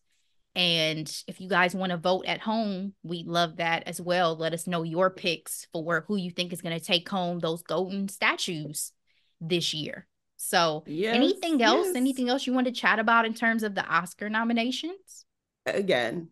And 0.55 1.11
if 1.27 1.41
you 1.41 1.49
guys 1.49 1.75
want 1.75 1.91
to 1.93 1.97
vote 1.97 2.27
at 2.27 2.41
home, 2.41 2.95
we 3.03 3.25
love 3.27 3.57
that 3.57 3.85
as 3.87 4.01
well. 4.01 4.37
Let 4.37 4.53
us 4.53 4.67
know 4.67 4.83
your 4.83 5.09
picks 5.11 5.67
for 5.73 6.05
who 6.07 6.17
you 6.17 6.31
think 6.31 6.53
is 6.53 6.61
going 6.61 6.79
to 6.79 6.85
take 6.85 7.09
home 7.09 7.39
those 7.39 7.63
golden 7.63 8.09
statues 8.09 8.93
this 9.41 9.73
year. 9.73 10.07
So, 10.37 10.83
yes, 10.87 11.15
anything 11.15 11.63
else? 11.63 11.87
Yes. 11.89 11.97
Anything 11.97 12.29
else 12.29 12.47
you 12.47 12.53
want 12.53 12.67
to 12.67 12.73
chat 12.73 12.99
about 12.99 13.25
in 13.25 13.33
terms 13.33 13.63
of 13.63 13.75
the 13.75 13.87
Oscar 13.87 14.29
nominations? 14.29 15.25
Again, 15.65 16.29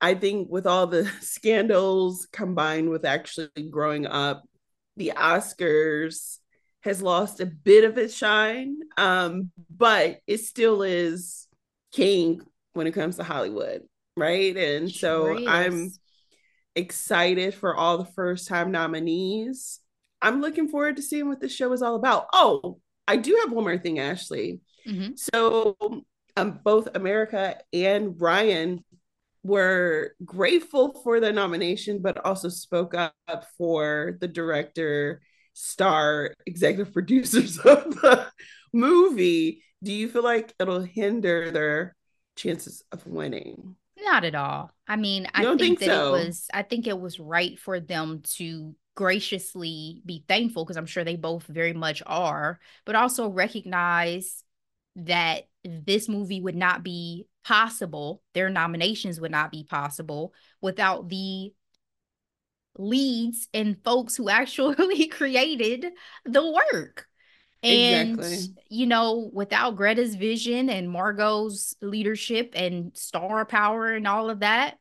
I 0.00 0.14
think 0.14 0.48
with 0.50 0.66
all 0.66 0.86
the 0.86 1.06
scandals 1.20 2.28
combined 2.32 2.90
with 2.90 3.04
actually 3.04 3.48
growing 3.70 4.06
up, 4.06 4.42
the 4.96 5.12
Oscars 5.16 6.38
has 6.82 7.02
lost 7.02 7.40
a 7.40 7.46
bit 7.46 7.84
of 7.84 7.98
its 7.98 8.14
shine, 8.14 8.76
um, 8.96 9.50
but 9.76 10.20
it 10.26 10.38
still 10.38 10.82
is 10.82 11.48
king 11.92 12.40
when 12.74 12.86
it 12.86 12.92
comes 12.92 13.16
to 13.16 13.24
Hollywood, 13.24 13.82
right? 14.16 14.56
And 14.56 14.90
so 14.90 15.46
I'm 15.48 15.90
excited 16.76 17.54
for 17.54 17.74
all 17.74 17.98
the 17.98 18.04
first 18.04 18.48
time 18.48 18.70
nominees. 18.70 19.80
I'm 20.22 20.40
looking 20.40 20.68
forward 20.68 20.96
to 20.96 21.02
seeing 21.02 21.28
what 21.28 21.40
the 21.40 21.48
show 21.48 21.72
is 21.72 21.82
all 21.82 21.96
about. 21.96 22.26
Oh, 22.32 22.78
I 23.08 23.16
do 23.16 23.38
have 23.42 23.52
one 23.52 23.64
more 23.64 23.78
thing, 23.78 23.98
Ashley. 23.98 24.60
Mm-hmm. 24.86 25.14
So 25.16 25.76
um, 26.36 26.60
both 26.62 26.88
America 26.94 27.58
and 27.72 28.20
Ryan 28.20 28.84
were 29.46 30.14
grateful 30.24 31.00
for 31.02 31.20
the 31.20 31.32
nomination, 31.32 32.00
but 32.00 32.24
also 32.24 32.48
spoke 32.48 32.94
up 32.94 33.46
for 33.56 34.16
the 34.20 34.28
director, 34.28 35.20
star, 35.52 36.34
executive 36.46 36.92
producers 36.92 37.58
of 37.58 37.84
the 38.02 38.26
movie. 38.72 39.62
Do 39.82 39.92
you 39.92 40.08
feel 40.08 40.24
like 40.24 40.54
it'll 40.58 40.80
hinder 40.80 41.50
their 41.50 41.96
chances 42.36 42.82
of 42.92 43.06
winning? 43.06 43.76
Not 43.98 44.24
at 44.24 44.34
all. 44.34 44.70
I 44.86 44.96
mean, 44.96 45.28
I 45.32 45.42
think, 45.42 45.60
think, 45.60 45.78
that 45.80 45.86
so? 45.86 46.14
it 46.14 46.26
was 46.26 46.48
I 46.52 46.62
think 46.62 46.86
it 46.86 46.98
was 46.98 47.18
right 47.18 47.58
for 47.58 47.80
them 47.80 48.22
to 48.36 48.74
graciously 48.94 50.02
be 50.04 50.24
thankful 50.26 50.64
because 50.64 50.76
I'm 50.76 50.86
sure 50.86 51.04
they 51.04 51.16
both 51.16 51.44
very 51.44 51.72
much 51.72 52.02
are, 52.06 52.58
but 52.84 52.96
also 52.96 53.28
recognize 53.28 54.42
that 54.96 55.48
this 55.64 56.08
movie 56.08 56.40
would 56.40 56.56
not 56.56 56.82
be 56.82 57.26
possible, 57.46 58.22
their 58.34 58.50
nominations 58.50 59.20
would 59.20 59.30
not 59.30 59.52
be 59.52 59.62
possible 59.62 60.34
without 60.60 61.08
the 61.08 61.52
leads 62.76 63.46
and 63.54 63.76
folks 63.84 64.16
who 64.16 64.28
actually 64.28 65.06
created 65.06 65.86
the 66.24 66.44
work. 66.72 67.06
And 67.62 68.18
exactly. 68.18 68.62
you 68.68 68.86
know, 68.86 69.30
without 69.32 69.76
Greta's 69.76 70.14
vision 70.16 70.68
and 70.68 70.90
Margot's 70.90 71.74
leadership 71.80 72.52
and 72.54 72.96
star 72.96 73.44
power 73.46 73.92
and 73.92 74.06
all 74.06 74.28
of 74.28 74.40
that, 74.40 74.78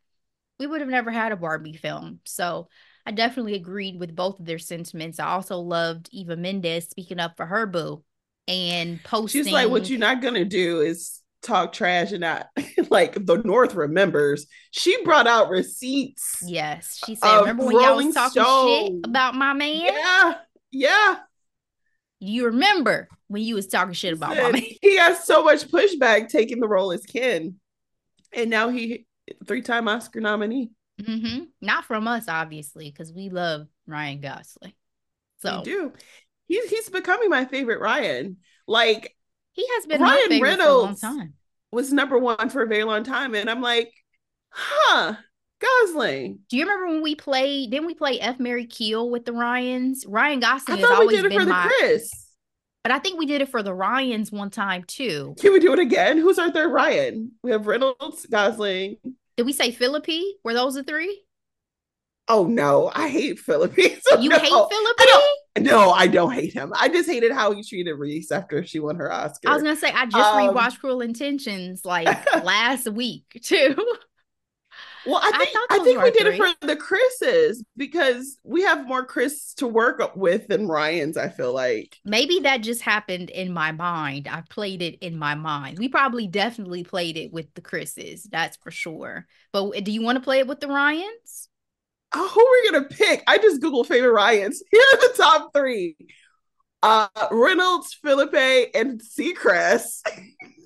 we 0.59 0.67
would 0.67 0.81
have 0.81 0.89
never 0.89 1.11
had 1.11 1.31
a 1.31 1.37
Barbie 1.37 1.77
film. 1.77 2.19
So 2.25 2.67
I 3.05 3.11
definitely 3.11 3.53
agreed 3.53 3.99
with 3.99 4.15
both 4.15 4.39
of 4.39 4.45
their 4.45 4.59
sentiments. 4.59 5.19
I 5.19 5.27
also 5.27 5.57
loved 5.57 6.09
Eva 6.11 6.35
Mendes 6.35 6.89
speaking 6.89 7.19
up 7.19 7.37
for 7.37 7.45
her 7.45 7.67
boo 7.67 8.03
and 8.47 9.01
posting. 9.03 9.43
She's 9.43 9.53
like, 9.53 9.69
"What 9.69 9.89
you're 9.89 9.99
not 9.99 10.21
gonna 10.21 10.45
do 10.45 10.81
is 10.81 11.21
talk 11.45 11.73
trash 11.73 12.11
and 12.11 12.21
not 12.21 12.47
like 12.89 13.13
the 13.25 13.41
North 13.43 13.75
remembers. 13.75 14.47
She 14.71 15.03
brought 15.03 15.27
out 15.27 15.49
receipts. 15.49 16.43
Yes, 16.45 16.99
she 17.05 17.15
said, 17.15 17.39
"Remember 17.39 17.65
when 17.65 17.79
y'all 17.79 17.95
was 17.95 18.13
talking 18.13 18.41
Stone. 18.41 18.85
shit 18.85 18.93
about 19.05 19.35
my 19.35 19.53
man? 19.53 19.85
Yeah, 19.85 20.33
yeah. 20.71 21.15
You 22.19 22.45
remember 22.45 23.07
when 23.27 23.43
you 23.43 23.55
was 23.55 23.67
talking 23.67 23.93
shit 23.93 24.13
about 24.13 24.35
my 24.37 24.51
man? 24.51 24.63
He 24.81 24.97
has 24.97 25.23
so 25.25 25.43
much 25.43 25.67
pushback 25.67 26.29
taking 26.29 26.59
the 26.59 26.67
role 26.67 26.91
as 26.91 27.05
Ken, 27.05 27.55
and 28.33 28.49
now 28.49 28.69
he 28.69 29.05
three-time 29.45 29.87
Oscar 29.87 30.21
nominee. 30.21 30.71
Mm-hmm. 31.01 31.45
Not 31.61 31.85
from 31.85 32.07
us, 32.07 32.25
obviously, 32.27 32.89
because 32.89 33.11
we 33.11 33.29
love 33.29 33.67
Ryan 33.87 34.21
Gosling. 34.21 34.73
So 35.41 35.57
we 35.57 35.63
do. 35.63 35.93
He's 36.47 36.69
he's 36.69 36.89
becoming 36.89 37.29
my 37.29 37.45
favorite 37.45 37.81
Ryan. 37.81 38.37
Like 38.67 39.15
he 39.55 39.65
has 39.75 39.85
been 39.85 40.01
Ryan 40.01 40.41
Reynolds 40.41 41.03
was 41.71 41.91
number 41.91 42.19
one 42.19 42.49
for 42.49 42.61
a 42.61 42.67
very 42.67 42.83
long 42.83 43.03
time, 43.03 43.33
and 43.35 43.49
I'm 43.49 43.61
like, 43.61 43.91
huh. 44.49 45.15
Gosling. 45.61 46.39
Do 46.49 46.57
you 46.57 46.65
remember 46.65 46.87
when 46.87 47.01
we 47.01 47.15
played? 47.15 47.71
Didn't 47.71 47.87
we 47.87 47.93
play 47.93 48.19
F 48.19 48.39
Mary 48.39 48.65
Kill 48.65 49.09
with 49.09 49.23
the 49.23 49.31
Ryans? 49.31 50.03
Ryan 50.05 50.41
Gosling 50.41 50.79
has 50.79 50.91
always 50.91 51.21
been 51.21 51.47
my. 51.47 51.71
Chris. 51.79 52.11
But 52.83 52.91
I 52.91 52.99
think 52.99 53.17
we 53.17 53.25
did 53.25 53.41
it 53.41 53.49
for 53.49 53.63
the 53.63 53.73
Ryans 53.73 54.33
one 54.33 54.49
time 54.49 54.83
too. 54.83 55.33
Can 55.39 55.53
we 55.53 55.61
do 55.61 55.71
it 55.71 55.79
again? 55.79 56.17
Who's 56.17 56.37
our 56.37 56.51
third 56.51 56.73
Ryan? 56.73 57.31
We 57.41 57.51
have 57.51 57.67
Reynolds, 57.67 58.25
Gosling. 58.29 58.97
Did 59.37 59.45
we 59.45 59.53
say 59.53 59.71
Phillippe? 59.71 60.35
Were 60.43 60.53
those 60.53 60.75
the 60.75 60.83
three? 60.83 61.23
Oh 62.27 62.45
no, 62.45 62.91
I 62.93 63.07
hate 63.07 63.39
Phillippe. 63.39 64.01
So 64.01 64.19
you 64.19 64.29
no, 64.29 64.37
hate 64.37 64.49
Phillippe? 64.49 65.23
No, 65.57 65.91
I 65.91 66.07
don't 66.07 66.33
hate 66.33 66.53
him. 66.53 66.73
I 66.75 66.89
just 66.89 67.09
hated 67.09 67.31
how 67.31 67.53
he 67.53 67.63
treated 67.63 67.93
Reese 67.93 68.31
after 68.31 68.65
she 68.65 68.79
won 68.79 68.97
her 68.97 69.11
Oscar. 69.11 69.49
I 69.49 69.53
was 69.53 69.63
gonna 69.63 69.75
say 69.75 69.91
I 69.91 70.05
just 70.05 70.15
um, 70.15 70.49
rewatched 70.49 70.79
Cruel 70.79 71.01
Intentions 71.01 71.85
like 71.85 72.07
last 72.43 72.89
week 72.89 73.39
too. 73.41 73.75
Well, 75.05 75.21
I 75.23 75.31
think 75.37 75.49
I, 75.55 75.67
I 75.69 75.79
think 75.83 76.01
we 76.01 76.11
did 76.11 76.27
it 76.27 76.37
for 76.37 76.67
the 76.67 76.75
Chris's 76.75 77.63
because 77.77 78.37
we 78.43 78.63
have 78.63 78.87
more 78.87 79.05
Chris 79.05 79.53
to 79.55 79.67
work 79.67 80.15
with 80.15 80.47
than 80.47 80.67
Ryan's. 80.67 81.15
I 81.15 81.29
feel 81.29 81.53
like 81.53 81.99
maybe 82.03 82.39
that 82.39 82.61
just 82.61 82.81
happened 82.81 83.29
in 83.29 83.53
my 83.53 83.71
mind. 83.71 84.27
I 84.27 84.41
played 84.49 84.81
it 84.81 84.97
in 85.05 85.17
my 85.17 85.35
mind. 85.35 85.77
We 85.77 85.89
probably 85.89 86.27
definitely 86.27 86.83
played 86.83 87.17
it 87.17 87.31
with 87.31 87.53
the 87.53 87.61
Chris's. 87.61 88.23
That's 88.23 88.57
for 88.57 88.71
sure. 88.71 89.27
But 89.51 89.83
do 89.83 89.91
you 89.91 90.01
want 90.01 90.17
to 90.17 90.23
play 90.23 90.39
it 90.39 90.47
with 90.47 90.59
the 90.59 90.67
Ryans? 90.67 91.49
Oh, 92.17 92.29
who 92.29 92.39
are 92.39 92.51
we 92.51 92.71
gonna 92.71 92.89
pick? 92.89 93.23
I 93.27 93.37
just 93.37 93.61
Google 93.61 93.83
favorite 93.83 94.13
Ryans. 94.13 94.63
Here 94.71 94.81
are 94.93 95.07
the 95.09 95.13
top 95.17 95.51
three: 95.53 95.97
uh, 96.81 97.07
Reynolds, 97.29 97.93
Phillippe, 97.93 98.71
and 98.73 99.01
Seacrest. 99.01 100.01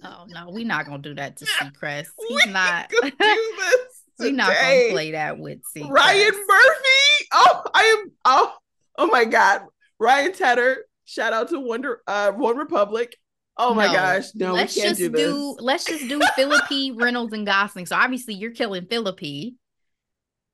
Oh 0.03 0.25
no, 0.27 0.49
we're 0.49 0.65
not 0.65 0.85
gonna 0.85 0.99
do 0.99 1.15
that 1.15 1.37
to 1.37 1.45
Seacrest. 1.61 2.07
He's 2.27 2.45
we 2.45 2.51
not. 2.51 2.89
do 2.89 2.99
this. 3.01 4.03
We're 4.19 4.31
not 4.31 4.53
gonna 4.53 4.89
play 4.91 5.11
that 5.11 5.39
with 5.39 5.59
Seacrest. 5.75 5.89
Ryan 5.89 6.33
Murphy. 6.33 7.27
Oh, 7.33 7.63
I 7.73 7.81
am. 7.83 8.11
Oh, 8.25 8.53
oh 8.99 9.07
my 9.07 9.25
God. 9.25 9.61
Ryan 9.99 10.33
Tedder. 10.33 10.85
Shout 11.05 11.33
out 11.33 11.49
to 11.49 11.59
Wonder 11.59 12.01
uh, 12.05 12.31
One 12.31 12.57
Republic. 12.57 13.15
Oh 13.57 13.73
my 13.73 13.87
no, 13.87 13.93
gosh, 13.93 14.25
no, 14.35 14.53
let's 14.53 14.75
we 14.75 14.83
can't 14.83 14.97
just 14.97 15.01
do, 15.01 15.09
this. 15.09 15.27
do 15.27 15.57
let's 15.59 15.83
just 15.83 16.07
do 16.07 16.21
Phillippe, 16.35 16.95
Reynolds, 16.95 17.33
and 17.33 17.45
Gosling. 17.45 17.87
So 17.87 17.95
obviously 17.95 18.35
you're 18.35 18.51
killing 18.51 18.85
Phillippe. 18.85 19.55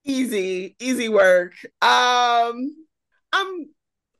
Easy, 0.06 0.76
easy 0.80 1.10
work. 1.10 1.54
Um, 1.82 2.76
I'm 3.34 3.70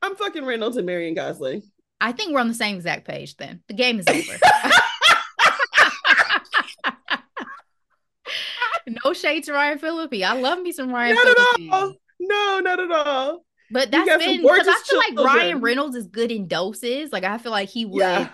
I'm 0.02 0.16
fucking 0.16 0.44
Reynolds 0.46 0.78
and 0.78 0.86
Marion 0.86 1.14
Gosling. 1.14 1.62
I 2.02 2.12
think 2.12 2.34
we're 2.34 2.42
on 2.42 2.48
the 2.48 2.54
same 2.54 2.76
exact 2.76 3.08
page 3.08 3.38
then. 3.38 3.62
The 3.68 3.76
game 3.76 4.00
is 4.00 4.08
over. 4.08 4.40
no 9.06 9.14
shade 9.14 9.44
to 9.46 9.54
Ryan 9.54 9.78
Phillippe. 9.78 10.24
I 10.24 10.40
love 10.40 10.60
me 10.60 10.72
some 10.72 10.92
Ryan 10.92 11.16
not 11.16 11.24
Phillippe. 11.24 11.72
At 11.72 11.74
all. 11.74 11.94
No, 12.20 12.60
not 12.64 12.80
at 12.80 12.92
all. 12.92 13.46
But 13.72 13.92
that's 13.92 14.08
been 14.24 14.42
because 14.42 14.68
I 14.68 14.82
feel 14.88 15.02
children. 15.02 15.16
like 15.16 15.36
Ryan 15.36 15.62
Reynolds 15.62 15.96
is 15.96 16.08
good 16.08 16.32
in 16.32 16.48
doses. 16.48 17.12
Like 17.12 17.24
I 17.24 17.38
feel 17.38 17.52
like 17.52 17.70
he 17.70 17.86
would 17.86 18.00
yeah. 18.00 18.30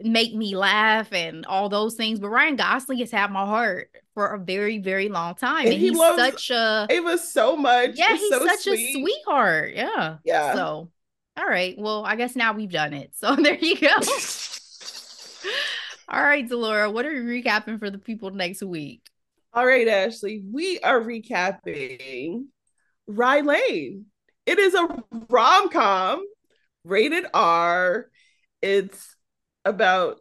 make 0.00 0.34
me 0.34 0.56
laugh 0.56 1.12
and 1.12 1.44
all 1.46 1.68
those 1.68 1.94
things. 1.94 2.20
But 2.20 2.30
Ryan 2.30 2.56
Gosling 2.56 2.98
has 2.98 3.10
had 3.10 3.30
my 3.30 3.44
heart 3.44 3.90
for 4.16 4.28
a 4.28 4.38
very, 4.38 4.78
very 4.78 5.10
long 5.10 5.34
time. 5.34 5.66
And, 5.66 5.74
and 5.74 5.82
he 5.82 5.90
he's 5.90 5.98
such 5.98 6.50
a 6.50 6.86
it 6.88 7.04
was 7.04 7.30
so 7.30 7.54
much. 7.54 7.90
Yeah, 7.96 8.16
he's 8.16 8.30
so 8.30 8.46
such 8.46 8.60
sweet. 8.60 8.96
a 8.96 9.00
sweetheart. 9.00 9.74
Yeah. 9.74 10.16
Yeah. 10.24 10.54
So 10.54 10.90
all 11.36 11.46
right. 11.46 11.74
Well, 11.76 12.02
I 12.02 12.16
guess 12.16 12.34
now 12.34 12.54
we've 12.54 12.70
done 12.70 12.94
it. 12.94 13.12
So 13.16 13.36
there 13.36 13.56
you 13.56 13.78
go. 13.78 13.88
all 16.08 16.22
right, 16.22 16.48
Delora, 16.48 16.90
what 16.90 17.04
are 17.04 17.12
we 17.12 17.42
recapping 17.42 17.78
for 17.78 17.90
the 17.90 17.98
people 17.98 18.30
next 18.30 18.62
week? 18.62 19.02
All 19.52 19.66
right, 19.66 19.86
Ashley, 19.86 20.42
we 20.50 20.80
are 20.80 21.00
recapping 21.00 22.46
Rye 23.06 23.40
Lane. 23.40 24.06
It 24.46 24.58
is 24.58 24.72
a 24.72 24.88
rom 25.28 25.68
com 25.68 26.24
rated 26.84 27.26
R. 27.34 28.08
It's 28.62 29.14
about 29.66 30.20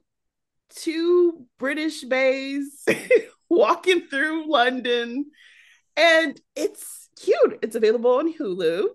two 0.69 1.45
British 1.59 2.03
bays 2.03 2.83
walking 3.49 4.07
through 4.07 4.51
London. 4.51 5.25
And 5.97 6.39
it's 6.55 7.09
cute. 7.21 7.59
It's 7.61 7.75
available 7.75 8.15
on 8.15 8.33
Hulu. 8.33 8.87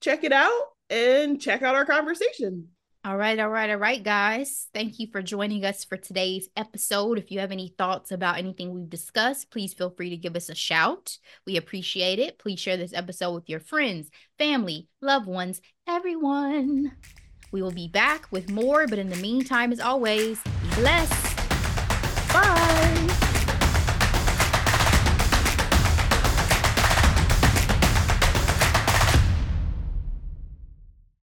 Check 0.00 0.24
it 0.24 0.32
out 0.32 0.62
and 0.90 1.40
check 1.40 1.62
out 1.62 1.74
our 1.74 1.84
conversation. 1.84 2.68
All 3.06 3.18
right, 3.18 3.38
all 3.38 3.50
right, 3.50 3.68
all 3.68 3.76
right, 3.76 4.02
guys. 4.02 4.66
Thank 4.72 4.98
you 4.98 5.08
for 5.12 5.20
joining 5.20 5.66
us 5.66 5.84
for 5.84 5.98
today's 5.98 6.48
episode. 6.56 7.18
If 7.18 7.30
you 7.30 7.40
have 7.40 7.52
any 7.52 7.74
thoughts 7.76 8.12
about 8.12 8.38
anything 8.38 8.72
we've 8.72 8.88
discussed, 8.88 9.50
please 9.50 9.74
feel 9.74 9.90
free 9.90 10.08
to 10.08 10.16
give 10.16 10.34
us 10.36 10.48
a 10.48 10.54
shout. 10.54 11.18
We 11.46 11.58
appreciate 11.58 12.18
it. 12.18 12.38
Please 12.38 12.60
share 12.60 12.78
this 12.78 12.94
episode 12.94 13.34
with 13.34 13.50
your 13.50 13.60
friends, 13.60 14.08
family, 14.38 14.88
loved 15.02 15.26
ones, 15.26 15.60
everyone. 15.86 16.92
We 17.52 17.60
will 17.60 17.72
be 17.72 17.88
back 17.88 18.26
with 18.30 18.50
more, 18.50 18.86
but 18.86 18.98
in 18.98 19.10
the 19.10 19.16
meantime, 19.16 19.70
as 19.70 19.80
always, 19.80 20.42
be 20.42 20.74
blessed. 20.76 21.34